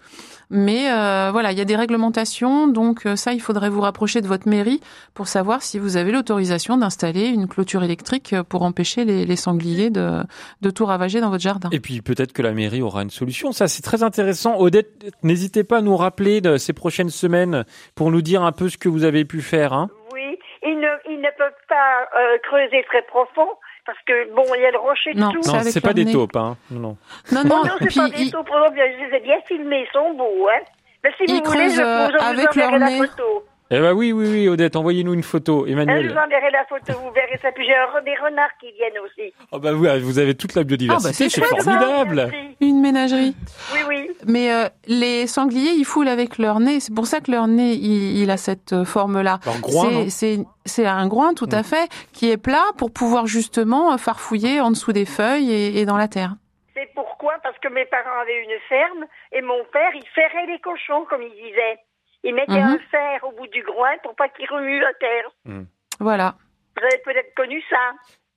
Mais 0.51 0.91
euh, 0.91 1.29
voilà, 1.31 1.53
il 1.53 1.59
y 1.59 1.61
a 1.61 1.67
des 1.67 1.77
réglementations, 1.77 2.69
donc 2.69 3.05
euh, 3.05 3.17
ça, 3.17 3.33
il 3.33 3.41
faudrait 3.41 3.69
vous 3.69 3.83
rapprocher 3.83 4.23
de 4.23 4.27
votre 4.27 4.49
mairie 4.49 4.81
pour 5.13 5.29
savoir 5.29 5.63
si 5.63 5.79
vous 5.79 5.99
avez 5.99 6.11
l'autorisation 6.11 6.79
d'installer 6.79 7.27
une 7.27 7.47
clôture 7.49 7.85
électrique 7.85 8.33
euh, 8.33 8.43
pour 8.43 8.63
empêcher 8.63 9.05
les, 9.05 9.27
les 9.27 9.37
sangliers 9.37 9.91
de, 9.91 10.23
de 10.63 10.71
tout 10.71 10.87
ravager 10.87 11.21
dans 11.21 11.29
votre 11.29 11.43
jardin. 11.43 11.69
Et 11.71 11.81
puis 11.81 12.01
peut-être 12.01 12.33
que 12.33 12.41
la 12.41 12.53
mairie 12.53 12.81
aura 12.81 13.03
une 13.03 13.11
solution. 13.11 13.53
Ça, 13.53 13.69
c'est 13.69 13.83
très 13.83 14.03
intéressant. 14.03 14.59
Odette, 14.59 15.15
n'hésitez 15.23 15.65
pas 15.65 15.79
à 15.79 15.83
nous 15.83 15.97
rappeler 15.97 16.41
de 16.41 16.57
ces 16.57 16.73
prochaines 16.73 17.11
semaines 17.11 17.65
pour 17.95 18.11
nous 18.11 18.23
dire 18.23 18.43
un 18.43 18.53
peu 18.53 18.71
ce 18.71 18.79
que 18.79 18.89
vous 18.89 19.05
avez 19.05 19.27
pu 19.27 19.43
faire. 19.43 19.75
Hein. 19.75 19.91
Oui, 20.15 20.39
ils 20.63 20.79
ne, 20.79 21.13
ils 21.13 21.21
ne 21.21 21.31
peuvent 21.37 21.53
pas 21.69 22.09
euh, 22.19 22.39
creuser 22.43 22.85
très 22.89 23.03
profond 23.03 23.49
parce 23.89 23.99
que, 24.07 24.35
bon, 24.35 24.45
il 24.55 24.61
y 24.61 24.67
a 24.67 24.71
le 24.71 24.79
rocher 24.79 25.15
Non, 25.15 25.31
dessous. 25.31 25.51
Non, 25.51 25.59
avec 25.61 25.73
c'est 25.73 25.81
pas 25.81 25.95
des 25.95 26.05
taupes. 26.05 26.37
Hein. 26.37 26.59
Non, 26.71 26.79
non. 26.81 26.97
Non, 27.33 27.41
Oh 27.45 27.65
non, 27.67 27.73
c'est 27.79 27.87
puis 27.87 27.97
pas 27.97 28.09
des 28.11 28.23
exemple, 28.23 28.51
je 28.77 29.07
les 29.11 29.17
ai 29.17 29.21
bien 29.21 29.41
filmés, 29.47 29.87
ils 29.89 29.93
sont 29.95 30.13
beaux, 30.13 30.47
hein. 30.53 30.61
Mais 31.03 31.11
si 31.17 31.25
Ils 31.27 31.39
vous 31.43 31.51
voulez, 31.51 31.71
je, 31.71 31.81
euh, 31.81 32.07
vous, 32.07 32.13
je 32.13 32.19
vous 32.19 32.23
avec 32.25 32.49
enverrai 32.51 32.71
leur 32.73 32.79
la 32.81 32.87
nez. 32.91 32.99
photo. 32.99 33.45
Eh 33.71 33.81
ben 33.81 33.93
oui, 33.93 34.13
oui, 34.13 34.27
oui, 34.31 34.49
Odette, 34.49 34.77
envoyez-nous 34.77 35.13
une 35.13 35.23
photo, 35.23 35.61
Hein, 35.63 35.65
je 35.67 35.73
Emmanuel. 35.73 36.07
vous 36.11 36.17
enverrai 36.17 36.51
la 36.51 36.65
photo, 36.65 36.99
vous 37.01 37.11
verrez 37.13 37.39
ça. 37.43 37.53
Puis 37.53 37.67
j'ai 37.67 37.75
des 38.05 38.17
renards 38.17 38.57
qui 38.59 38.73
viennent 38.73 38.99
aussi. 39.05 39.35
Oh 39.53 39.59
bah 39.59 39.73
oui, 39.75 40.01
vous 40.01 40.19
avez 40.19 40.35
toute 40.35 40.55
la 40.55 40.65
biodiversité, 40.65 41.07
Ah 41.07 41.11
bah, 41.11 41.13
c'est 41.15 41.29
c'est 41.29 41.41
ça. 41.43 41.47
formidable. 41.75 42.31
Une 42.63 42.81
ménagerie. 42.81 43.35
Oui, 43.75 43.81
oui. 43.89 44.11
Mais 44.27 44.51
euh, 44.53 44.69
les 44.87 45.27
sangliers, 45.27 45.73
ils 45.77 45.85
foulent 45.85 46.09
avec 46.09 46.39
leur 46.39 46.61
nez. 46.61 46.81
C'est 46.81 46.95
pour 46.95 47.07
ça 47.07 47.21
que 47.21 47.31
leur 47.31 47.47
nez, 47.47 47.75
il, 47.75 48.17
il 48.23 48.31
a 48.31 48.39
cette 48.39 48.73
euh, 48.73 48.85
forme-là. 48.87 49.39
Leur 49.45 49.61
groin, 49.61 49.91
non 49.91 50.05
C'est- 50.05 50.37
C'est 50.37 50.39
c'est 50.65 50.87
un 50.87 51.07
groin, 51.07 51.35
tout 51.35 51.49
à 51.53 51.61
Mm. 51.61 51.65
fait, 51.65 51.89
qui 52.15 52.31
est 52.31 52.37
plat 52.39 52.65
pour 52.79 52.91
pouvoir 52.91 53.27
justement 53.27 53.93
euh, 53.93 53.97
farfouiller 53.99 54.61
en 54.63 54.71
dessous 54.71 54.93
des 54.93 55.05
feuilles 55.07 55.53
et, 55.53 55.79
et 55.81 55.85
dans 55.87 55.97
la 55.99 56.09
terre. 56.09 56.35
C'est 56.75 56.89
pourquoi? 56.95 57.35
Parce 57.43 57.59
que 57.59 57.69
mes 57.69 57.85
parents 57.87 58.21
avaient 58.23 58.43
une 58.45 58.59
ferme 58.69 59.05
et 59.33 59.43
mon 59.43 59.63
père, 59.73 59.91
il 59.95 60.07
ferrait 60.15 60.47
les 60.47 60.59
cochons, 60.61 61.05
comme 61.11 61.23
il 61.23 61.31
disait. 61.33 61.79
Il 62.25 62.35
mettait 62.35 62.53
Mhm. 62.53 62.59
un 62.75 62.79
fer 62.91 63.21
au 63.25 63.33
bout 63.33 63.47
du 63.49 63.63
groin 63.63 63.91
pour 64.03 64.15
pas 64.17 64.29
qu'ils 64.29 64.49
remuent 64.51 64.81
la 64.81 64.93
terre. 64.95 65.65
Voilà. 66.01 66.35
Vous 66.77 66.83
avez 66.85 66.99
peut-être 67.05 67.35
connu 67.35 67.63
ça. 67.71 67.77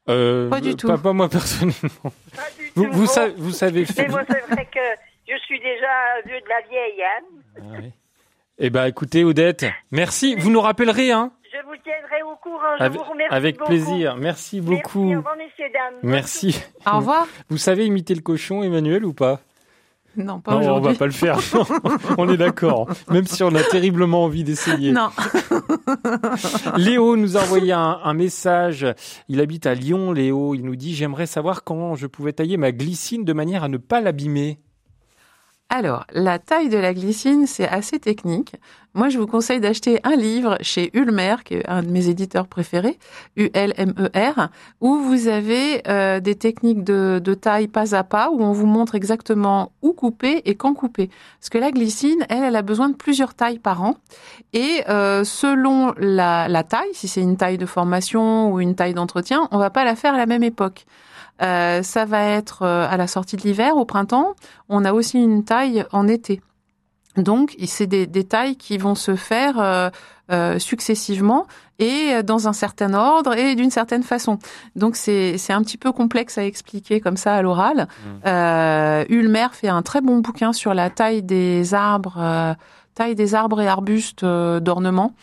Euh, 0.09 0.49
Pas 0.49 0.61
du 0.61 0.75
tout. 0.75 0.87
Pas, 0.87 0.97
pas 0.97 1.13
moi 1.13 1.29
personnellement. 1.29 2.11
Pas 2.35 2.49
du 2.57 2.71
Vous, 2.75 2.85
tout, 2.85 2.91
vous, 2.91 2.99
bon. 3.01 3.07
savez, 3.07 3.33
vous 3.37 3.51
savez 3.51 3.85
Mais 3.97 4.07
moi, 4.07 4.21
c'est 4.29 4.41
vrai 4.53 4.65
que 4.65 4.79
je 5.27 5.37
suis 5.45 5.59
déjà 5.59 6.21
vieux 6.25 6.39
de 6.41 6.49
la 6.49 6.61
vieille. 6.69 7.03
Hein. 7.03 7.89
Eh 8.57 8.69
ben 8.69 8.85
écoutez, 8.85 9.23
Odette, 9.23 9.65
merci. 9.91 10.35
Vous 10.35 10.49
nous 10.51 10.61
rappellerez, 10.61 11.11
hein 11.11 11.31
Je 11.51 11.57
vous 11.65 11.75
tiendrai 11.83 12.21
au 12.23 12.35
courant. 12.35 12.77
Je 12.79 12.83
Avec, 12.83 12.97
vous 12.99 13.03
remercie 13.11 13.33
avec 13.35 13.57
beaucoup. 13.57 13.69
plaisir. 13.69 14.15
Merci 14.17 14.61
beaucoup. 14.61 15.03
Merci, 15.05 15.15
au 15.15 15.17
revoir, 15.17 15.35
messieurs, 15.37 15.69
dames. 15.73 15.95
Merci. 16.03 16.63
Au 16.91 16.97
revoir. 16.97 17.27
Vous 17.49 17.57
savez 17.57 17.85
imiter 17.85 18.13
le 18.15 18.21
cochon, 18.21 18.61
Emmanuel, 18.63 19.05
ou 19.05 19.13
pas? 19.13 19.39
Non, 20.17 20.39
pas 20.39 20.59
Non, 20.59 20.75
on 20.75 20.79
va 20.81 20.93
pas 20.93 21.05
le 21.05 21.11
faire. 21.11 21.39
on 22.17 22.27
est 22.29 22.37
d'accord. 22.37 22.89
Même 23.09 23.25
si 23.25 23.43
on 23.43 23.53
a 23.55 23.63
terriblement 23.63 24.23
envie 24.25 24.43
d'essayer. 24.43 24.91
Non. 24.91 25.09
Léo 26.77 27.15
nous 27.15 27.37
a 27.37 27.41
envoyé 27.41 27.71
un, 27.71 27.99
un 28.03 28.13
message. 28.13 28.85
Il 29.29 29.39
habite 29.39 29.65
à 29.65 29.73
Lyon, 29.73 30.11
Léo. 30.11 30.53
Il 30.55 30.63
nous 30.63 30.75
dit 30.75 30.93
J'aimerais 30.93 31.27
savoir 31.27 31.63
comment 31.63 31.95
je 31.95 32.07
pouvais 32.07 32.33
tailler 32.33 32.57
ma 32.57 32.71
glycine 32.71 33.23
de 33.23 33.33
manière 33.33 33.63
à 33.63 33.69
ne 33.69 33.77
pas 33.77 34.01
l'abîmer. 34.01 34.59
Alors, 35.73 36.05
la 36.11 36.37
taille 36.37 36.67
de 36.67 36.77
la 36.77 36.93
glycine, 36.93 37.47
c'est 37.47 37.65
assez 37.65 37.97
technique. 37.97 38.57
Moi, 38.93 39.07
je 39.07 39.17
vous 39.17 39.25
conseille 39.25 39.61
d'acheter 39.61 40.01
un 40.03 40.17
livre 40.17 40.57
chez 40.59 40.89
Ulmer, 40.93 41.37
qui 41.45 41.53
est 41.53 41.69
un 41.69 41.81
de 41.81 41.87
mes 41.87 42.09
éditeurs 42.09 42.47
préférés, 42.47 42.99
U-L-M-E-R, 43.37 44.49
où 44.81 44.97
vous 44.97 45.29
avez 45.29 45.81
euh, 45.87 46.19
des 46.19 46.35
techniques 46.35 46.83
de, 46.83 47.21
de 47.23 47.33
taille 47.33 47.69
pas 47.69 47.95
à 47.95 48.03
pas, 48.03 48.31
où 48.31 48.43
on 48.43 48.51
vous 48.51 48.65
montre 48.65 48.95
exactement 48.95 49.71
où 49.81 49.93
couper 49.93 50.41
et 50.43 50.55
quand 50.55 50.73
couper. 50.73 51.09
Parce 51.39 51.47
que 51.49 51.57
la 51.57 51.71
glycine, 51.71 52.25
elle, 52.27 52.43
elle 52.43 52.57
a 52.57 52.63
besoin 52.63 52.89
de 52.89 52.95
plusieurs 52.95 53.33
tailles 53.33 53.59
par 53.59 53.81
an. 53.81 53.95
Et 54.51 54.83
euh, 54.89 55.23
selon 55.23 55.93
la, 55.95 56.49
la 56.49 56.63
taille, 56.63 56.91
si 56.91 57.07
c'est 57.07 57.21
une 57.21 57.37
taille 57.37 57.57
de 57.57 57.65
formation 57.65 58.51
ou 58.51 58.59
une 58.59 58.75
taille 58.75 58.93
d'entretien, 58.93 59.47
on 59.51 59.57
va 59.57 59.69
pas 59.69 59.85
la 59.85 59.95
faire 59.95 60.15
à 60.15 60.17
la 60.17 60.25
même 60.25 60.43
époque. 60.43 60.85
Euh, 61.41 61.81
ça 61.83 62.05
va 62.05 62.23
être 62.23 62.63
euh, 62.63 62.87
à 62.89 62.97
la 62.97 63.07
sortie 63.07 63.35
de 63.35 63.41
l'hiver, 63.41 63.77
au 63.77 63.85
printemps. 63.85 64.35
On 64.69 64.85
a 64.85 64.93
aussi 64.93 65.17
une 65.17 65.43
taille 65.43 65.85
en 65.91 66.07
été. 66.07 66.41
Donc, 67.17 67.55
c'est 67.65 67.87
des, 67.87 68.07
des 68.07 68.23
tailles 68.23 68.55
qui 68.55 68.77
vont 68.77 68.95
se 68.95 69.15
faire 69.15 69.59
euh, 69.59 69.89
euh, 70.31 70.59
successivement 70.59 71.45
et 71.79 72.23
dans 72.23 72.47
un 72.47 72.53
certain 72.53 72.93
ordre 72.93 73.35
et 73.35 73.55
d'une 73.55 73.71
certaine 73.71 74.03
façon. 74.03 74.37
Donc, 74.75 74.95
c'est 74.95 75.35
un 75.49 75.61
petit 75.63 75.77
peu 75.77 75.91
complexe 75.91 76.37
à 76.37 76.45
expliquer 76.45 77.01
comme 77.01 77.17
ça 77.17 77.35
à 77.35 77.41
l'oral. 77.41 77.87
Euh, 78.25 79.03
Ulmer 79.09 79.47
fait 79.51 79.67
un 79.67 79.81
très 79.81 79.99
bon 79.99 80.19
bouquin 80.19 80.53
sur 80.53 80.73
la 80.75 80.91
taille 80.91 81.23
des 81.23 81.73
arbres, 81.73 82.55
taille 82.93 83.15
des 83.15 83.33
arbres 83.33 83.61
et 83.61 83.67
arbustes 83.67 84.23
d'ornement. 84.23 85.13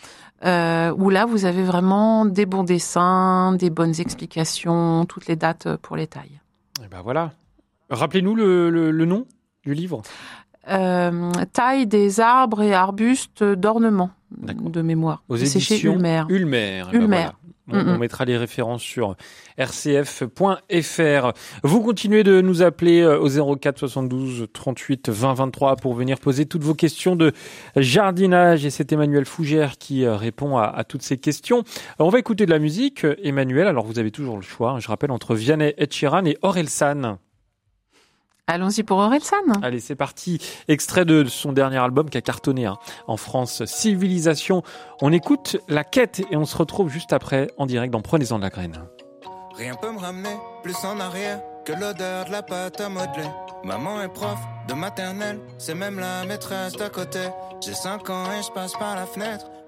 Euh, 0.45 0.93
où 0.97 1.09
là, 1.09 1.25
vous 1.25 1.43
avez 1.45 1.63
vraiment 1.63 2.25
des 2.25 2.45
bons 2.45 2.63
dessins, 2.63 3.53
des 3.53 3.69
bonnes 3.69 3.99
explications, 3.99 5.05
toutes 5.05 5.27
les 5.27 5.35
dates 5.35 5.75
pour 5.81 5.95
les 5.97 6.07
tailles. 6.07 6.39
Eh 6.83 6.87
ben 6.87 7.01
voilà. 7.03 7.31
Rappelez-nous 7.89 8.35
le, 8.35 8.69
le- 8.69 8.91
le 8.91 9.05
nom 9.05 9.25
du 9.65 9.73
livre. 9.73 10.01
Euh, 10.69 11.31
taille 11.51 11.87
des 11.87 12.19
arbres 12.19 12.61
et 12.61 12.73
arbustes 12.73 13.43
d'ornement, 13.43 14.11
de 14.31 14.81
mémoire. 14.81 15.23
Aux 15.27 15.37
C'est 15.37 15.59
chez 15.59 15.73
éditions 15.73 15.93
Ulmer. 15.95 16.23
Ulmer. 16.29 16.83
Eh 16.93 16.97
ben 16.99 17.07
voilà. 17.07 17.33
On, 17.71 17.87
on 17.87 17.97
mettra 17.97 18.25
les 18.25 18.37
références 18.37 18.81
sur 18.81 19.15
rcf.fr. 19.57 21.31
Vous 21.63 21.81
continuez 21.81 22.23
de 22.23 22.41
nous 22.41 22.61
appeler 22.61 23.01
euh, 23.01 23.19
au 23.19 23.55
04 23.57 23.79
72 23.79 24.47
38 24.51 25.09
20 25.09 25.33
23 25.33 25.75
pour 25.75 25.93
venir 25.93 26.19
poser 26.19 26.45
toutes 26.45 26.63
vos 26.63 26.73
questions 26.73 27.15
de 27.15 27.31
jardinage. 27.75 28.65
Et 28.65 28.69
c'est 28.69 28.91
Emmanuel 28.91 29.25
Fougère 29.25 29.77
qui 29.77 30.05
euh, 30.05 30.15
répond 30.15 30.57
à, 30.57 30.63
à 30.63 30.83
toutes 30.83 31.03
ces 31.03 31.17
questions. 31.17 31.63
Alors, 31.97 32.07
on 32.07 32.11
va 32.11 32.19
écouter 32.19 32.45
de 32.45 32.51
la 32.51 32.59
musique. 32.59 33.05
Emmanuel, 33.23 33.67
alors 33.67 33.85
vous 33.85 33.99
avez 33.99 34.11
toujours 34.11 34.37
le 34.37 34.41
choix, 34.41 34.71
hein, 34.71 34.79
je 34.79 34.87
rappelle, 34.87 35.11
entre 35.11 35.35
Vianney 35.35 35.73
Etchiran 35.77 36.25
et 36.25 36.37
Orelsan. 36.41 37.17
Allons-y 38.49 38.81
pour 38.81 38.97
Orelsan. 38.97 39.35
Allez, 39.61 39.79
c'est 39.79 39.95
parti. 39.95 40.39
Extrait 40.67 41.05
de 41.05 41.23
son 41.25 41.53
dernier 41.53 41.77
album 41.77 42.09
qui 42.09 42.17
a 42.17 42.21
cartonné 42.21 42.65
hein, 42.65 42.79
en 43.05 43.15
France, 43.15 43.63
Civilisation. 43.65 44.63
On 45.03 45.13
écoute 45.13 45.57
La 45.67 45.83
Quête 45.83 46.23
et 46.31 46.35
on 46.35 46.45
se 46.45 46.57
retrouve 46.57 46.89
juste 46.89 47.13
après 47.13 47.51
en 47.57 47.67
direct 47.67 47.93
dans 47.93 48.01
Prenez-en 48.01 48.39
de 48.39 48.43
la 48.43 48.49
graine. 48.49 48.85
Rien 49.55 49.75
peut 49.75 49.91
me 49.91 49.99
ramener 49.99 50.35
plus 50.63 50.83
en 50.83 50.99
arrière 50.99 51.43
que 51.63 51.73
l'odeur 51.73 52.25
de 52.25 52.31
la 52.31 52.41
pâte 52.41 52.81
à 52.81 52.89
modeler. 52.89 53.29
Maman 53.63 54.01
est 54.01 54.09
prof 54.11 54.39
de 54.67 54.73
maternelle, 54.73 55.39
c'est 55.59 55.75
même 55.75 55.99
la 55.99 56.25
maîtresse 56.25 56.73
d'à 56.73 56.89
côté. 56.89 57.19
J'ai 57.63 57.75
5 57.75 58.09
ans 58.09 58.31
et 58.31 58.41
je 58.41 58.51
passe 58.51 58.73
par 58.73 58.95
la 58.95 59.05
fenêtre 59.05 59.45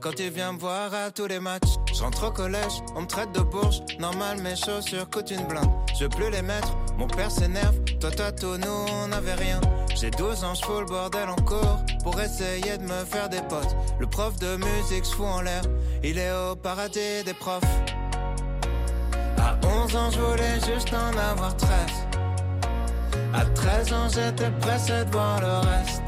Quand 0.00 0.20
il 0.20 0.30
vient 0.30 0.52
me 0.52 0.58
voir 0.58 0.94
à 0.94 1.10
tous 1.10 1.26
les 1.26 1.40
matchs, 1.40 1.74
je 1.92 2.00
rentre 2.00 2.28
au 2.28 2.30
collège, 2.30 2.82
on 2.94 3.00
me 3.02 3.06
traite 3.06 3.32
de 3.32 3.40
bourge. 3.40 3.80
Normal, 3.98 4.40
mes 4.40 4.54
chaussures 4.54 5.10
coûtent 5.10 5.32
une 5.32 5.44
blinde. 5.46 5.70
Je 5.98 6.04
veux 6.04 6.08
plus 6.08 6.30
les 6.30 6.42
mettre, 6.42 6.76
mon 6.96 7.08
père 7.08 7.32
s'énerve. 7.32 7.74
Toi, 8.00 8.12
toi, 8.12 8.30
tout, 8.30 8.56
nous, 8.58 8.86
on 9.02 9.08
n'avait 9.08 9.34
rien. 9.34 9.60
J'ai 9.96 10.10
12 10.10 10.44
ans, 10.44 10.54
je 10.54 10.64
fous 10.64 10.80
le 10.80 10.86
bordel 10.86 11.28
en 11.28 11.42
cours 11.42 11.78
pour 12.04 12.20
essayer 12.20 12.78
de 12.78 12.84
me 12.84 13.04
faire 13.04 13.28
des 13.28 13.40
potes. 13.48 13.74
Le 13.98 14.06
prof 14.06 14.36
de 14.38 14.56
musique, 14.56 15.04
je 15.04 15.10
fous 15.10 15.24
en 15.24 15.40
l'air. 15.40 15.62
Il 16.04 16.16
est 16.16 16.32
au 16.32 16.54
paradis 16.54 17.24
des 17.24 17.34
profs. 17.34 17.64
À 19.36 19.58
11 19.66 19.96
ans, 19.96 20.10
je 20.12 20.20
voulais 20.20 20.60
juste 20.72 20.94
en 20.94 21.18
avoir 21.18 21.56
13. 21.56 21.70
À 23.34 23.44
13 23.44 23.92
ans, 23.92 24.08
j'étais 24.08 24.50
pressé 24.60 25.04
de 25.04 25.10
voir 25.10 25.40
le 25.40 25.68
reste. 25.68 26.07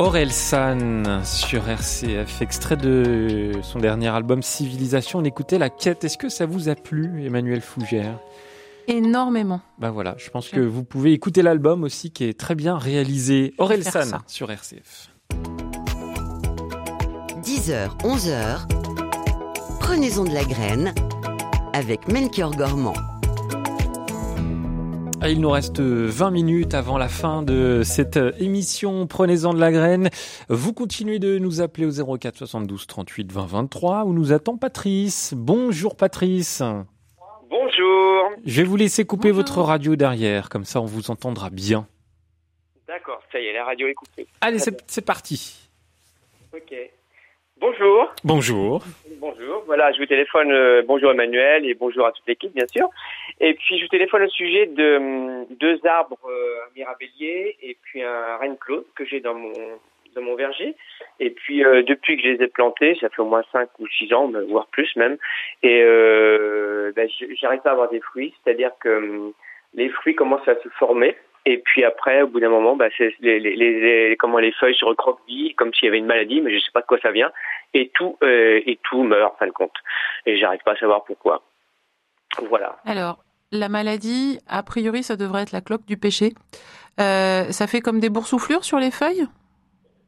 Aurel 0.00 0.32
San 0.32 1.20
sur 1.26 1.68
RCF, 1.68 2.40
extrait 2.40 2.78
de 2.78 3.52
son 3.62 3.80
dernier 3.80 4.08
album 4.08 4.42
Civilisation. 4.42 5.18
On 5.18 5.24
écoutait 5.24 5.58
La 5.58 5.68
Quête. 5.68 6.04
Est-ce 6.04 6.16
que 6.16 6.30
ça 6.30 6.46
vous 6.46 6.70
a 6.70 6.74
plu, 6.74 7.26
Emmanuel 7.26 7.60
Fougère? 7.60 8.18
Énormément. 8.88 9.60
Ben 9.78 9.90
voilà, 9.90 10.14
je 10.16 10.30
pense 10.30 10.48
que 10.48 10.60
vous 10.60 10.84
pouvez 10.84 11.12
écouter 11.12 11.42
l'album 11.42 11.84
aussi 11.84 12.10
qui 12.12 12.24
est 12.24 12.32
très 12.32 12.54
bien 12.54 12.78
réalisé. 12.78 13.52
Aurel 13.58 13.84
San 13.84 14.08
ça. 14.08 14.22
sur 14.26 14.50
RCF. 14.50 15.10
10h, 17.42 17.98
11h, 17.98 18.68
prenez-en 19.80 20.24
de 20.24 20.32
la 20.32 20.44
graine 20.44 20.94
avec 21.74 22.08
Melchior 22.08 22.56
Gormand. 22.56 22.94
Ah, 25.22 25.28
il 25.28 25.38
nous 25.38 25.50
reste 25.50 25.80
20 25.80 26.30
minutes 26.30 26.72
avant 26.72 26.96
la 26.96 27.08
fin 27.08 27.42
de 27.42 27.82
cette 27.84 28.18
émission. 28.38 29.06
Prenez-en 29.06 29.52
de 29.52 29.60
la 29.60 29.70
graine. 29.70 30.08
Vous 30.48 30.72
continuez 30.72 31.18
de 31.18 31.38
nous 31.38 31.60
appeler 31.60 31.84
au 31.84 32.16
04 32.16 32.38
72 32.38 32.86
38 32.86 33.30
20 33.30 33.44
23 33.44 34.04
où 34.04 34.14
nous 34.14 34.32
attend 34.32 34.56
Patrice. 34.56 35.34
Bonjour 35.36 35.94
Patrice. 35.94 36.62
Bonjour. 37.50 38.30
Je 38.46 38.62
vais 38.62 38.66
vous 38.66 38.76
laisser 38.76 39.04
couper 39.04 39.30
votre 39.30 39.60
radio 39.60 39.94
derrière, 39.94 40.48
comme 40.48 40.64
ça 40.64 40.80
on 40.80 40.86
vous 40.86 41.10
entendra 41.10 41.50
bien. 41.50 41.86
D'accord, 42.88 43.20
ça 43.30 43.38
y 43.40 43.44
est, 43.44 43.52
la 43.52 43.66
radio 43.66 43.88
est 43.88 43.94
coupée. 43.94 44.26
Allez, 44.40 44.58
c'est 44.58 45.04
parti. 45.04 45.68
Ok. 46.54 46.74
Bonjour. 47.60 48.10
Bonjour. 48.24 48.82
Bonjour. 49.20 49.62
Voilà, 49.66 49.92
je 49.92 49.98
vous 49.98 50.06
téléphone. 50.06 50.50
euh, 50.50 50.82
bonjour 50.86 51.10
Emmanuel 51.10 51.66
et 51.66 51.74
bonjour 51.74 52.06
à 52.06 52.12
toute 52.12 52.26
l'équipe, 52.26 52.54
bien 52.54 52.66
sûr. 52.66 52.88
Et 53.38 53.52
puis 53.52 53.76
je 53.76 53.82
vous 53.82 53.88
téléphone 53.88 54.22
au 54.22 54.28
sujet 54.30 54.64
de 54.64 54.96
hum, 54.96 55.46
deux 55.60 55.78
arbres, 55.84 56.16
euh, 56.26 56.64
un 56.66 56.70
mirabellier 56.74 57.58
et 57.62 57.76
puis 57.82 58.02
un 58.02 58.38
reine 58.38 58.56
Claude 58.56 58.86
que 58.94 59.04
j'ai 59.04 59.20
dans 59.20 59.34
mon 59.34 59.52
dans 60.14 60.22
mon 60.22 60.36
verger. 60.36 60.74
Et 61.20 61.28
puis 61.28 61.62
euh, 61.62 61.82
depuis 61.82 62.16
que 62.16 62.22
je 62.22 62.28
les 62.28 62.42
ai 62.44 62.48
plantés, 62.48 62.96
ça 62.98 63.10
fait 63.10 63.20
au 63.20 63.26
moins 63.26 63.44
cinq 63.52 63.68
ou 63.78 63.86
six 63.88 64.10
ans, 64.14 64.32
voire 64.48 64.68
plus 64.68 64.96
même. 64.96 65.18
Et 65.62 65.82
euh, 65.82 66.92
ben, 66.96 67.10
j'arrive 67.38 67.60
pas 67.60 67.70
à 67.70 67.72
avoir 67.72 67.90
des 67.90 68.00
fruits, 68.00 68.32
c'est-à-dire 68.42 68.70
que 68.80 68.88
hum, 68.88 69.32
les 69.74 69.90
fruits 69.90 70.14
commencent 70.14 70.48
à 70.48 70.58
se 70.62 70.68
former. 70.70 71.14
Et 71.46 71.58
puis 71.58 71.84
après, 71.84 72.22
au 72.22 72.26
bout 72.28 72.40
d'un 72.40 72.50
moment, 72.50 72.76
bah, 72.76 72.88
les, 72.98 73.14
les, 73.20 73.40
les, 73.40 73.56
les- 73.56 74.16
comment 74.16 74.38
les 74.38 74.52
feuilles 74.52 74.74
se 74.74 74.84
recroquevillent 74.84 75.54
comme 75.54 75.72
s'il 75.72 75.86
y 75.86 75.88
avait 75.88 75.98
une 75.98 76.06
maladie, 76.06 76.40
mais 76.40 76.52
je 76.52 76.58
sais 76.58 76.70
pas 76.72 76.82
de 76.82 76.86
quoi 76.86 76.98
ça 77.00 77.10
vient. 77.12 77.32
Et 77.72 77.90
tout 77.94 78.18
euh, 78.22 78.60
et 78.66 78.78
tout 78.82 79.02
meurt 79.02 79.34
en 79.34 79.36
fin 79.38 79.46
de 79.46 79.52
compte. 79.52 79.74
Et 80.26 80.36
j'arrive 80.38 80.60
pas 80.64 80.72
à 80.72 80.76
savoir 80.76 81.04
pourquoi. 81.04 81.42
Voilà. 82.48 82.78
Alors, 82.84 83.24
la 83.52 83.68
maladie, 83.68 84.38
a 84.48 84.62
priori, 84.62 85.02
ça 85.02 85.16
devrait 85.16 85.42
être 85.42 85.52
la 85.52 85.60
cloque 85.60 85.86
du 85.86 85.96
péché. 85.96 86.34
Euh, 87.00 87.44
ça 87.50 87.66
fait 87.66 87.80
comme 87.80 88.00
des 88.00 88.10
boursouflures 88.10 88.64
sur 88.64 88.78
les 88.78 88.90
feuilles? 88.90 89.26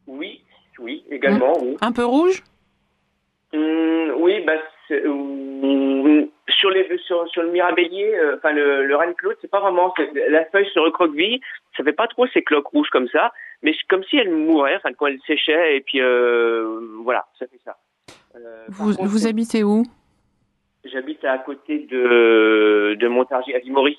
Oui, 0.06 0.42
oui, 0.78 1.04
également, 1.10 1.54
oui. 1.62 1.76
Un 1.80 1.92
peu 1.92 2.04
rouge? 2.04 2.42
Hum, 3.54 4.12
oui, 4.18 4.40
bah, 4.46 4.52
sur, 6.48 6.70
les, 6.70 6.98
sur, 7.06 7.28
sur 7.28 7.42
le 7.42 7.50
mirabellier, 7.50 8.14
euh, 8.14 8.36
enfin 8.36 8.52
le, 8.52 8.84
le 8.84 8.96
reine 8.96 9.14
Claude, 9.14 9.36
c'est 9.40 9.50
pas 9.50 9.60
vraiment. 9.60 9.92
La 10.28 10.44
feuille 10.46 10.68
se 10.72 10.78
recroqueville, 10.78 11.40
ça 11.76 11.84
fait 11.84 11.92
pas 11.92 12.08
trop 12.08 12.26
ces 12.28 12.42
cloques 12.42 12.68
rouges 12.68 12.90
comme 12.90 13.08
ça, 13.08 13.32
mais 13.62 13.72
c'est 13.72 13.86
comme 13.88 14.04
si 14.04 14.16
elle 14.16 14.30
mourait, 14.30 14.76
enfin 14.76 14.92
quand 14.92 15.06
elle 15.06 15.20
séchait, 15.26 15.76
et 15.76 15.80
puis 15.80 16.00
euh, 16.00 16.80
voilà, 17.04 17.26
ça 17.38 17.46
fait 17.46 17.60
ça. 17.64 17.76
Euh, 18.36 18.64
Vous, 18.68 18.94
contre, 18.94 19.08
vous 19.08 19.26
habitez 19.26 19.62
où? 19.64 19.84
J'habite 20.84 21.24
à 21.24 21.38
côté 21.38 21.86
de, 21.90 22.96
de 22.98 23.08
Montargis, 23.08 23.54
à 23.54 23.60
Vimory. 23.60 23.98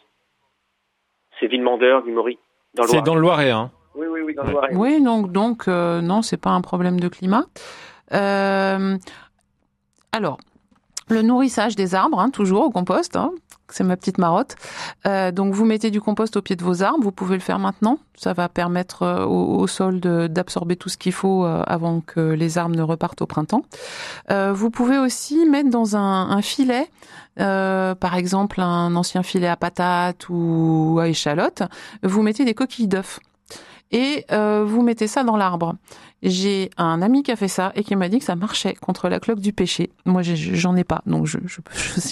C'est 1.39 1.47
Villemandeur, 1.47 2.01
Vimory, 2.01 2.37
C'est 2.85 3.01
dans 3.01 3.15
le 3.15 3.21
Loiret, 3.21 3.51
hein. 3.51 3.71
Oui, 3.95 4.07
oui, 4.07 4.21
oui, 4.21 4.33
dans 4.33 4.43
le 4.43 4.51
Loiret. 4.51 4.75
Oui, 4.75 5.01
donc, 5.01 5.31
donc 5.31 5.67
euh, 5.67 6.01
non, 6.01 6.21
c'est 6.21 6.41
pas 6.41 6.51
un 6.51 6.61
problème 6.61 6.99
de 6.99 7.07
climat. 7.07 7.45
Euh, 8.11 8.97
alors, 10.11 10.37
le 11.09 11.21
nourrissage 11.21 11.75
des 11.75 11.95
arbres, 11.95 12.19
hein, 12.19 12.29
toujours 12.29 12.63
au 12.63 12.69
compost, 12.69 13.15
hein, 13.15 13.31
c'est 13.69 13.83
ma 13.83 13.97
petite 13.97 14.17
marotte. 14.17 14.55
Euh, 15.07 15.31
donc, 15.31 15.53
vous 15.53 15.65
mettez 15.65 15.91
du 15.91 16.01
compost 16.01 16.37
au 16.37 16.41
pied 16.41 16.55
de 16.55 16.63
vos 16.63 16.83
arbres, 16.83 17.03
vous 17.03 17.11
pouvez 17.11 17.35
le 17.35 17.41
faire 17.41 17.59
maintenant. 17.59 17.97
Ça 18.15 18.33
va 18.33 18.47
permettre 18.47 19.03
euh, 19.03 19.25
au, 19.25 19.65
sol 19.67 19.99
d'absorber 19.99 20.75
tout 20.75 20.89
ce 20.89 20.97
qu'il 20.97 21.11
faut 21.11 21.45
euh, 21.45 21.63
avant 21.65 22.01
que 22.01 22.19
les 22.19 22.57
arbres 22.57 22.75
ne 22.75 22.81
repartent 22.81 23.21
au 23.21 23.25
printemps. 23.25 23.63
Euh, 24.31 24.53
vous 24.53 24.69
pouvez 24.69 24.97
aussi 24.97 25.45
mettre 25.45 25.69
dans 25.69 25.95
un, 25.95 26.29
un 26.29 26.41
filet, 26.41 26.89
par 27.35 28.15
exemple 28.15 28.61
un 28.61 28.95
ancien 28.95 29.23
filet 29.23 29.47
à 29.47 29.55
patates 29.55 30.29
ou 30.29 30.99
à 31.01 31.07
échalotes, 31.07 31.63
vous 32.03 32.21
mettez 32.21 32.45
des 32.45 32.53
coquilles 32.53 32.87
d'œufs 32.87 33.19
et 33.93 34.25
euh, 34.31 34.65
vous 34.67 34.81
mettez 34.81 35.07
ça 35.07 35.23
dans 35.23 35.37
l'arbre. 35.37 35.75
J'ai 36.23 36.69
un 36.77 37.01
ami 37.01 37.21
qui 37.21 37.31
a 37.31 37.35
fait 37.35 37.49
ça 37.49 37.73
et 37.75 37.83
qui 37.83 37.97
m'a 37.97 38.07
dit 38.07 38.19
que 38.19 38.23
ça 38.23 38.35
marchait 38.35 38.75
contre 38.75 39.09
la 39.09 39.19
cloque 39.19 39.41
du 39.41 39.51
péché. 39.51 39.91
Moi, 40.05 40.21
j'en 40.23 40.75
ai 40.77 40.85
pas, 40.85 41.01
donc 41.05 41.25
je 41.25 41.37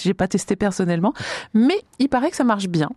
j'ai 0.02 0.14
pas 0.14 0.28
testé 0.28 0.54
personnellement, 0.54 1.14
mais 1.54 1.80
il 1.98 2.08
paraît 2.08 2.30
que 2.30 2.36
ça 2.36 2.44
marche 2.44 2.68
bien. 2.68 2.90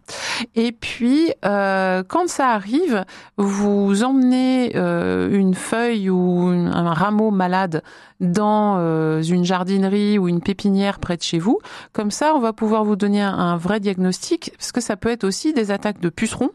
Et 0.55 0.73
puis, 0.73 1.31
euh, 1.45 2.03
quand 2.05 2.27
ça 2.27 2.49
arrive, 2.49 3.05
vous 3.37 4.03
emmenez 4.03 4.73
euh, 4.75 5.29
une 5.31 5.53
feuille 5.53 6.09
ou 6.09 6.47
un 6.47 6.93
rameau 6.93 7.31
malade 7.31 7.81
dans 8.19 8.75
euh, 8.77 9.21
une 9.21 9.43
jardinerie 9.43 10.17
ou 10.17 10.27
une 10.27 10.41
pépinière 10.41 10.99
près 10.99 11.17
de 11.17 11.21
chez 11.21 11.39
vous. 11.39 11.59
Comme 11.93 12.11
ça, 12.11 12.33
on 12.35 12.39
va 12.39 12.53
pouvoir 12.53 12.83
vous 12.83 12.95
donner 12.95 13.21
un, 13.21 13.33
un 13.33 13.57
vrai 13.57 13.79
diagnostic, 13.79 14.51
parce 14.57 14.71
que 14.71 14.81
ça 14.81 14.97
peut 14.97 15.09
être 15.09 15.23
aussi 15.23 15.53
des 15.53 15.71
attaques 15.71 15.99
de 15.99 16.09
pucerons 16.09 16.51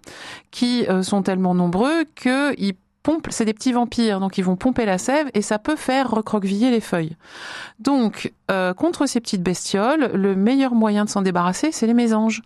qui 0.51 0.87
euh, 0.89 1.03
sont 1.03 1.23
tellement 1.23 1.55
nombreux 1.55 2.05
qu'ils 2.21 2.75
pompent, 3.03 3.29
c'est 3.31 3.45
des 3.47 3.55
petits 3.55 3.73
vampires, 3.73 4.21
donc 4.21 4.37
ils 4.37 4.45
vont 4.45 4.57
pomper 4.57 4.85
la 4.85 4.99
sève 4.99 5.31
et 5.33 5.41
ça 5.43 5.59
peut 5.59 5.77
faire 5.77 6.11
recroqueviller 6.11 6.71
les 6.71 6.81
feuilles. 6.81 7.17
Donc, 7.79 8.33
euh, 8.51 8.75
contre 8.75 9.07
ces 9.07 9.21
petites 9.21 9.43
bestioles, 9.43 10.11
le 10.15 10.37
meilleur 10.37 10.75
moyen 10.75 11.05
de 11.07 11.11
s'en 11.11 11.23
débarrasser, 11.23 11.73
c'est 11.73 11.87
les 11.87 11.95
mésanges. 11.95 12.43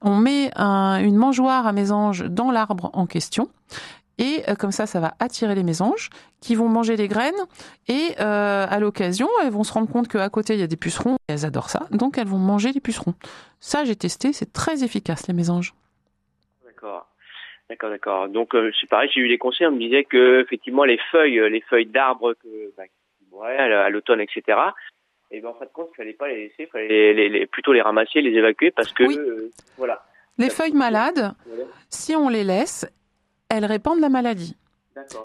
On 0.00 0.16
met 0.16 0.50
un- 0.56 0.98
une 1.02 1.16
mangeoire 1.16 1.66
à 1.66 1.72
mésanges 1.72 2.24
dans 2.24 2.50
l'arbre 2.50 2.88
en 2.94 3.06
question. 3.06 3.48
Et 4.16 4.42
euh, 4.48 4.54
comme 4.54 4.72
ça, 4.72 4.86
ça 4.86 5.00
va 5.00 5.14
attirer 5.18 5.54
les 5.54 5.62
mésanges 5.62 6.08
qui 6.40 6.54
vont 6.54 6.68
manger 6.68 6.96
les 6.96 7.08
graines. 7.08 7.32
Et 7.88 8.14
euh, 8.20 8.66
à 8.68 8.78
l'occasion, 8.78 9.28
elles 9.42 9.50
vont 9.50 9.64
se 9.64 9.72
rendre 9.72 9.88
compte 9.90 10.08
qu'à 10.08 10.28
côté, 10.30 10.54
il 10.54 10.60
y 10.60 10.62
a 10.62 10.66
des 10.66 10.76
pucerons. 10.76 11.16
Et 11.28 11.32
elles 11.32 11.44
adorent 11.46 11.70
ça. 11.70 11.86
Donc, 11.90 12.16
elles 12.18 12.26
vont 12.28 12.38
manger 12.38 12.72
les 12.72 12.80
pucerons. 12.80 13.14
Ça, 13.60 13.84
j'ai 13.84 13.96
testé. 13.96 14.32
C'est 14.34 14.52
très 14.52 14.82
efficace, 14.84 15.26
les 15.26 15.32
mésanges. 15.34 15.74
D'accord. 16.64 17.06
D'accord, 17.70 17.90
d'accord. 17.90 18.28
Donc 18.28 18.54
euh, 18.54 18.70
c'est 18.80 18.88
pareil, 18.90 19.08
j'ai 19.14 19.20
eu 19.20 19.28
des 19.28 19.38
conseils, 19.38 19.66
on 19.66 19.70
me 19.70 19.78
disait 19.78 20.04
que 20.04 20.42
effectivement 20.42 20.84
les 20.84 20.98
feuilles, 21.10 21.38
euh, 21.38 21.48
les 21.48 21.60
feuilles 21.62 21.86
d'arbres 21.86 22.34
que 22.34 22.48
bah, 22.76 22.82
mouraient 23.30 23.56
à 23.56 23.68
la- 23.68 23.84
à 23.84 23.90
l'automne, 23.90 24.20
etc. 24.20 24.58
Et 25.30 25.40
ben 25.40 25.48
en 25.50 25.54
fin 25.54 25.64
de 25.64 25.70
compte, 25.70 25.88
il 25.92 25.96
fallait 25.96 26.12
pas 26.12 26.26
les 26.28 26.36
laisser, 26.48 26.54
il 26.64 26.66
fallait 26.66 26.88
les, 26.88 27.14
les- 27.14 27.28
les- 27.28 27.46
plutôt 27.46 27.72
les 27.72 27.80
ramasser, 27.80 28.20
les 28.20 28.36
évacuer 28.36 28.72
parce 28.72 28.92
que 28.92 29.04
euh, 29.04 29.50
voilà. 29.78 30.04
Les 30.36 30.50
feuilles 30.50 30.72
malades, 30.74 31.32
si 31.90 32.16
on 32.16 32.28
les 32.28 32.44
laisse, 32.44 32.86
elles 33.48 33.64
répandent 33.66 34.00
la 34.00 34.08
maladie. 34.08 34.56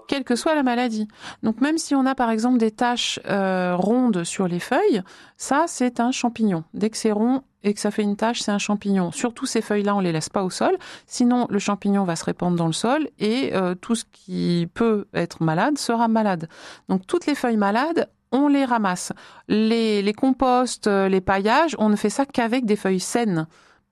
Quelle 0.08 0.24
que 0.24 0.36
soit 0.36 0.54
la 0.56 0.64
maladie. 0.64 1.08
Donc 1.41 1.60
même 1.62 1.78
si 1.80 1.96
on 1.96 2.06
a 2.06 2.14
par 2.16 2.30
exemple 2.30 2.60
des 2.60 2.72
taches 2.72 3.20
euh, 3.28 3.76
rondes 3.76 4.24
sur 4.24 4.48
les 4.48 4.60
feuilles, 4.60 5.02
ça 5.38 5.66
c'est 5.68 6.00
un 6.00 6.12
champignon. 6.12 6.64
Dès 6.76 6.89
que 6.91 6.98
c'est 6.98 7.12
rond 7.12 7.41
et 7.66 7.74
que 7.74 7.80
ça 7.80 7.89
fait 7.91 8.03
une 8.03 8.16
tache, 8.16 8.39
c'est 8.41 8.51
un 8.51 8.59
champignon. 8.59 9.11
Surtout 9.11 9.45
ces 9.45 9.61
feuilles-là, 9.61 9.95
on 9.95 9.99
les 9.99 10.11
laisse 10.11 10.30
pas 10.30 10.43
au 10.43 10.49
sol, 10.51 10.78
sinon 11.07 11.47
le 11.49 11.59
champignon 11.59 12.03
va 12.03 12.16
se 12.16 12.24
répandre 12.24 12.55
dans 12.55 12.68
le 12.68 12.74
sol 12.74 13.09
et 13.20 13.55
euh, 13.55 13.74
tout 13.76 13.95
ce 13.95 14.05
qui 14.11 14.70
peut 14.74 15.05
être 15.13 15.41
malade 15.43 15.78
sera 15.80 16.07
malade. 16.07 16.47
Donc 16.89 17.07
toutes 17.07 17.26
les 17.26 17.34
feuilles 17.36 17.57
malades, 17.57 18.07
on 18.32 18.47
les 18.47 18.66
ramasse. 18.66 19.13
Les, 19.47 20.01
les 20.03 20.13
composts, 20.13 20.88
euh, 20.88 21.09
les 21.09 21.22
paillages, 21.22 21.76
on 21.80 21.89
ne 21.89 21.95
fait 21.95 22.09
ça 22.11 22.26
qu'avec 22.26 22.66
des 22.66 22.76
feuilles 22.76 22.99
saines, 22.99 23.47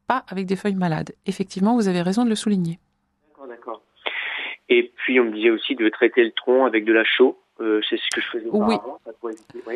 pas 0.07 0.23
avec 0.27 0.45
des 0.45 0.55
feuilles 0.55 0.75
malades. 0.75 1.11
Effectivement, 1.25 1.73
vous 1.75 1.87
avez 1.87 2.01
raison 2.03 2.23
de 2.25 2.29
le 2.29 2.35
souligner. 2.35 2.79
D'accord, 3.29 3.47
d'accord. 3.47 3.81
Et 4.69 4.91
puis 4.97 5.19
on 5.19 5.25
me 5.25 5.31
disait 5.31 5.49
aussi 5.49 5.75
de 5.75 5.89
traiter 5.89 6.23
le 6.23 6.31
tronc 6.31 6.65
avec 6.65 6.85
de 6.85 6.93
la 6.93 7.03
chaux. 7.03 7.39
Euh, 7.59 7.81
c'est 7.89 7.97
ce 7.97 8.03
que 8.13 8.21
je 8.21 8.27
faisais 8.27 8.49
Oui. 8.51 8.75
ça 9.05 9.11
pourrait. 9.19 9.33
Oui. 9.67 9.75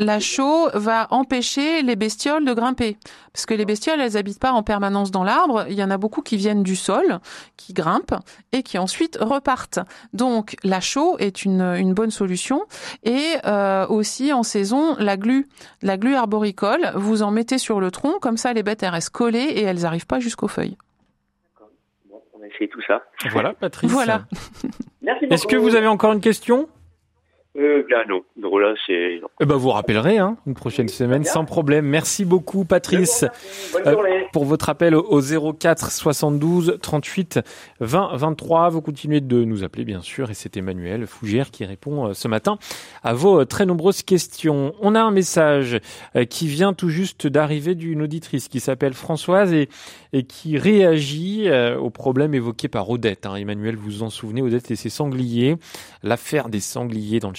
La 0.00 0.20
chaux 0.20 0.68
va 0.74 1.08
empêcher 1.10 1.82
les 1.82 1.96
bestioles 1.96 2.44
de 2.44 2.52
grimper. 2.54 2.96
Parce 3.32 3.46
que 3.46 3.54
les 3.54 3.64
bestioles, 3.64 4.00
elles 4.00 4.16
habitent 4.16 4.38
pas 4.38 4.52
en 4.52 4.62
permanence 4.62 5.10
dans 5.10 5.24
l'arbre. 5.24 5.66
Il 5.68 5.74
y 5.74 5.82
en 5.82 5.90
a 5.90 5.98
beaucoup 5.98 6.22
qui 6.22 6.36
viennent 6.36 6.62
du 6.62 6.76
sol, 6.76 7.18
qui 7.56 7.72
grimpent 7.72 8.14
et 8.52 8.62
qui 8.62 8.78
ensuite 8.78 9.18
repartent. 9.20 9.80
Donc, 10.12 10.54
la 10.62 10.80
chaux 10.80 11.18
est 11.18 11.44
une, 11.44 11.62
une 11.62 11.94
bonne 11.94 12.12
solution. 12.12 12.64
Et 13.02 13.34
euh, 13.44 13.88
aussi, 13.88 14.32
en 14.32 14.44
saison, 14.44 14.94
la 15.00 15.16
glu. 15.16 15.48
La 15.82 15.96
glu 15.96 16.14
arboricole, 16.14 16.92
vous 16.94 17.22
en 17.22 17.32
mettez 17.32 17.58
sur 17.58 17.80
le 17.80 17.90
tronc. 17.90 18.20
Comme 18.20 18.36
ça, 18.36 18.52
les 18.52 18.62
bêtes, 18.62 18.84
elles 18.84 18.90
restent 18.90 19.10
collées 19.10 19.40
et 19.40 19.62
elles 19.62 19.80
n'arrivent 19.80 20.06
pas 20.06 20.20
jusqu'aux 20.20 20.48
feuilles. 20.48 20.76
Bon, 22.08 22.22
on 22.34 22.42
a 22.42 22.46
essayé 22.46 22.68
tout 22.68 22.82
ça. 22.86 23.02
Voilà, 23.32 23.52
Patrice. 23.54 23.90
Voilà. 23.90 24.26
Merci 25.02 25.24
Est-ce 25.24 25.46
que 25.48 25.56
vous 25.56 25.74
avez 25.74 25.88
encore 25.88 26.12
une 26.12 26.20
question? 26.20 26.68
Euh, 27.58 27.82
là, 27.90 28.04
non. 28.08 28.20
Donc 28.36 28.60
là, 28.60 28.74
c'est. 28.86 29.20
Eh 29.40 29.46
ben, 29.46 29.56
vous 29.56 29.70
rappellerez 29.70 30.18
hein, 30.18 30.36
une 30.46 30.54
prochaine 30.54 30.88
semaine 30.88 31.24
sans 31.24 31.44
problème. 31.44 31.86
Merci 31.86 32.24
beaucoup, 32.24 32.64
Patrice, 32.64 33.24
Bonne 33.72 33.88
euh, 33.88 34.22
pour 34.32 34.44
votre 34.44 34.68
appel 34.68 34.94
au 34.94 35.02
au 35.08 35.52
04 35.52 35.90
72 35.90 36.78
38 36.80 37.40
20 37.80 38.16
23. 38.16 38.68
Vous 38.68 38.80
continuez 38.80 39.20
de 39.20 39.44
nous 39.44 39.64
appeler, 39.64 39.84
bien 39.84 40.00
sûr, 40.00 40.30
et 40.30 40.34
c'est 40.34 40.56
Emmanuel 40.56 41.06
Fougère 41.06 41.50
qui 41.50 41.64
répond 41.64 42.08
euh, 42.08 42.14
ce 42.14 42.28
matin 42.28 42.58
à 43.02 43.14
vos 43.14 43.44
très 43.44 43.66
nombreuses 43.66 44.02
questions. 44.02 44.74
On 44.80 44.94
a 44.94 45.00
un 45.00 45.10
message 45.10 45.80
qui 46.30 46.46
vient 46.46 46.72
tout 46.72 46.90
juste 46.90 47.26
d'arriver 47.26 47.74
d'une 47.74 48.02
auditrice 48.02 48.48
qui 48.48 48.60
s'appelle 48.60 48.94
Françoise 48.94 49.52
et, 49.52 49.68
et 50.12 50.24
qui 50.24 50.58
réagit 50.58 51.48
au 51.78 51.90
problème 51.90 52.34
évoqué 52.34 52.68
par 52.68 52.88
Odette. 52.90 53.26
hein. 53.26 53.34
Emmanuel, 53.34 53.76
vous 53.76 53.88
vous 53.88 54.02
en 54.02 54.10
souvenez, 54.10 54.42
Odette 54.42 54.70
et 54.70 54.76
ses 54.76 54.90
sangliers, 54.90 55.56
l'affaire 56.02 56.48
des 56.48 56.60
sangliers 56.60 57.20
dans 57.20 57.28
le 57.30 57.34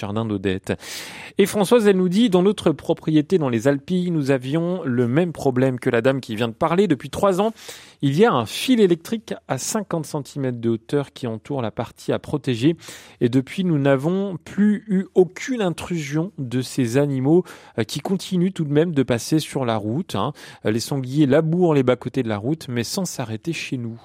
Et 1.38 1.46
Françoise, 1.46 1.88
elle 1.88 1.98
nous 1.98 2.10
dit, 2.10 2.30
dans 2.30 2.44
notre 2.44 2.72
propriété 2.72 3.38
dans 3.38 3.50
les 3.50 3.68
Alpilles, 3.68 4.12
nous 4.12 4.32
avions 4.32 4.84
le 4.84 5.08
même 5.08 5.32
problème 5.32 5.80
que 5.80 5.90
la 5.90 6.02
dame 6.02 6.22
qui 6.22 6.36
vient 6.36 6.48
de 6.48 6.54
parler. 6.54 6.88
Depuis 6.88 7.10
trois 7.10 7.40
ans, 7.42 7.54
il 8.02 8.18
y 8.18 8.26
a 8.26 8.32
un 8.32 8.46
fil 8.46 8.80
électrique 8.80 9.34
à 9.48 9.58
50 9.58 10.06
cm 10.06 10.60
de 10.60 10.70
hauteur 10.70 11.14
qui 11.14 11.28
entoure 11.28 11.62
la 11.62 11.72
partie 11.72 12.12
à 12.12 12.20
protéger. 12.20 12.76
Et 13.22 13.30
depuis, 13.30 13.64
nous 13.64 13.78
n'avons 13.78 14.38
plus 14.44 14.84
eu 14.88 15.06
aucune 15.16 15.62
intrusion 15.62 16.32
de 16.38 16.62
ces 16.62 16.98
animaux 16.98 17.44
euh, 17.78 17.84
qui 17.84 18.00
continuent 18.00 18.52
tout 18.52 18.66
de 18.66 18.74
même 18.74 18.94
de 18.94 19.04
passer 19.04 19.40
sur 19.40 19.66
la 19.66 19.78
route. 19.78 20.16
hein. 20.16 20.34
Les 20.64 20.80
sangliers 20.80 21.26
labourent 21.26 21.74
les 21.74 21.84
bas-côtés 21.84 22.24
de 22.24 22.30
la 22.30 22.38
route, 22.38 22.68
mais 22.68 22.84
sans 22.84 23.06
s'arrêter 23.06 23.54
chez 23.54 23.78
nous. 23.78 24.00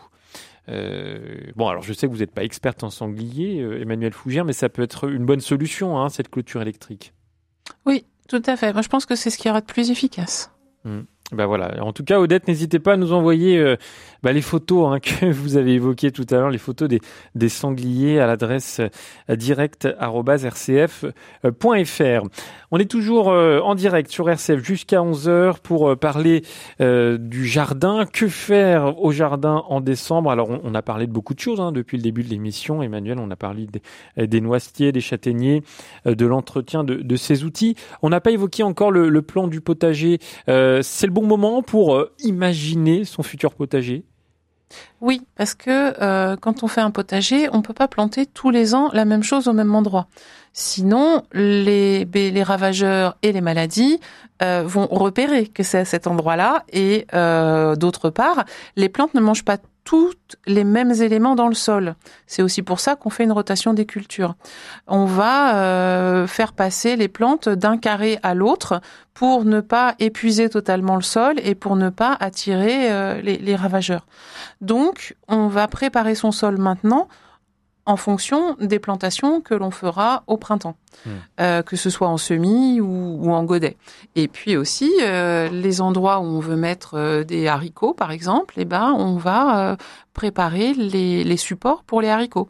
Bon, 0.66 1.68
alors 1.68 1.82
je 1.82 1.92
sais 1.92 2.06
que 2.06 2.12
vous 2.12 2.18
n'êtes 2.18 2.32
pas 2.32 2.44
experte 2.44 2.84
en 2.84 2.90
sanglier, 2.90 3.58
Emmanuel 3.80 4.12
Fougère, 4.12 4.44
mais 4.44 4.52
ça 4.52 4.68
peut 4.68 4.82
être 4.82 5.08
une 5.08 5.26
bonne 5.26 5.40
solution, 5.40 5.98
hein, 6.00 6.08
cette 6.08 6.30
clôture 6.30 6.62
électrique. 6.62 7.12
Oui, 7.86 8.04
tout 8.28 8.42
à 8.46 8.56
fait. 8.56 8.72
Moi, 8.72 8.82
je 8.82 8.88
pense 8.88 9.06
que 9.06 9.14
c'est 9.14 9.30
ce 9.30 9.38
qui 9.38 9.48
aura 9.48 9.60
de 9.60 9.66
plus 9.66 9.90
efficace. 9.90 10.50
Mmh. 10.84 11.00
Ben 11.35 11.47
voilà. 11.47 11.82
En 11.82 11.93
tout 11.93 12.05
cas, 12.05 12.20
Odette, 12.20 12.49
n'hésitez 12.49 12.78
pas 12.78 12.95
à 12.95 12.97
nous 12.97 13.12
envoyer 13.12 13.59
euh, 13.59 13.76
bah, 14.22 14.32
les 14.32 14.41
photos 14.41 14.95
hein, 14.95 15.01
que 15.01 15.26
vous 15.26 15.57
avez 15.57 15.74
évoquées 15.74 16.12
tout 16.12 16.26
à 16.30 16.35
l'heure, 16.35 16.51
les 16.51 16.59
photos 16.59 16.89
des, 16.89 17.01
des 17.35 17.49
sangliers 17.49 18.20
à 18.20 18.26
l'adresse 18.26 18.80
euh, 18.80 19.37
direct@rcf.fr. 19.37 22.28
On 22.70 22.78
est 22.78 22.91
toujours 22.91 23.30
euh, 23.30 23.61
en 23.61 23.74
direct 23.74 24.11
sur 24.11 24.30
RCF 24.30 24.64
jusqu'à 24.64 24.99
11h 24.99 25.61
pour 25.62 25.97
parler 25.97 26.43
du 26.80 27.47
jardin. 27.47 28.07
Que 28.07 28.28
faire 28.28 28.99
au 29.03 29.12
jardin 29.12 29.64
en 29.68 29.80
décembre? 29.80 30.30
Alors, 30.30 30.49
on, 30.62 30.74
a 30.74 30.82
parlé 30.82 31.07
de 31.07 31.12
beaucoup 31.12 31.35
de 31.35 31.41
choses 31.41 31.61
hein, 31.61 31.72
depuis 31.72 31.97
le 31.97 32.03
début 32.03 32.22
de 32.22 32.28
l'émission. 32.28 32.82
Emmanuel, 32.82 33.18
on 33.18 33.30
a 33.30 33.37
parlé 33.37 33.66
des, 33.66 34.26
des 34.26 34.41
noisetiers, 34.41 34.93
des 34.93 35.01
châtaigniers, 35.01 35.62
de 36.05 36.26
l'entretien 36.26 36.85
de, 36.85 36.97
de, 36.97 37.16
ces 37.16 37.45
outils. 37.45 37.76
On 38.03 38.11
n'a 38.11 38.20
pas 38.20 38.30
évoqué 38.30 38.62
encore 38.62 38.91
le, 38.91 39.09
le 39.09 39.22
plan 39.22 39.49
du 39.49 39.61
potager. 39.61 40.18
C'est 40.47 41.07
le 41.07 41.12
bon 41.12 41.24
moment 41.25 41.62
pour 41.62 41.95
euh, 41.95 42.12
imaginer 42.20 43.05
son 43.05 43.22
futur 43.22 43.55
potager? 43.55 44.05
Oui, 45.01 45.22
parce 45.37 45.55
que 45.55 46.01
euh, 46.03 46.37
quand 46.37 46.62
on 46.62 46.68
fait 46.68 46.81
un 46.81 46.91
potager, 46.91 47.49
on 47.53 47.62
peut 47.62 47.75
pas 47.75 47.87
planter 47.89 48.27
tous 48.27 48.51
les 48.51 48.75
ans 48.75 48.91
la 48.93 49.05
même 49.05 49.22
chose 49.22 49.47
au 49.47 49.53
même 49.53 49.75
endroit. 49.75 50.09
Sinon, 50.53 51.22
les, 51.33 52.05
les 52.05 52.43
ravageurs 52.43 53.16
et 53.22 53.33
les 53.33 53.41
maladies 53.41 54.01
euh, 54.43 54.62
vont 54.64 54.87
repérer 54.87 55.47
que 55.47 55.62
c'est 55.62 55.79
à 55.79 55.85
cet 55.85 56.07
endroit-là. 56.07 56.64
Et 56.72 57.07
d'autre 57.77 58.11
part, 58.11 58.45
les 58.77 58.89
plantes 58.89 59.14
ne 59.14 59.20
mangent 59.20 59.45
pas 59.45 59.59
tous 59.85 60.14
les 60.47 60.64
mêmes 60.64 60.93
éléments 60.93 61.35
dans 61.35 61.49
le 61.49 61.55
sol. 61.55 61.95
C'est 62.26 62.43
aussi 62.43 62.62
pour 62.62 62.80
ça 62.80 62.97
qu'on 62.97 63.11
fait 63.11 63.24
une 63.24 63.32
rotation 63.32 63.74
des 63.74 63.87
cultures. 63.87 64.35
On 64.87 65.05
va 65.05 65.57
euh, 65.57 66.26
faire 66.26 66.55
passer 66.55 66.97
les 66.97 67.09
plantes 67.09 67.49
d'un 67.49 67.76
carré 67.76 68.18
à 68.22 68.35
l'autre 68.35 68.80
pour 69.12 69.45
ne 69.45 69.61
pas 69.61 69.95
épuiser 69.99 70.49
totalement 70.49 70.97
le 70.97 71.03
sol 71.03 71.37
et 71.43 71.55
pour 71.55 71.76
ne 71.76 71.91
pas 71.91 72.16
attirer 72.18 72.91
euh, 72.91 73.20
les, 73.20 73.37
les 73.37 73.57
ravageurs. 73.57 74.07
Donc, 74.61 75.16
on 75.28 75.49
va 75.49 75.68
préparer 75.68 76.14
son 76.14 76.32
sol 76.32 76.59
maintenant 76.59 77.09
en 77.87 77.97
fonction 77.97 78.57
des 78.61 78.78
plantations 78.78 79.41
que 79.41 79.55
l'on 79.55 79.70
fera 79.70 80.24
au 80.26 80.37
printemps, 80.37 80.76
hmm. 81.07 81.11
euh, 81.40 81.62
que 81.62 81.76
ce 81.76 81.90
soit 81.90 82.09
en 82.09 82.16
semis 82.16 82.80
ou, 82.80 83.32
en 83.32 83.45
godet. 83.45 83.76
Et 84.16 84.28
puis 84.28 84.57
aussi 84.57 84.90
euh, 85.01 85.49
les 85.49 85.80
endroits 85.80 86.20
où 86.20 86.24
on 86.24 86.40
veut 86.40 86.57
mettre 86.57 86.95
euh, 86.95 87.24
des 87.24 87.49
haricots, 87.49 87.95
par 87.95 88.11
exemple, 88.11 88.55
eh 88.59 88.64
ben 88.64 88.95
on 88.97 89.16
va 89.16 89.76
préparer 90.12 90.74
les, 90.74 91.24
les, 91.24 91.36
supports 91.36 91.82
pour 91.82 92.01
les 92.01 92.09
haricots. 92.09 92.49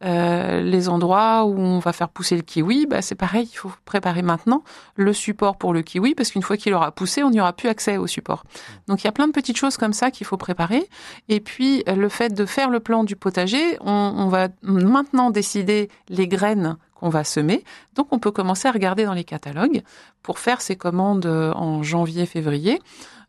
Les 0.00 0.88
endroits 0.88 1.44
où 1.44 1.58
on 1.58 1.80
va 1.80 1.92
faire 1.92 2.08
pousser 2.08 2.36
le 2.36 2.42
kiwi, 2.42 2.86
bah 2.86 3.02
c'est 3.02 3.16
pareil, 3.16 3.48
il 3.52 3.56
faut 3.56 3.72
préparer 3.84 4.22
maintenant 4.22 4.62
le 4.94 5.12
support 5.12 5.56
pour 5.56 5.74
le 5.74 5.82
kiwi 5.82 6.14
parce 6.14 6.30
qu'une 6.30 6.42
fois 6.42 6.56
qu'il 6.56 6.72
aura 6.72 6.92
poussé, 6.92 7.24
on 7.24 7.30
n'y 7.30 7.40
aura 7.40 7.52
plus 7.52 7.68
accès 7.68 7.96
au 7.96 8.06
support. 8.06 8.44
Donc 8.86 9.02
il 9.02 9.06
y 9.06 9.08
a 9.08 9.12
plein 9.12 9.26
de 9.26 9.32
petites 9.32 9.56
choses 9.56 9.76
comme 9.76 9.92
ça 9.92 10.12
qu'il 10.12 10.24
faut 10.24 10.36
préparer. 10.36 10.88
Et 11.28 11.40
puis 11.40 11.82
le 11.88 12.08
fait 12.08 12.32
de 12.32 12.46
faire 12.46 12.70
le 12.70 12.78
plan 12.78 13.02
du 13.02 13.16
potager, 13.16 13.76
on, 13.80 14.14
on 14.16 14.28
va 14.28 14.46
maintenant 14.62 15.30
décider 15.30 15.88
les 16.08 16.28
graines 16.28 16.76
qu'on 17.00 17.08
va 17.08 17.24
semer. 17.24 17.64
Donc 17.94 18.08
on 18.12 18.18
peut 18.18 18.30
commencer 18.30 18.68
à 18.68 18.72
regarder 18.72 19.04
dans 19.04 19.14
les 19.14 19.24
catalogues 19.24 19.82
pour 20.22 20.38
faire 20.38 20.60
ses 20.60 20.76
commandes 20.76 21.26
en 21.26 21.82
janvier-février. 21.82 22.80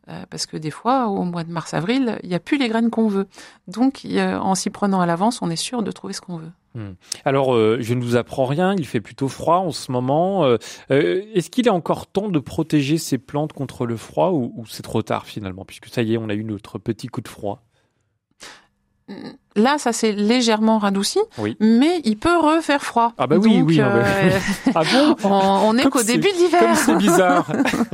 Euh, 0.10 0.24
parce 0.30 0.46
que 0.48 0.58
des 0.58 0.72
fois, 0.72 1.08
au 1.08 1.24
mois 1.24 1.44
de 1.44 1.52
mars-avril, 1.52 2.18
il 2.24 2.30
n'y 2.30 2.36
a 2.36 2.40
plus 2.40 2.58
les 2.58 2.68
graines 2.68 2.90
qu'on 2.90 3.08
veut. 3.08 3.28
Donc, 3.68 4.06
en 4.06 4.56
s'y 4.56 4.70
prenant 4.70 5.00
à 5.00 5.06
l'avance, 5.06 5.42
on 5.42 5.50
est 5.50 5.56
sûr 5.56 5.84
de 5.84 5.92
trouver 5.92 6.14
ce 6.14 6.22
qu'on 6.22 6.38
veut. 6.38 6.52
Hmm. 6.74 6.94
Alors, 7.26 7.54
euh, 7.54 7.78
je 7.82 7.94
ne 7.94 8.02
vous 8.02 8.16
apprends 8.16 8.46
rien, 8.46 8.74
il 8.74 8.86
fait 8.86 9.02
plutôt 9.02 9.28
froid 9.28 9.58
en 9.58 9.72
ce 9.72 9.92
moment. 9.92 10.44
Euh, 10.46 10.58
est-ce 10.90 11.50
qu'il 11.50 11.68
est 11.68 11.72
encore 11.72 12.08
temps 12.08 12.30
de 12.30 12.40
protéger 12.40 12.98
ces 12.98 13.18
plantes 13.18 13.54
contre 13.54 13.86
le 13.86 13.96
froid 13.96 14.32
ou, 14.32 14.54
ou 14.56 14.66
c'est 14.66 14.84
trop 14.84 15.02
tard 15.02 15.26
finalement, 15.26 15.66
puisque 15.66 15.88
ça 15.88 16.02
y 16.02 16.14
est, 16.14 16.18
on 16.18 16.30
a 16.30 16.34
eu 16.34 16.44
notre 16.44 16.80
petit 16.80 17.08
coup 17.08 17.22
de 17.22 17.28
froid 17.28 17.64
Là, 19.58 19.78
ça 19.78 19.92
s'est 19.92 20.14
légèrement 20.14 20.78
radouci, 20.78 21.20
mais 21.60 22.00
il 22.06 22.18
peut 22.18 22.38
refaire 22.38 22.82
froid. 22.82 23.12
Ah 23.18 23.28
bah 23.28 23.36
oui, 23.38 23.62
oui. 23.62 23.82
Euh, 23.82 24.02
ah 24.76 24.84
bon 24.94 25.16
on, 25.30 25.78
est 25.78 25.90
qu'au 25.90 26.04
début 26.04 26.32
d'hiver. 26.32 26.78
C'est 26.78 26.96
bizarre. 26.96 27.52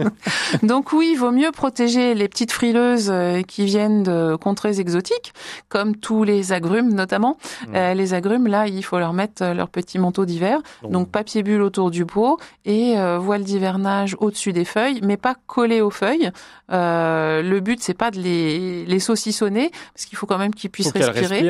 Donc 0.63 0.93
oui, 0.93 1.09
il 1.13 1.17
vaut 1.17 1.31
mieux 1.31 1.51
protéger 1.51 2.13
les 2.13 2.27
petites 2.27 2.51
frileuses 2.51 3.09
euh, 3.11 3.41
qui 3.41 3.65
viennent 3.65 4.03
de 4.03 4.35
contrées 4.35 4.79
exotiques, 4.79 5.33
comme 5.67 5.95
tous 5.95 6.23
les 6.23 6.51
agrumes 6.51 6.93
notamment. 6.93 7.37
Mm. 7.69 7.75
Euh, 7.75 7.93
les 7.95 8.13
agrumes, 8.13 8.45
là, 8.45 8.67
il 8.67 8.83
faut 8.83 8.99
leur 8.99 9.13
mettre 9.13 9.43
leur 9.43 9.69
petit 9.69 9.97
manteau 9.97 10.25
d'hiver. 10.25 10.59
Donc 10.83 11.09
papier 11.09 11.41
bulle 11.41 11.63
autour 11.63 11.89
du 11.89 12.05
pot 12.05 12.39
et 12.65 12.95
voile 13.17 13.43
d'hivernage 13.43 14.15
au-dessus 14.19 14.53
des 14.53 14.65
feuilles, 14.65 14.99
mais 15.01 15.17
pas 15.17 15.35
collé 15.47 15.81
aux 15.81 15.89
feuilles. 15.89 16.29
le 16.69 17.59
but, 17.59 17.81
c'est 17.81 17.95
pas 17.95 18.11
de 18.11 18.19
les, 18.19 18.85
les 18.85 18.99
saucissonner, 18.99 19.71
parce 19.95 20.05
qu'il 20.05 20.17
faut 20.17 20.27
quand 20.27 20.37
même 20.37 20.53
qu'ils 20.53 20.69
puissent 20.69 20.91
respirer. 20.91 21.46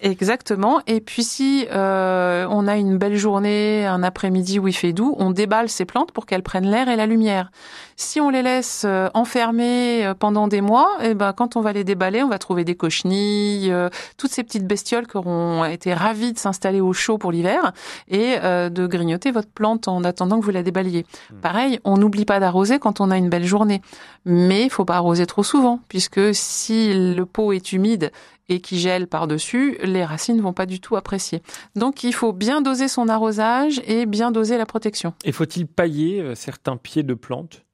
Exactement. 0.00 0.80
Et 0.86 1.00
puis 1.00 1.24
si 1.24 1.66
euh, 1.72 2.46
on 2.50 2.68
a 2.68 2.76
une 2.76 2.98
belle 2.98 3.16
journée, 3.16 3.84
un 3.84 4.04
après-midi 4.04 4.60
où 4.60 4.68
il 4.68 4.72
fait 4.72 4.92
doux, 4.92 5.16
on 5.18 5.32
déballe 5.32 5.68
ces 5.68 5.84
plantes 5.84 6.12
pour 6.12 6.24
qu'elles 6.24 6.44
prennent 6.44 6.70
l'air 6.70 6.88
et 6.88 6.94
la 6.94 7.06
lumière. 7.06 7.50
Si 7.96 8.20
on 8.20 8.30
les 8.30 8.42
laisse 8.42 8.84
euh, 8.86 9.08
enfermées 9.14 10.06
euh, 10.06 10.14
pendant 10.14 10.46
des 10.46 10.60
mois, 10.60 10.88
et 11.02 11.10
eh 11.10 11.14
ben 11.14 11.32
quand 11.32 11.56
on 11.56 11.62
va 11.62 11.72
les 11.72 11.82
déballer, 11.82 12.22
on 12.22 12.28
va 12.28 12.38
trouver 12.38 12.64
des 12.64 12.76
cochenilles, 12.76 13.74
toutes 14.16 14.30
ces 14.30 14.44
petites 14.44 14.66
bestioles 14.66 15.08
qui 15.08 15.16
auront 15.16 15.64
été 15.64 15.92
ravies 15.94 16.32
de 16.32 16.38
s'installer 16.38 16.80
au 16.80 16.92
chaud 16.92 17.18
pour 17.18 17.32
l'hiver 17.32 17.72
et 18.08 18.36
de 18.38 18.86
grignoter 18.86 19.30
votre 19.30 19.50
plante 19.50 19.88
en 19.88 20.04
attendant 20.04 20.38
que 20.38 20.44
vous 20.44 20.50
la 20.50 20.62
déballiez. 20.62 21.06
Hmm. 21.30 21.40
Pareil, 21.40 21.80
on 21.84 21.96
n'oublie 21.96 22.24
pas 22.24 22.38
d'arroser 22.38 22.78
quand 22.78 23.00
on 23.00 23.10
a 23.10 23.16
une 23.16 23.28
belle 23.28 23.44
journée, 23.44 23.82
mais 24.24 24.64
il 24.64 24.70
faut 24.70 24.84
pas 24.84 24.96
arroser 24.96 25.26
trop 25.26 25.42
souvent 25.42 25.80
puisque 25.88 26.34
si 26.34 26.92
le 26.94 27.26
pot 27.26 27.52
est 27.52 27.72
humide 27.72 28.12
et 28.48 28.60
qui 28.60 28.78
gèle 28.78 29.06
par-dessus, 29.06 29.78
les 29.82 30.04
racines 30.04 30.40
vont 30.40 30.52
pas 30.52 30.66
du 30.66 30.80
tout 30.80 30.96
apprécier. 30.96 31.42
Donc 31.76 32.04
il 32.04 32.14
faut 32.14 32.32
bien 32.32 32.60
doser 32.60 32.88
son 32.88 33.08
arrosage 33.08 33.80
et 33.86 34.06
bien 34.06 34.30
doser 34.30 34.58
la 34.58 34.66
protection. 34.66 35.14
Et 35.24 35.32
faut-il 35.32 35.66
pailler 35.66 36.20
euh, 36.20 36.34
certains 36.34 36.76
pieds 36.76 37.02
de 37.02 37.14
plantes 37.14 37.64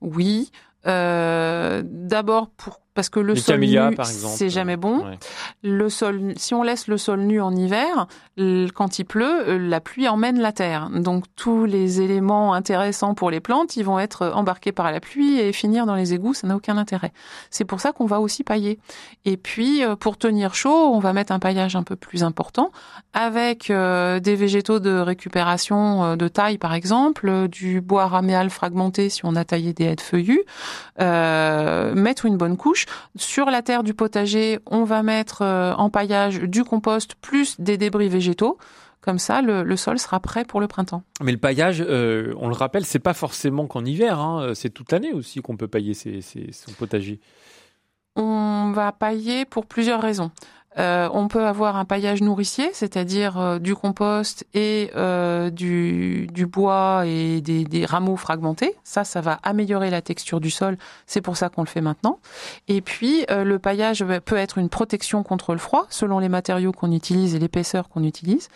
Oui. 0.00 0.50
Euh, 0.86 1.82
D'abord 1.84 2.50
pour 2.50 2.80
parce 2.94 3.10
que 3.10 3.20
le 3.20 3.36
sol 3.36 3.60
nu, 3.60 3.78
c'est 4.02 4.50
jamais 4.50 4.76
bon. 4.76 5.04
Le 5.62 5.88
sol, 5.88 6.32
si 6.36 6.52
on 6.54 6.64
laisse 6.64 6.88
le 6.88 6.98
sol 6.98 7.20
nu 7.20 7.40
en 7.40 7.54
hiver, 7.54 8.08
quand 8.74 8.98
il 8.98 9.04
pleut, 9.04 9.48
euh, 9.48 9.58
la 9.58 9.80
pluie 9.80 10.08
emmène 10.08 10.40
la 10.40 10.50
terre. 10.50 10.90
Donc 10.90 11.24
tous 11.36 11.64
les 11.64 12.00
éléments 12.00 12.54
intéressants 12.54 13.14
pour 13.14 13.30
les 13.30 13.38
plantes, 13.38 13.76
ils 13.76 13.84
vont 13.84 13.98
être 14.00 14.32
embarqués 14.34 14.72
par 14.72 14.90
la 14.90 14.98
pluie 14.98 15.38
et 15.38 15.52
finir 15.52 15.86
dans 15.86 15.94
les 15.94 16.12
égouts, 16.14 16.34
ça 16.34 16.46
n'a 16.46 16.56
aucun 16.56 16.76
intérêt. 16.76 17.12
C'est 17.50 17.64
pour 17.64 17.80
ça 17.80 17.92
qu'on 17.92 18.06
va 18.06 18.20
aussi 18.20 18.42
pailler. 18.42 18.80
Et 19.24 19.36
puis 19.36 19.84
euh, 19.84 19.94
pour 19.94 20.16
tenir 20.18 20.54
chaud, 20.54 20.90
on 20.92 20.98
va 20.98 21.12
mettre 21.12 21.32
un 21.32 21.38
paillage 21.38 21.76
un 21.76 21.84
peu 21.84 21.94
plus 21.94 22.24
important 22.24 22.72
avec 23.12 23.70
euh, 23.70 24.18
des 24.18 24.34
végétaux 24.34 24.80
de 24.80 24.98
récupération 24.98 26.16
de 26.16 26.28
taille 26.28 26.58
par 26.58 26.74
exemple, 26.74 27.46
du 27.48 27.80
bois 27.80 28.08
raméal 28.08 28.50
fragmenté 28.50 29.08
si 29.08 29.24
on 29.24 29.36
a 29.36 29.44
taillé 29.44 29.72
des 29.72 29.84
haies 29.84 29.96
feuillues, 30.00 30.42
mettre 30.98 32.26
une 32.26 32.36
bonne 32.36 32.56
couche 32.56 32.87
sur 33.16 33.46
la 33.46 33.62
terre 33.62 33.82
du 33.82 33.94
potager, 33.94 34.58
on 34.66 34.84
va 34.84 35.02
mettre 35.02 35.42
euh, 35.42 35.72
en 35.74 35.90
paillage 35.90 36.40
du 36.40 36.64
compost 36.64 37.14
plus 37.16 37.60
des 37.60 37.76
débris 37.76 38.08
végétaux. 38.08 38.58
Comme 39.00 39.18
ça, 39.18 39.40
le, 39.40 39.76
sol 39.76 39.98
sera 39.98 40.20
prêt 40.20 40.44
pour 40.44 40.60
le 40.60 40.66
printemps. 40.66 41.02
Mais 41.22 41.32
le 41.32 41.38
paillage, 41.38 41.82
euh, 41.86 42.34
on 42.36 42.48
le 42.48 42.54
rappelle, 42.54 42.84
c'est 42.84 42.98
pas 42.98 43.14
forcément 43.14 43.66
qu'en 43.66 43.84
hiver. 43.84 44.18
Hein. 44.18 44.52
c'est 44.54 44.70
toute 44.70 44.92
l'année 44.92 45.12
aussi 45.12 45.40
qu'on 45.40 45.56
peut 45.56 45.68
pailler 45.68 45.94
son 45.94 46.72
potager. 46.78 47.20
On 48.16 48.72
va 48.72 48.90
pailler 48.90 49.44
pour 49.44 49.64
plusieurs 49.64 50.02
raisons. 50.02 50.32
Euh, 50.78 51.08
on 51.12 51.28
peut 51.28 51.44
avoir 51.44 51.76
un 51.76 51.84
paillage 51.84 52.22
nourricier, 52.22 52.70
c'est-à-dire 52.72 53.38
euh, 53.38 53.58
du 53.58 53.74
compost 53.74 54.46
et 54.54 54.90
euh, 54.94 55.50
du, 55.50 56.28
bois 56.46 57.02
et 57.06 57.40
des, 57.40 57.84
rameaux 57.84 58.16
fragmentés. 58.16 58.74
Ça, 58.84 59.04
ça 59.04 59.20
va 59.20 59.40
améliorer 59.42 59.90
la 59.90 60.02
texture 60.02 60.40
du 60.40 60.50
sol. 60.50 60.78
C'est 61.06 61.20
pour 61.20 61.36
ça 61.36 61.48
qu'on 61.48 61.62
le 61.62 61.68
fait 61.68 61.80
maintenant. 61.80 62.18
Et 62.68 62.80
puis, 62.80 63.24
le 63.28 63.58
paillage 63.58 64.04
peut 64.24 64.36
être 64.36 64.58
une 64.58 64.68
protection 64.68 65.22
contre 65.22 65.52
le 65.52 65.58
froid, 65.58 65.86
selon 65.90 66.18
les 66.18 66.28
matériaux 66.28 66.72
qu'on 66.72 66.92
utilise 66.92 67.34
et 67.34 67.38
l'épaisseur 67.38 67.88
qu'on 67.88 68.04
utilise. 68.04 68.48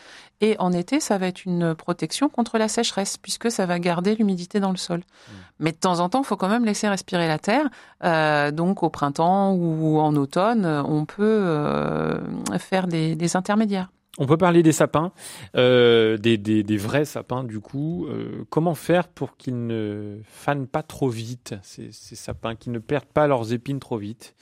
Et 0.42 0.56
en 0.58 0.72
été, 0.72 0.98
ça 0.98 1.18
va 1.18 1.28
être 1.28 1.44
une 1.44 1.72
protection 1.76 2.28
contre 2.28 2.58
la 2.58 2.66
sécheresse, 2.66 3.16
puisque 3.16 3.48
ça 3.48 3.64
va 3.64 3.78
garder 3.78 4.16
l'humidité 4.16 4.58
dans 4.58 4.72
le 4.72 4.76
sol. 4.76 4.98
Mmh. 4.98 5.32
Mais 5.60 5.70
de 5.70 5.76
temps 5.76 6.00
en 6.00 6.08
temps, 6.08 6.22
il 6.22 6.26
faut 6.26 6.36
quand 6.36 6.48
même 6.48 6.64
laisser 6.64 6.88
respirer 6.88 7.28
la 7.28 7.38
terre. 7.38 7.70
Euh, 8.02 8.50
donc 8.50 8.82
au 8.82 8.90
printemps 8.90 9.54
ou 9.54 10.00
en 10.00 10.16
automne, 10.16 10.66
on 10.66 11.04
peut 11.04 11.22
euh, 11.22 12.18
faire 12.58 12.88
des, 12.88 13.36
intermédiaires. 13.36 13.92
On 14.18 14.26
peut 14.26 14.36
parler 14.36 14.64
des 14.64 14.72
sapins, 14.72 15.12
euh, 15.56 16.18
des, 16.18 16.76
vrais 16.76 17.04
sapins 17.04 17.44
du 17.44 17.60
coup. 17.60 18.08
comment 18.50 18.74
faire 18.74 19.06
pour 19.06 19.36
qu'ils 19.36 19.68
ne 19.68 20.18
fanent 20.26 20.66
pas 20.66 20.82
trop 20.82 21.08
vite, 21.08 21.54
ces, 21.62 21.92
ces 21.92 22.16
sapins, 22.16 22.56
qu'ils 22.56 22.72
ne 22.72 22.80
perdent 22.80 23.04
pas 23.04 23.28
leurs 23.28 23.52
épines 23.52 23.78
trop 23.78 23.96
vite? 23.96 24.34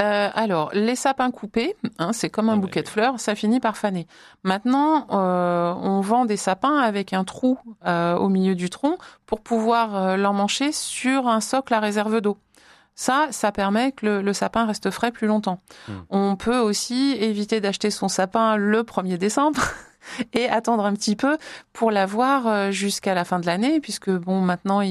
Euh, 0.00 0.28
alors, 0.32 0.70
les 0.74 0.94
sapins 0.94 1.30
coupés, 1.30 1.76
hein, 1.98 2.12
c'est 2.12 2.30
comme 2.30 2.48
un 2.48 2.56
bouquet 2.56 2.82
de 2.82 2.88
fleurs, 2.88 3.18
ça 3.18 3.34
finit 3.34 3.60
par 3.60 3.76
faner. 3.76 4.06
Maintenant, 4.44 5.06
euh, 5.10 5.74
on 5.74 6.00
vend 6.00 6.24
des 6.24 6.36
sapins 6.36 6.78
avec 6.78 7.12
un 7.12 7.24
trou 7.24 7.58
euh, 7.84 8.14
au 8.16 8.28
milieu 8.28 8.54
du 8.54 8.70
tronc 8.70 8.96
pour 9.26 9.40
pouvoir 9.40 10.16
l'emmancher 10.16 10.72
sur 10.72 11.26
un 11.26 11.40
socle 11.40 11.74
à 11.74 11.80
réserve 11.80 12.20
d'eau. 12.20 12.38
Ça, 12.94 13.28
ça 13.30 13.52
permet 13.52 13.92
que 13.92 14.06
le, 14.06 14.22
le 14.22 14.32
sapin 14.32 14.66
reste 14.66 14.90
frais 14.90 15.12
plus 15.12 15.28
longtemps. 15.28 15.60
On 16.10 16.34
peut 16.36 16.58
aussi 16.58 17.12
éviter 17.20 17.60
d'acheter 17.60 17.90
son 17.90 18.08
sapin 18.08 18.56
le 18.56 18.82
1er 18.82 19.18
décembre 19.18 19.60
et 20.32 20.48
attendre 20.48 20.84
un 20.84 20.92
petit 20.94 21.16
peu 21.16 21.36
pour 21.72 21.90
l'avoir 21.90 22.46
euh, 22.46 22.70
jusqu'à 22.70 23.14
la 23.14 23.24
fin 23.24 23.38
de 23.38 23.46
l'année, 23.46 23.80
puisque 23.80 24.10
bon, 24.10 24.40
maintenant, 24.40 24.82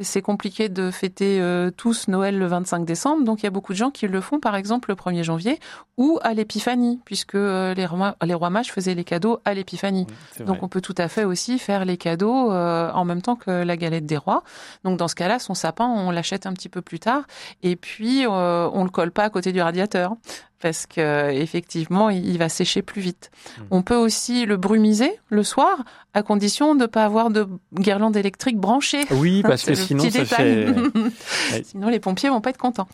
c'est 0.00 0.22
compliqué 0.22 0.68
de 0.68 0.90
fêter 0.90 1.40
euh, 1.40 1.70
tous 1.70 2.08
Noël 2.08 2.38
le 2.38 2.46
25 2.46 2.84
décembre, 2.84 3.24
donc 3.24 3.42
il 3.42 3.44
y 3.44 3.46
a 3.46 3.50
beaucoup 3.50 3.72
de 3.72 3.78
gens 3.78 3.90
qui 3.90 4.06
le 4.06 4.20
font, 4.20 4.40
par 4.40 4.56
exemple, 4.56 4.90
le 4.90 4.96
1er 4.96 5.22
janvier 5.22 5.58
ou 5.96 6.18
à 6.22 6.34
l'épiphanie, 6.34 7.00
puisque 7.04 7.34
euh, 7.34 7.74
les 7.74 7.86
rois, 7.86 8.16
les 8.22 8.34
rois 8.34 8.50
mages 8.50 8.72
faisaient 8.72 8.94
les 8.94 9.04
cadeaux 9.04 9.40
à 9.44 9.54
l'épiphanie. 9.54 10.06
donc 10.40 10.62
on 10.62 10.68
peut 10.68 10.80
tout 10.80 10.94
à 10.98 11.08
fait 11.08 11.24
aussi 11.24 11.58
faire 11.58 11.84
les 11.84 11.96
cadeaux 11.96 12.52
euh, 12.52 12.90
en 12.92 13.04
même 13.04 13.22
temps 13.22 13.36
que 13.36 13.50
la 13.50 13.76
galette 13.76 14.06
des 14.06 14.16
rois. 14.16 14.44
Donc 14.84 14.98
dans 14.98 15.08
ce 15.08 15.14
cas-là, 15.14 15.38
son 15.38 15.54
sapin, 15.54 15.86
on 15.86 16.10
l'achète 16.10 16.46
un 16.46 16.52
petit 16.52 16.68
peu 16.68 16.82
plus 16.82 17.00
tard, 17.00 17.22
et 17.62 17.76
puis 17.76 18.26
on 18.26 18.84
le 18.84 18.90
colle 18.90 19.10
pas 19.10 19.24
à 19.24 19.30
côté 19.30 19.52
du 19.52 19.60
radiateur 19.60 20.14
parce 20.60 20.86
que 20.86 21.30
effectivement, 21.30 22.10
il 22.10 22.36
va 22.38 22.48
sécher 22.48 22.82
plus 22.82 23.00
vite. 23.00 23.30
Hmm. 23.58 23.62
On 23.70 23.82
peut 23.82 23.96
aussi 23.96 24.44
le 24.44 24.56
brumiser 24.56 25.18
le 25.30 25.42
soir, 25.42 25.84
à 26.14 26.22
condition 26.22 26.74
de 26.74 26.82
ne 26.82 26.86
pas 26.86 27.04
avoir 27.04 27.30
de 27.30 27.46
guirlande 27.74 28.16
électrique 28.16 28.58
branchée. 28.58 29.04
Oui, 29.10 29.42
parce 29.46 29.64
que 29.64 29.74
sinon, 29.74 30.08
ça 30.10 30.24
fait-. 30.24 30.66
Sinon, 31.64 31.88
les 31.88 32.00
pompiers 32.00 32.28
vont 32.28 32.40
pas 32.40 32.50
être 32.50 32.58
contents. 32.58 32.88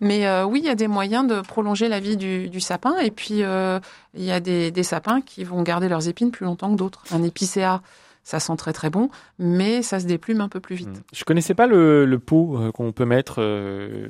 Mais 0.00 0.26
euh, 0.26 0.44
oui, 0.44 0.60
il 0.62 0.66
y 0.66 0.70
a 0.70 0.74
des 0.74 0.88
moyens 0.88 1.26
de 1.26 1.40
prolonger 1.40 1.88
la 1.88 2.00
vie 2.00 2.16
du, 2.16 2.48
du 2.48 2.60
sapin. 2.60 2.98
Et 2.98 3.10
puis, 3.10 3.42
euh, 3.42 3.78
il 4.14 4.24
y 4.24 4.32
a 4.32 4.40
des, 4.40 4.70
des 4.70 4.82
sapins 4.82 5.20
qui 5.20 5.44
vont 5.44 5.62
garder 5.62 5.88
leurs 5.88 6.08
épines 6.08 6.30
plus 6.30 6.44
longtemps 6.46 6.72
que 6.72 6.76
d'autres. 6.76 7.04
Un 7.12 7.22
épicéa, 7.22 7.82
ça 8.24 8.40
sent 8.40 8.56
très 8.56 8.72
très 8.72 8.90
bon, 8.90 9.10
mais 9.38 9.82
ça 9.82 10.00
se 10.00 10.06
déplume 10.06 10.40
un 10.40 10.48
peu 10.48 10.58
plus 10.58 10.74
vite. 10.74 11.02
Je 11.12 11.24
connaissais 11.24 11.54
pas 11.54 11.66
le, 11.66 12.06
le 12.06 12.18
pot 12.18 12.58
euh, 12.58 12.72
qu'on 12.72 12.90
peut 12.92 13.04
mettre 13.04 13.36
euh, 13.38 14.08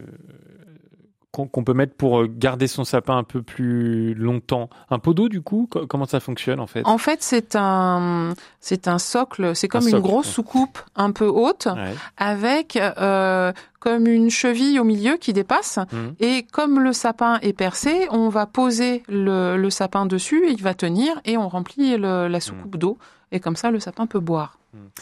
qu'on 1.34 1.64
peut 1.64 1.74
mettre 1.74 1.94
pour 1.94 2.20
euh, 2.20 2.26
garder 2.28 2.66
son 2.66 2.84
sapin 2.84 3.16
un 3.18 3.24
peu 3.24 3.42
plus 3.42 4.14
longtemps. 4.14 4.68
Un 4.90 4.98
pot 4.98 5.14
d'eau 5.14 5.28
du 5.28 5.40
coup, 5.42 5.66
Co- 5.70 5.86
comment 5.86 6.04
ça 6.06 6.20
fonctionne 6.20 6.60
en 6.60 6.66
fait? 6.66 6.82
En 6.84 6.98
fait, 6.98 7.22
c'est 7.22 7.56
un, 7.56 8.34
c'est 8.60 8.88
un 8.88 8.98
socle, 8.98 9.54
c'est 9.56 9.68
comme 9.68 9.82
Un 9.82 9.86
une 9.86 9.90
socle, 9.92 10.02
grosse 10.02 10.28
soucoupe 10.28 10.78
un 10.96 11.10
peu 11.12 11.26
haute, 11.26 11.66
Ouais. 11.66 11.94
avec 12.16 12.76
euh, 12.76 13.52
comme 13.80 14.06
une 14.06 14.30
cheville 14.30 14.78
au 14.80 14.84
milieu 14.84 15.16
qui 15.16 15.32
dépasse. 15.32 15.78
Mhm. 15.92 16.14
Et 16.20 16.46
comme 16.52 16.80
le 16.80 16.92
sapin 16.92 17.38
est 17.42 17.52
percé, 17.52 18.06
on 18.10 18.28
va 18.28 18.46
poser 18.46 19.02
le, 19.08 19.56
le 19.56 19.70
sapin 19.70 20.06
dessus, 20.06 20.44
il 20.50 20.62
va 20.62 20.74
tenir, 20.74 21.20
et 21.24 21.36
on 21.36 21.48
remplit 21.48 21.96
le- 21.96 22.28
la 22.28 22.40
soucoupe 22.40 22.76
d'eau. 22.76 22.98
Et 23.34 23.40
comme 23.40 23.56
ça, 23.56 23.70
le 23.70 23.80
sapin 23.80 24.06
peut 24.06 24.20
boire. 24.20 24.58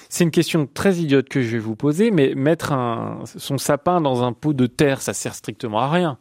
C'est 0.08 0.24
une 0.24 0.30
question 0.30 0.66
très 0.66 0.96
idiote 0.96 1.28
que 1.28 1.42
je 1.42 1.50
vais 1.52 1.58
vous 1.58 1.76
poser, 1.76 2.10
mais 2.10 2.34
mettre 2.34 2.72
un, 2.72 3.20
son 3.24 3.58
sapin 3.58 4.00
dans 4.00 4.22
un 4.22 4.32
pot 4.32 4.52
de 4.54 4.66
terre, 4.66 5.00
ça 5.02 5.12
sert 5.14 5.34
strictement 5.34 5.80
à 5.80 5.90
rien. 5.90 6.18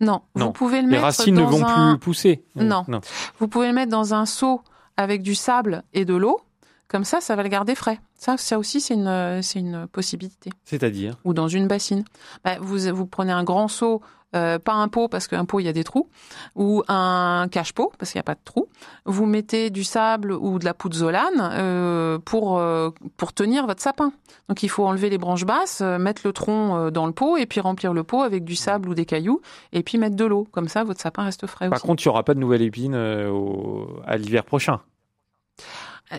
Non, 0.00 0.22
Non. 0.36 0.46
vous 0.46 0.52
pouvez 0.52 0.76
le 0.82 0.86
Les 0.86 0.92
mettre 0.92 1.02
racines 1.04 1.34
ne 1.34 1.40
dans 1.40 1.46
vont 1.48 1.66
un... 1.66 1.92
plus 1.96 1.98
pousser. 1.98 2.44
Non. 2.54 2.84
non. 2.88 3.00
Vous 3.38 3.48
pouvez 3.48 3.68
le 3.68 3.74
mettre 3.74 3.90
dans 3.90 4.14
un 4.14 4.26
seau 4.26 4.60
avec 4.96 5.22
du 5.22 5.34
sable 5.34 5.82
et 5.92 6.04
de 6.04 6.14
l'eau. 6.14 6.40
Comme 6.88 7.04
ça, 7.04 7.20
ça 7.20 7.36
va 7.36 7.42
le 7.42 7.48
garder 7.50 7.74
frais. 7.74 8.00
Ça, 8.14 8.36
ça 8.38 8.58
aussi, 8.58 8.80
c'est 8.80 8.94
une, 8.94 9.40
c'est 9.42 9.58
une 9.58 9.86
possibilité. 9.88 10.50
C'est-à-dire? 10.64 11.16
Ou 11.24 11.34
dans 11.34 11.48
une 11.48 11.68
bassine. 11.68 12.04
Bah, 12.44 12.56
vous, 12.60 12.78
vous 12.94 13.06
prenez 13.06 13.32
un 13.32 13.44
grand 13.44 13.68
seau, 13.68 14.00
euh, 14.36 14.58
pas 14.58 14.74
un 14.74 14.88
pot 14.88 15.08
parce 15.08 15.26
qu'un 15.26 15.44
pot 15.44 15.60
il 15.60 15.64
y 15.66 15.68
a 15.68 15.72
des 15.72 15.84
trous, 15.84 16.08
ou 16.54 16.82
un 16.88 17.46
cache-pot 17.50 17.92
parce 17.98 18.12
qu'il 18.12 18.18
n'y 18.18 18.20
a 18.20 18.24
pas 18.24 18.34
de 18.34 18.40
trous. 18.44 18.68
Vous 19.06 19.24
mettez 19.26 19.70
du 19.70 19.84
sable 19.84 20.32
ou 20.32 20.58
de 20.58 20.64
la 20.64 20.74
pouzzolane 20.74 21.50
euh, 21.52 22.18
pour 22.18 22.58
euh, 22.58 22.90
pour 23.16 23.32
tenir 23.32 23.66
votre 23.66 23.82
sapin. 23.82 24.12
Donc 24.48 24.62
il 24.62 24.68
faut 24.68 24.86
enlever 24.86 25.08
les 25.10 25.18
branches 25.18 25.44
basses, 25.44 25.80
mettre 25.80 26.22
le 26.24 26.32
tronc 26.32 26.90
dans 26.90 27.06
le 27.06 27.12
pot 27.12 27.36
et 27.36 27.46
puis 27.46 27.60
remplir 27.60 27.92
le 27.94 28.04
pot 28.04 28.22
avec 28.22 28.44
du 28.44 28.56
sable 28.56 28.88
ou 28.88 28.94
des 28.94 29.04
cailloux 29.06 29.40
et 29.72 29.82
puis 29.82 29.98
mettre 29.98 30.16
de 30.16 30.24
l'eau. 30.24 30.46
Comme 30.52 30.68
ça, 30.68 30.84
votre 30.84 31.00
sapin 31.00 31.24
reste 31.24 31.46
frais 31.46 31.68
Par 31.68 31.78
aussi. 31.78 31.86
contre, 31.86 32.02
il 32.04 32.08
n'y 32.08 32.10
aura 32.10 32.22
pas 32.22 32.34
de 32.34 32.40
nouvelle 32.40 32.62
épine 32.62 32.94
euh, 32.94 33.30
au- 33.30 34.00
à 34.06 34.16
l'hiver 34.16 34.44
prochain. 34.44 34.80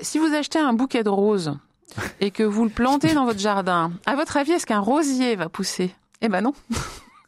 Si 0.02 0.20
vous 0.20 0.34
achetez 0.34 0.60
un 0.60 0.74
bouquet 0.74 1.04
de 1.04 1.10
roses 1.10 1.58
et 2.20 2.30
que 2.30 2.44
vous 2.44 2.64
le 2.64 2.70
plantez 2.70 3.14
dans 3.16 3.26
votre 3.26 3.40
jardin, 3.40 3.92
à 4.06 4.16
votre 4.16 4.38
avis, 4.38 4.52
est-ce 4.52 4.66
qu'un 4.68 4.80
rosier 4.80 5.36
va 5.36 5.50
pousser? 5.50 5.96
Eh 6.22 6.30
ben 6.30 6.42
non. 6.42 6.54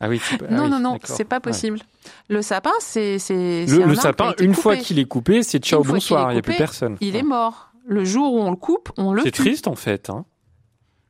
Ah 0.02 0.10
oui, 0.10 0.20
ah 0.32 0.36
non, 0.50 0.64
oui, 0.66 0.70
non, 0.72 0.80
non, 0.80 0.98
c'est 1.04 1.24
pas 1.26 1.36
Ouais. 1.38 1.42
possible. 1.42 1.80
Le 2.28 2.42
sapin, 2.42 2.72
c'est 2.80 3.18
Le, 3.30 3.84
un 3.84 3.88
le 3.88 3.96
sapin, 3.96 4.34
une 4.40 4.56
fois 4.56 4.76
qu'il 4.76 4.98
est 5.00 5.06
coupé, 5.06 5.44
c'est 5.44 5.60
ciao 5.64 5.84
bonsoir, 5.84 6.32
il 6.32 6.36
n'y 6.36 6.40
a 6.40 6.42
plus 6.42 6.56
personne. 6.56 6.98
Il 7.02 7.16
est 7.16 7.24
mort. 7.24 7.70
Le 7.86 8.04
jour 8.06 8.34
où 8.34 8.40
on 8.40 8.50
le 8.52 8.56
coupe, 8.56 8.92
on 8.98 9.14
le 9.14 9.22
C'est 9.24 9.32
triste 9.32 9.68
en 9.68 9.76
fait. 9.76 10.10
Hein. 10.10 10.26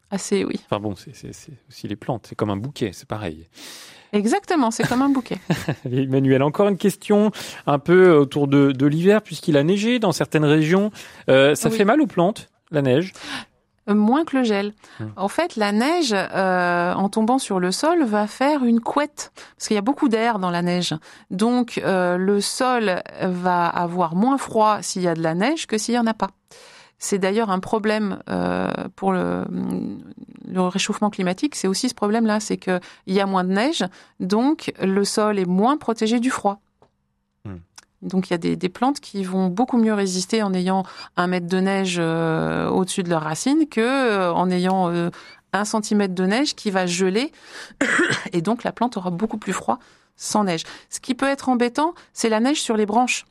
Ah, 0.10 0.18
c'est 0.18 0.44
oui. 0.44 0.60
Enfin 0.66 0.80
bon, 0.82 0.96
c'est 0.96 1.12
aussi 1.70 1.88
les 1.88 1.96
plantes, 1.96 2.26
c'est 2.28 2.36
comme 2.36 2.50
un 2.50 2.58
bouquet, 2.58 2.92
c'est 2.94 3.08
pareil. 3.08 3.48
Exactement, 4.14 4.72
c'est 4.72 4.86
comme 4.86 5.02
un 5.02 5.10
bouquet. 5.10 5.38
Emmanuel, 5.90 6.44
encore 6.44 6.68
une 6.68 6.78
question 6.78 7.32
un 7.66 7.80
peu 7.80 8.12
autour 8.12 8.50
de, 8.50 8.74
de 8.74 8.86
l'hiver, 8.86 9.22
puisqu'il 9.22 9.56
a 9.56 9.64
neigé 9.64 10.00
dans 10.00 10.12
certaines 10.12 10.44
régions. 10.44 10.92
Euh, 11.30 11.56
ça 11.56 11.70
Oui. 11.70 11.78
fait 11.78 11.86
mal 11.86 12.02
aux 12.02 12.08
plantes, 12.08 12.50
la 12.72 12.82
neige? 12.82 13.14
Euh, 13.16 13.51
Moins 13.88 14.26
que 14.26 14.38
le 14.38 14.44
gel. 14.44 14.74
Hmm. 15.00 15.08
En 15.16 15.28
fait, 15.28 15.56
la 15.56 15.72
neige, 15.72 16.14
euh, 16.14 16.94
en 16.94 17.10
tombant 17.10 17.40
sur 17.40 17.60
le 17.60 17.72
sol, 17.72 18.04
va 18.04 18.28
faire 18.28 18.64
une 18.64 18.80
couette, 18.80 19.32
parce 19.58 19.68
qu'il 19.68 19.76
y 19.76 19.80
a 19.80 19.82
beaucoup 19.82 20.08
d'air 20.08 20.38
dans 20.38 20.52
la 20.52 20.62
neige. 20.62 20.96
Donc, 21.32 21.82
euh, 21.84 22.18
le 22.18 22.42
sol 22.42 23.02
va 23.22 23.68
avoir 23.68 24.16
moins 24.16 24.38
froid 24.38 24.82
s'il 24.82 25.02
y 25.02 25.08
a 25.08 25.16
de 25.16 25.24
la 25.24 25.34
neige 25.34 25.66
que 25.66 25.78
s'il 25.78 25.96
y 25.96 26.00
en 26.00 26.06
a 26.06 26.14
pas. 26.14 26.30
C'est 27.00 27.18
d'ailleurs 27.18 27.50
un 27.50 27.60
problème 27.60 28.20
euh, 28.30 28.72
pour 28.96 29.12
le, 29.12 29.46
le 30.48 30.62
réchauffement 30.62 31.10
climatique. 31.10 31.56
C'est 31.56 31.68
aussi 31.68 31.90
ce 31.90 31.96
problème-là, 31.96 32.40
c'est 32.40 32.58
que 32.58 32.80
il 33.08 33.16
y 33.16 33.20
a 33.20 33.26
moins 33.26 33.44
de 33.44 33.52
neige, 33.52 33.84
donc 34.20 34.72
le 34.80 35.04
sol 35.04 35.40
est 35.40 35.48
moins 35.48 35.78
protégé 35.78 36.20
du 36.20 36.30
froid. 36.30 36.62
Donc 38.02 38.30
il 38.30 38.32
y 38.32 38.34
a 38.34 38.56
des, 38.56 38.70
plantes 38.70 39.00
qui 39.00 39.24
vont 39.24 39.48
beaucoup 39.48 39.78
mieux 39.78 39.94
résister 39.94 40.42
en 40.42 40.54
ayant 40.54 40.84
un 41.18 41.28
mètre 41.28 41.48
de 41.48 41.60
neige 41.60 41.98
euh, 42.00 42.68
au-dessus 42.68 43.04
de 43.04 43.10
leurs 43.10 43.22
racines 43.22 43.68
que 43.68 43.82
euh, 43.82 44.34
en 44.34 44.50
ayant 44.50 44.90
euh, 44.90 45.10
un 45.54 45.66
centimètre 45.66 46.16
de 46.16 46.26
neige 46.26 46.56
qui 46.56 46.72
va 46.72 46.88
geler 46.88 47.32
et 48.34 48.42
donc 48.42 48.64
la 48.64 48.72
plante 48.72 48.98
aura 48.98 49.12
beaucoup 49.12 49.38
plus 49.38 49.54
froid 49.54 49.78
sans 50.16 50.44
neige. 50.44 50.64
Ce 50.90 51.00
qui 51.00 51.16
peut 51.16 51.28
être 51.28 51.50
embêtant, 51.50 51.94
c'est 52.14 52.30
la 52.30 52.40
neige 52.40 52.62
sur 52.62 52.78
les 52.78 52.86
branches. 52.86 53.26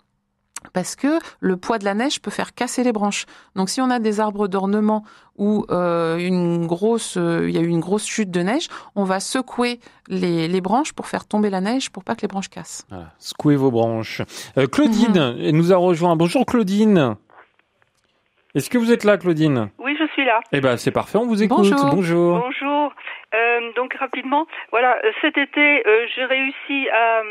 Parce 0.72 0.96
que 0.96 1.18
le 1.40 1.56
poids 1.56 1.78
de 1.78 1.84
la 1.84 1.94
neige 1.94 2.20
peut 2.20 2.30
faire 2.30 2.54
casser 2.54 2.84
les 2.84 2.92
branches. 2.92 3.26
Donc, 3.56 3.70
si 3.70 3.80
on 3.80 3.90
a 3.90 3.98
des 3.98 4.20
arbres 4.20 4.48
d'ornement 4.48 5.04
où 5.36 5.64
euh, 5.70 6.18
une 6.18 6.66
grosse, 6.66 7.16
euh, 7.16 7.48
il 7.48 7.54
y 7.54 7.58
a 7.58 7.62
eu 7.62 7.68
une 7.68 7.80
grosse 7.80 8.04
chute 8.04 8.30
de 8.30 8.40
neige, 8.40 8.68
on 8.94 9.04
va 9.04 9.20
secouer 9.20 9.80
les, 10.08 10.48
les 10.48 10.60
branches 10.60 10.92
pour 10.92 11.06
faire 11.06 11.24
tomber 11.24 11.50
la 11.50 11.60
neige 11.60 11.90
pour 11.90 12.04
pas 12.04 12.14
que 12.14 12.22
les 12.22 12.28
branches 12.28 12.48
cassent. 12.48 12.84
Voilà, 12.90 13.12
secouez 13.18 13.56
vos 13.56 13.70
branches. 13.70 14.22
Euh, 14.58 14.66
Claudine 14.66 15.36
elle 15.38 15.56
nous 15.56 15.72
a 15.72 15.76
rejoint. 15.76 16.16
Bonjour 16.16 16.44
Claudine. 16.44 17.16
Est-ce 18.54 18.68
que 18.68 18.78
vous 18.78 18.92
êtes 18.92 19.04
là, 19.04 19.16
Claudine? 19.16 19.70
Oui, 19.78 19.96
je 19.98 20.06
suis 20.12 20.24
là. 20.24 20.40
Eh 20.52 20.60
ben, 20.60 20.76
c'est 20.76 20.90
parfait, 20.90 21.18
on 21.18 21.26
vous 21.26 21.40
écoute. 21.42 21.58
Bonjour. 21.70 21.94
Bonjour. 21.94 22.38
Bonjour. 22.40 22.92
Euh, 23.32 23.72
donc 23.76 23.94
rapidement, 23.94 24.48
voilà, 24.72 24.98
euh, 25.04 25.12
cet 25.20 25.38
été, 25.38 25.86
euh, 25.86 26.06
j'ai 26.16 26.24
réussi 26.24 26.88
à, 26.92 27.22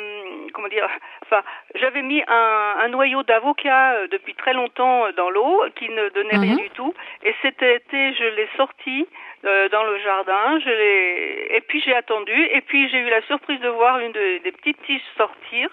comment 0.54 0.70
dire, 0.70 0.88
enfin, 1.26 1.42
j'avais 1.76 2.02
mis 2.04 2.24
un, 2.26 2.76
un 2.86 2.88
noyau 2.88 3.22
d'avocat 3.24 3.96
euh, 3.96 4.08
depuis 4.10 4.34
très 4.34 4.54
longtemps 4.54 5.08
euh, 5.08 5.12
dans 5.18 5.30
l'eau 5.30 5.62
qui 5.76 5.90
ne 5.90 6.08
donnait 6.16 6.38
rien 6.38 6.54
Mhm. 6.56 6.60
du 6.62 6.70
tout, 6.70 6.94
et 7.24 7.36
cet 7.42 7.62
été, 7.62 8.14
je 8.14 8.24
l'ai 8.38 8.48
sorti 8.56 9.06
euh, 9.44 9.68
dans 9.70 9.84
le 9.84 9.98
jardin, 10.00 10.58
je 10.64 10.70
l'ai, 10.70 11.48
et 11.58 11.62
puis 11.68 11.82
j'ai 11.86 11.94
attendu, 11.94 12.32
et 12.54 12.62
puis 12.62 12.88
j'ai 12.90 13.00
eu 13.00 13.10
la 13.10 13.22
surprise 13.24 13.60
de 13.60 13.68
voir 13.68 14.00
une 14.00 14.14
de- 14.14 14.38
des 14.42 14.52
petites 14.54 14.82
tiges 14.86 15.02
sortir. 15.18 15.70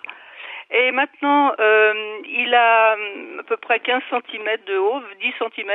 Et 0.70 0.90
maintenant, 0.90 1.52
euh, 1.58 2.18
il 2.24 2.52
a 2.54 2.94
hum, 2.94 3.40
à 3.40 3.42
peu 3.44 3.56
près 3.56 3.80
15 3.80 4.02
cm 4.10 4.56
de 4.66 4.76
haut, 4.76 5.00
10 5.20 5.34
cm, 5.38 5.70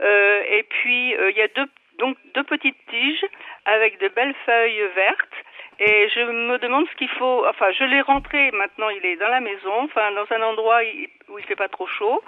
euh, 0.00 0.42
et 0.48 0.62
puis 0.62 1.14
euh, 1.16 1.30
il 1.30 1.36
y 1.36 1.42
a 1.42 1.48
deux, 1.48 1.66
donc 1.98 2.16
deux 2.34 2.44
petites 2.44 2.76
tiges 2.88 3.26
avec 3.64 3.98
de 4.00 4.08
belles 4.08 4.34
feuilles 4.46 4.88
vertes. 4.94 5.44
Et 5.80 6.08
je 6.08 6.20
me 6.20 6.58
demande 6.58 6.88
ce 6.90 6.96
qu'il 6.96 7.08
faut. 7.10 7.46
Enfin, 7.46 7.70
je 7.72 7.84
l'ai 7.84 8.00
rentré. 8.00 8.50
Maintenant, 8.52 8.88
il 8.88 9.04
est 9.06 9.16
dans 9.16 9.28
la 9.28 9.40
maison, 9.40 9.84
enfin 9.84 10.10
dans 10.12 10.26
un 10.34 10.42
endroit 10.42 10.80
où 11.28 11.38
il 11.38 11.44
fait 11.44 11.56
pas 11.56 11.68
trop 11.68 11.86
chaud, 11.86 12.22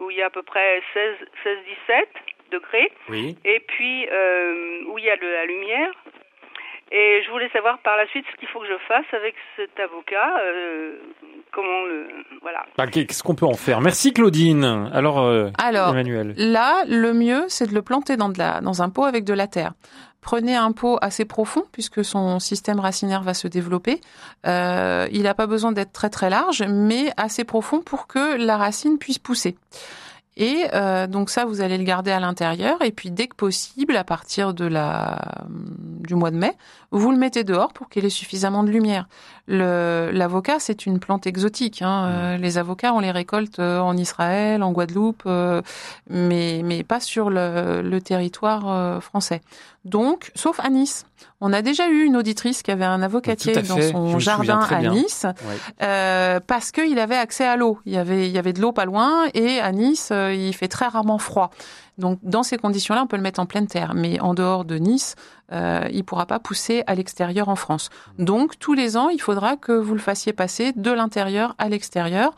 où 0.00 0.10
il 0.10 0.18
y 0.18 0.22
a 0.22 0.26
à 0.26 0.30
peu 0.30 0.42
près 0.42 0.82
16, 0.92 1.16
16 1.42 1.58
17 1.88 2.08
degrés. 2.50 2.92
Oui. 3.08 3.36
Et 3.44 3.60
puis 3.60 4.08
euh, 4.10 4.84
où 4.88 4.98
il 4.98 5.04
y 5.04 5.10
a 5.10 5.16
de 5.16 5.26
la 5.26 5.46
lumière. 5.46 5.90
Et 6.94 7.22
je 7.24 7.30
voulais 7.30 7.48
savoir 7.48 7.78
par 7.78 7.96
la 7.96 8.06
suite 8.08 8.26
ce 8.30 8.36
qu'il 8.36 8.48
faut 8.48 8.60
que 8.60 8.66
je 8.66 8.76
fasse 8.86 9.06
avec 9.12 9.34
cet 9.56 9.80
avocat. 9.80 10.38
euh, 10.40 10.98
comment 11.52 11.84
le 11.86 12.06
voilà. 12.40 12.64
Bah, 12.76 12.86
Qu'est-ce 12.86 13.22
qu'on 13.22 13.34
peut 13.34 13.46
en 13.46 13.54
faire? 13.54 13.80
Merci 13.80 14.12
Claudine. 14.12 14.90
Alors, 14.92 15.20
euh, 15.20 15.50
Alors, 15.58 15.90
Emmanuel. 15.90 16.34
là, 16.36 16.84
le 16.88 17.12
mieux, 17.12 17.44
c'est 17.48 17.68
de 17.68 17.74
le 17.74 17.82
planter 17.82 18.16
dans, 18.16 18.28
de 18.30 18.38
la, 18.38 18.60
dans 18.60 18.82
un 18.82 18.88
pot 18.90 19.04
avec 19.04 19.24
de 19.24 19.32
la 19.34 19.46
terre. 19.46 19.72
Prenez 20.20 20.54
un 20.54 20.70
pot 20.72 20.98
assez 21.02 21.24
profond 21.24 21.64
puisque 21.72 22.04
son 22.04 22.38
système 22.38 22.78
racinaire 22.80 23.22
va 23.22 23.34
se 23.34 23.48
développer. 23.48 24.00
Euh, 24.46 25.08
il 25.12 25.22
n'a 25.22 25.34
pas 25.34 25.46
besoin 25.46 25.72
d'être 25.72 25.92
très 25.92 26.10
très 26.10 26.30
large, 26.30 26.62
mais 26.68 27.12
assez 27.16 27.44
profond 27.44 27.80
pour 27.80 28.06
que 28.06 28.36
la 28.36 28.56
racine 28.56 28.98
puisse 28.98 29.18
pousser. 29.18 29.56
Et 30.36 30.64
euh, 30.72 31.06
donc 31.06 31.28
ça, 31.28 31.44
vous 31.44 31.60
allez 31.60 31.76
le 31.76 31.84
garder 31.84 32.10
à 32.10 32.18
l'intérieur. 32.20 32.80
Et 32.82 32.90
puis 32.90 33.10
dès 33.10 33.26
que 33.26 33.36
possible, 33.36 33.96
à 33.96 34.04
partir 34.04 34.54
de 34.54 34.64
la 34.64 35.18
du 35.48 36.14
mois 36.14 36.30
de 36.30 36.36
mai, 36.36 36.52
vous 36.90 37.10
le 37.10 37.18
mettez 37.18 37.44
dehors 37.44 37.72
pour 37.72 37.88
qu'il 37.88 38.04
ait 38.04 38.10
suffisamment 38.10 38.64
de 38.64 38.70
lumière. 38.70 39.08
L'avocat, 39.46 40.58
c'est 40.58 40.86
une 40.86 40.98
plante 41.00 41.26
exotique. 41.26 41.82
Hein. 41.82 42.06
Euh, 42.06 42.36
Les 42.38 42.56
avocats, 42.58 42.94
on 42.94 43.00
les 43.00 43.10
récolte 43.10 43.58
euh, 43.58 43.78
en 43.78 43.96
Israël, 43.96 44.62
en 44.62 44.72
Guadeloupe, 44.72 45.28
mais 46.08 46.62
mais 46.64 46.82
pas 46.82 47.00
sur 47.00 47.28
le, 47.28 47.82
le 47.82 48.00
territoire 48.00 49.02
français. 49.02 49.42
Donc, 49.84 50.30
sauf 50.34 50.60
à 50.60 50.70
Nice. 50.70 51.04
On 51.40 51.52
a 51.52 51.62
déjà 51.62 51.88
eu 51.88 52.04
une 52.04 52.16
auditrice 52.16 52.62
qui 52.62 52.70
avait 52.70 52.84
un 52.84 53.02
avocatier 53.02 53.54
dans 53.62 53.80
son 53.80 54.18
jardin 54.18 54.60
à. 54.60 54.80
Nice 54.82 55.24
Ouais. 55.24 55.56
euh, 55.82 56.40
parce 56.46 56.70
qu'il 56.72 56.98
avait 56.98 57.16
accès 57.16 57.44
à 57.46 57.56
l'eau. 57.56 57.78
Il 57.86 57.92
y 57.92 57.96
avait, 57.98 58.28
il 58.28 58.32
y 58.32 58.38
avait 58.38 58.52
de 58.52 58.60
l'eau 58.60 58.72
pas 58.72 58.84
loin 58.84 59.24
et 59.34 59.60
à 59.60 59.72
Nice, 59.72 60.10
euh, 60.12 60.32
il 60.34 60.54
fait 60.54 60.68
très 60.68 60.86
rarement 60.86 61.18
froid. 61.18 61.50
Donc 61.98 62.18
dans 62.22 62.42
ces 62.42 62.56
conditions-là, 62.56 63.02
on 63.02 63.06
peut 63.06 63.16
le 63.16 63.22
mettre 63.22 63.40
en 63.40 63.46
pleine 63.46 63.66
terre. 63.66 63.92
Mais 63.94 64.18
en 64.20 64.34
dehors 64.34 64.64
de 64.64 64.76
Nice, 64.76 65.14
euh, 65.52 65.86
il 65.92 66.04
pourra 66.04 66.26
pas 66.26 66.38
pousser 66.38 66.84
à 66.86 66.94
l'extérieur 66.94 67.48
en 67.48 67.56
France. 67.56 67.90
Donc 68.18 68.58
tous 68.58 68.72
les 68.74 68.96
ans, 68.96 69.08
il 69.08 69.20
faudra 69.20 69.56
que 69.56 69.72
vous 69.72 69.94
le 69.94 70.00
fassiez 70.00 70.32
passer 70.32 70.72
de 70.74 70.90
l'intérieur 70.90 71.54
à 71.58 71.68
l'extérieur. 71.68 72.32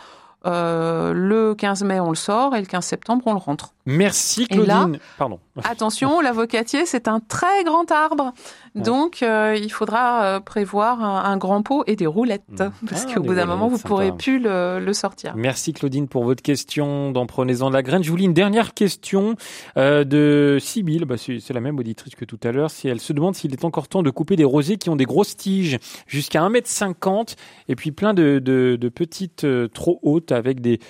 Euh, 0.47 1.15
le 1.15 1.55
15 1.55 1.85
mai, 1.85 2.01
on 2.01 2.11
le 2.11 2.17
sort 2.17 2.55
et 2.55 2.61
le 2.61 2.67
15 2.67 2.85
septembre, 2.85 3.23
on 3.27 3.33
le 3.33 3.39
rentre. 3.39 3.73
Merci 3.87 4.47
Et 4.51 4.57
là- 4.57 4.81
Claudine. 4.83 4.99
Pardon. 5.17 5.39
Attention, 5.65 6.21
l'avocatier, 6.21 6.85
c'est 6.85 7.09
un 7.09 7.19
très 7.21 7.65
grand 7.65 7.91
arbre. 7.91 8.35
Donc, 8.75 9.23
euh, 9.23 9.57
il 9.61 9.71
faudra 9.71 10.25
euh, 10.25 10.41
prévoir 10.41 11.03
un, 11.03 11.31
un 11.31 11.37
grand 11.37 11.63
pot 11.63 11.85
et 11.87 11.95
des 11.97 12.07
roulettes. 12.07 12.43
Parce 12.89 13.07
Ah, 13.09 13.15
qu'au 13.15 13.21
bout 13.23 13.35
d'un 13.35 13.45
moment, 13.47 13.69
vous 13.69 13.77
roulettes, 13.77 13.87
pourrez 13.87 14.13
plus 14.13 14.39
le, 14.41 14.81
le 14.81 14.93
sortir. 14.93 15.35
Merci 15.37 15.73
Claudine 15.73 16.09
pour 16.09 16.25
votre 16.25 16.43
question 16.43 17.13
dans 17.13 17.27
Prenez-en 17.27 17.69
de 17.69 17.75
la 17.75 17.83
graine. 17.83 18.03
Je 18.03 18.11
vous 18.11 18.17
lis 18.17 18.25
une 18.25 18.35
dernière 18.35 18.75
question 18.75 19.37
euh, 19.77 20.03
de 20.05 20.59
Sybille. 20.61 21.05
Bah, 21.05 21.15
c'est 21.19 21.53
la 21.53 21.61
même 21.61 21.79
auditrice 21.79 22.15
que 22.17 22.25
tout 22.25 22.39
à 22.43 22.51
l'heure. 22.53 22.71
Si 22.71 22.89
elle 22.89 23.01
se 23.01 23.13
demande 23.13 23.35
s'il 23.37 23.53
est 23.53 23.65
encore 23.65 23.87
temps 23.89 24.03
de 24.03 24.11
couper 24.11 24.37
des 24.37 24.45
rosiers 24.45 24.77
qui 24.77 24.91
ont 24.91 24.97
des 24.97 25.05
grosses 25.05 25.37
tiges 25.37 25.79
jusqu'à 26.07 26.41
1m50 26.41 27.37
et 27.69 27.77
puis 27.77 27.93
plein 27.93 28.13
de, 28.15 28.39
de, 28.41 28.77
de 28.81 28.89
petites 28.89 29.45
euh, 29.45 29.69
trop 29.69 30.01
hautes 30.03 30.33
avec 30.33 30.61
des 30.61 30.81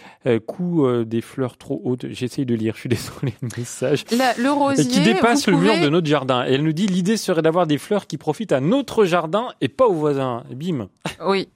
coups 0.47 1.07
des 1.07 1.21
fleurs 1.21 1.57
trop 1.59 1.81
hautes. 1.85 2.07
J'essaye 2.11 2.47
de 2.47 2.55
lire, 2.55 2.75
je 2.75 2.81
suis 2.81 2.89
désolé, 2.89 3.35
le 3.43 3.49
message. 3.59 4.05
La- 4.17 4.35
le 4.39 4.51
rosier, 4.51 4.87
qui 4.89 5.01
dépasse 5.01 5.47
le 5.49 5.57
mur 5.57 5.75
de 5.83 5.89
notre 5.89 6.07
jardin. 6.07 6.47
Et 6.47 6.53
elle 6.55 6.63
nous 6.63 6.73
dit 6.73 6.87
l'idée 6.87 7.17
serait 7.17 7.43
d'avoir 7.43 7.67
des 7.67 7.74
fleurs 7.79 8.07
qui 8.07 8.19
profitent 8.19 8.53
à 8.53 8.61
notre 8.61 9.05
jardin 9.05 9.49
et 9.61 9.69
pas 9.69 9.87
aux 9.87 9.95
voisins. 9.95 10.45
Bim. 10.51 10.89
Oui. 11.25 11.49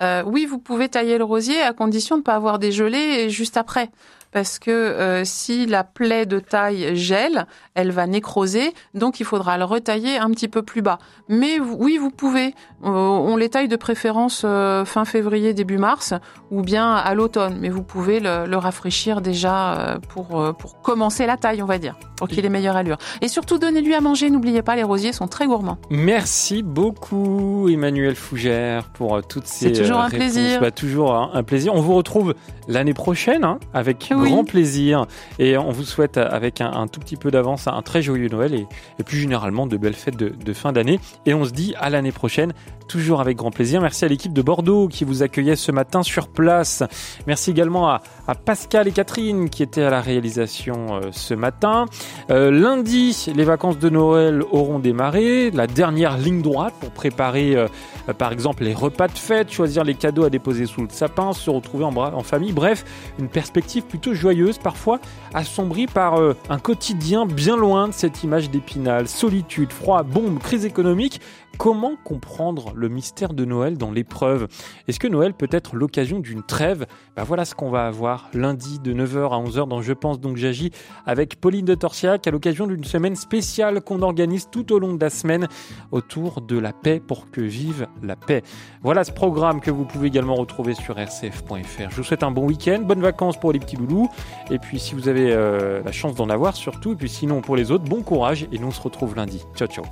Euh, 0.00 0.22
oui, 0.24 0.46
vous 0.46 0.58
pouvez 0.58 0.88
tailler 0.88 1.18
le 1.18 1.24
rosier 1.24 1.60
à 1.60 1.72
condition 1.72 2.16
de 2.16 2.20
ne 2.20 2.24
pas 2.24 2.34
avoir 2.34 2.58
des 2.58 2.70
gelées 2.70 3.30
juste 3.30 3.56
après. 3.56 3.90
Parce 4.32 4.58
que 4.58 4.70
euh, 4.70 5.22
si 5.24 5.66
la 5.66 5.84
plaie 5.84 6.26
de 6.26 6.38
taille 6.38 6.94
gèle, 6.94 7.46
elle 7.74 7.90
va 7.92 8.06
nécroser, 8.06 8.72
donc 8.94 9.20
il 9.20 9.24
faudra 9.24 9.56
le 9.58 9.64
retailler 9.64 10.18
un 10.18 10.30
petit 10.30 10.48
peu 10.48 10.62
plus 10.62 10.82
bas. 10.82 10.98
Mais 11.28 11.58
oui, 11.60 11.96
vous 11.98 12.10
pouvez. 12.10 12.54
Euh, 12.84 12.88
on 12.88 13.36
les 13.36 13.48
taille 13.48 13.68
de 13.68 13.76
préférence 13.76 14.42
euh, 14.44 14.84
fin 14.84 15.04
février, 15.04 15.54
début 15.54 15.78
mars, 15.78 16.14
ou 16.50 16.62
bien 16.62 16.92
à 16.94 17.14
l'automne. 17.14 17.58
Mais 17.60 17.68
vous 17.70 17.82
pouvez 17.82 18.20
le, 18.20 18.46
le 18.46 18.56
rafraîchir 18.56 19.20
déjà 19.20 19.98
pour, 20.10 20.54
pour 20.58 20.80
commencer 20.82 21.26
la 21.26 21.36
taille, 21.36 21.62
on 21.62 21.66
va 21.66 21.78
dire, 21.78 21.96
pour 22.16 22.28
qu'il 22.28 22.44
ait 22.44 22.48
meilleure 22.50 22.76
allure. 22.76 22.98
Et 23.22 23.28
surtout, 23.28 23.58
donnez-lui 23.58 23.94
à 23.94 24.00
manger. 24.00 24.30
N'oubliez 24.30 24.62
pas, 24.62 24.76
les 24.76 24.82
rosiers 24.82 25.12
sont 25.12 25.26
très 25.28 25.46
gourmands. 25.46 25.78
Merci 25.90 26.62
beaucoup 26.62 27.68
Emmanuel 27.68 28.14
Fougère 28.14 28.84
pour 28.90 29.26
toutes 29.26 29.46
ces 29.46 29.74
C'est 29.74 29.82
toujours 29.82 29.98
un 29.98 30.06
réponses. 30.06 30.18
plaisir. 30.32 30.60
Bah, 30.60 30.70
toujours 30.70 31.14
un, 31.14 31.42
plaisir. 31.42 31.74
On 31.74 31.80
vous 31.80 31.94
retrouve 31.94 32.34
l'année 32.68 32.94
prochaine 32.94 33.44
hein, 33.44 33.58
avec 33.74 34.10
grand 34.24 34.44
plaisir. 34.44 35.06
Et 35.38 35.56
on 35.56 35.70
vous 35.70 35.84
souhaite 35.84 36.16
avec 36.16 36.60
un, 36.60 36.70
un 36.72 36.86
tout 36.88 37.00
petit 37.00 37.16
peu 37.16 37.30
d'avance 37.30 37.66
un 37.66 37.82
très 37.82 38.02
joyeux 38.02 38.28
Noël 38.28 38.54
et, 38.54 38.66
et 38.98 39.02
plus 39.02 39.18
généralement 39.18 39.66
de 39.66 39.76
belles 39.76 39.94
fêtes 39.94 40.16
de, 40.16 40.28
de 40.28 40.52
fin 40.52 40.72
d'année. 40.72 41.00
Et 41.26 41.34
on 41.34 41.44
se 41.44 41.52
dit 41.52 41.74
à 41.78 41.90
l'année 41.90 42.12
prochaine 42.12 42.52
toujours 42.88 43.20
avec 43.20 43.36
grand 43.36 43.52
plaisir. 43.52 43.80
Merci 43.80 44.04
à 44.04 44.08
l'équipe 44.08 44.32
de 44.32 44.42
Bordeaux 44.42 44.88
qui 44.88 45.04
vous 45.04 45.22
accueillait 45.22 45.54
ce 45.54 45.70
matin 45.70 46.02
sur 46.02 46.28
place. 46.28 46.82
Merci 47.26 47.50
également 47.50 47.88
à, 47.88 48.00
Pascal 48.44 48.88
et 48.88 48.92
Catherine 48.92 49.50
qui 49.50 49.62
étaient 49.62 49.82
à 49.82 49.90
la 49.90 50.00
réalisation 50.00 50.96
euh, 50.96 51.00
ce 51.12 51.34
matin. 51.34 51.86
Euh, 52.30 52.50
lundi, 52.50 53.26
les 53.34 53.44
vacances 53.44 53.78
de 53.78 53.88
Noël 53.88 54.42
auront 54.50 54.78
démarré. 54.78 55.50
La 55.50 55.66
dernière 55.66 56.16
ligne 56.16 56.42
droite 56.42 56.74
pour 56.80 56.90
préparer, 56.90 57.54
euh, 57.54 57.68
par 58.16 58.32
exemple, 58.32 58.64
les 58.64 58.74
repas 58.74 59.08
de 59.08 59.18
fête, 59.18 59.52
choisir 59.52 59.84
les 59.84 59.94
cadeaux 59.94 60.24
à 60.24 60.30
déposer 60.30 60.66
sous 60.66 60.82
le 60.82 60.88
sapin, 60.90 61.32
se 61.32 61.50
retrouver 61.50 61.84
en, 61.84 61.94
en 61.94 62.22
famille. 62.22 62.52
Bref, 62.52 62.84
une 63.18 63.28
perspective 63.28 63.84
plutôt 63.84 64.14
joyeuse, 64.14 64.58
parfois 64.58 64.98
assombrie 65.34 65.86
par 65.86 66.18
un 66.48 66.58
quotidien 66.58 67.26
bien 67.26 67.56
loin 67.56 67.88
de 67.88 67.92
cette 67.92 68.24
image 68.24 68.50
d'épinal. 68.50 69.08
Solitude, 69.08 69.72
froid, 69.72 70.02
bombe, 70.02 70.38
crise 70.38 70.64
économique. 70.64 71.20
Comment 71.56 71.96
comprendre 72.04 72.72
le 72.74 72.88
mystère 72.88 73.32
de 73.32 73.44
Noël 73.44 73.78
dans 73.78 73.90
l'épreuve? 73.90 74.46
Est-ce 74.86 75.00
que 75.00 75.08
Noël 75.08 75.34
peut 75.34 75.48
être 75.50 75.74
l'occasion 75.74 76.20
d'une 76.20 76.42
trêve? 76.42 76.86
Ben 77.16 77.24
Voilà 77.24 77.44
ce 77.44 77.54
qu'on 77.54 77.70
va 77.70 77.86
avoir 77.86 78.28
lundi 78.32 78.78
de 78.78 78.92
9h 78.92 79.32
à 79.32 79.42
11h 79.42 79.66
dans 79.66 79.82
Je 79.82 79.92
pense 79.92 80.20
donc 80.20 80.36
j'agis 80.36 80.70
avec 81.06 81.40
Pauline 81.40 81.64
de 81.64 81.74
Torsiac 81.74 82.26
à 82.26 82.30
l'occasion 82.30 82.66
d'une 82.66 82.84
semaine 82.84 83.16
spéciale 83.16 83.80
qu'on 83.80 84.02
organise 84.02 84.48
tout 84.50 84.72
au 84.72 84.78
long 84.78 84.94
de 84.94 85.00
la 85.00 85.10
semaine 85.10 85.48
autour 85.90 86.42
de 86.42 86.58
la 86.58 86.72
paix 86.72 87.00
pour 87.04 87.30
que 87.30 87.40
vive 87.40 87.88
la 88.02 88.14
paix. 88.14 88.42
Voilà 88.82 89.02
ce 89.02 89.12
programme 89.12 89.60
que 89.60 89.70
vous 89.70 89.84
pouvez 89.84 90.08
également 90.08 90.36
retrouver 90.36 90.74
sur 90.74 90.96
rcf.fr. 90.96 91.90
Je 91.90 91.96
vous 91.96 92.04
souhaite 92.04 92.22
un 92.22 92.30
bon 92.30 92.46
week-end, 92.46 92.82
bonnes 92.82 93.02
vacances 93.02 93.38
pour 93.38 93.52
les 93.52 93.58
petits 93.58 93.76
loulous 93.76 94.08
et 94.50 94.58
puis 94.58 94.78
si 94.78 94.94
vous 94.94 95.08
avez 95.08 95.32
euh, 95.32 95.82
la 95.82 95.92
chance 95.92 96.14
d'en 96.14 96.28
avoir 96.28 96.56
surtout 96.56 96.92
et 96.92 96.96
puis 96.96 97.08
sinon 97.08 97.40
pour 97.40 97.56
les 97.56 97.70
autres, 97.70 97.84
bon 97.84 98.02
courage 98.02 98.46
et 98.52 98.58
nous 98.58 98.68
on 98.68 98.72
se 98.72 98.80
retrouve 98.80 99.16
lundi. 99.16 99.42
Ciao 99.56 99.66
ciao 99.68 99.84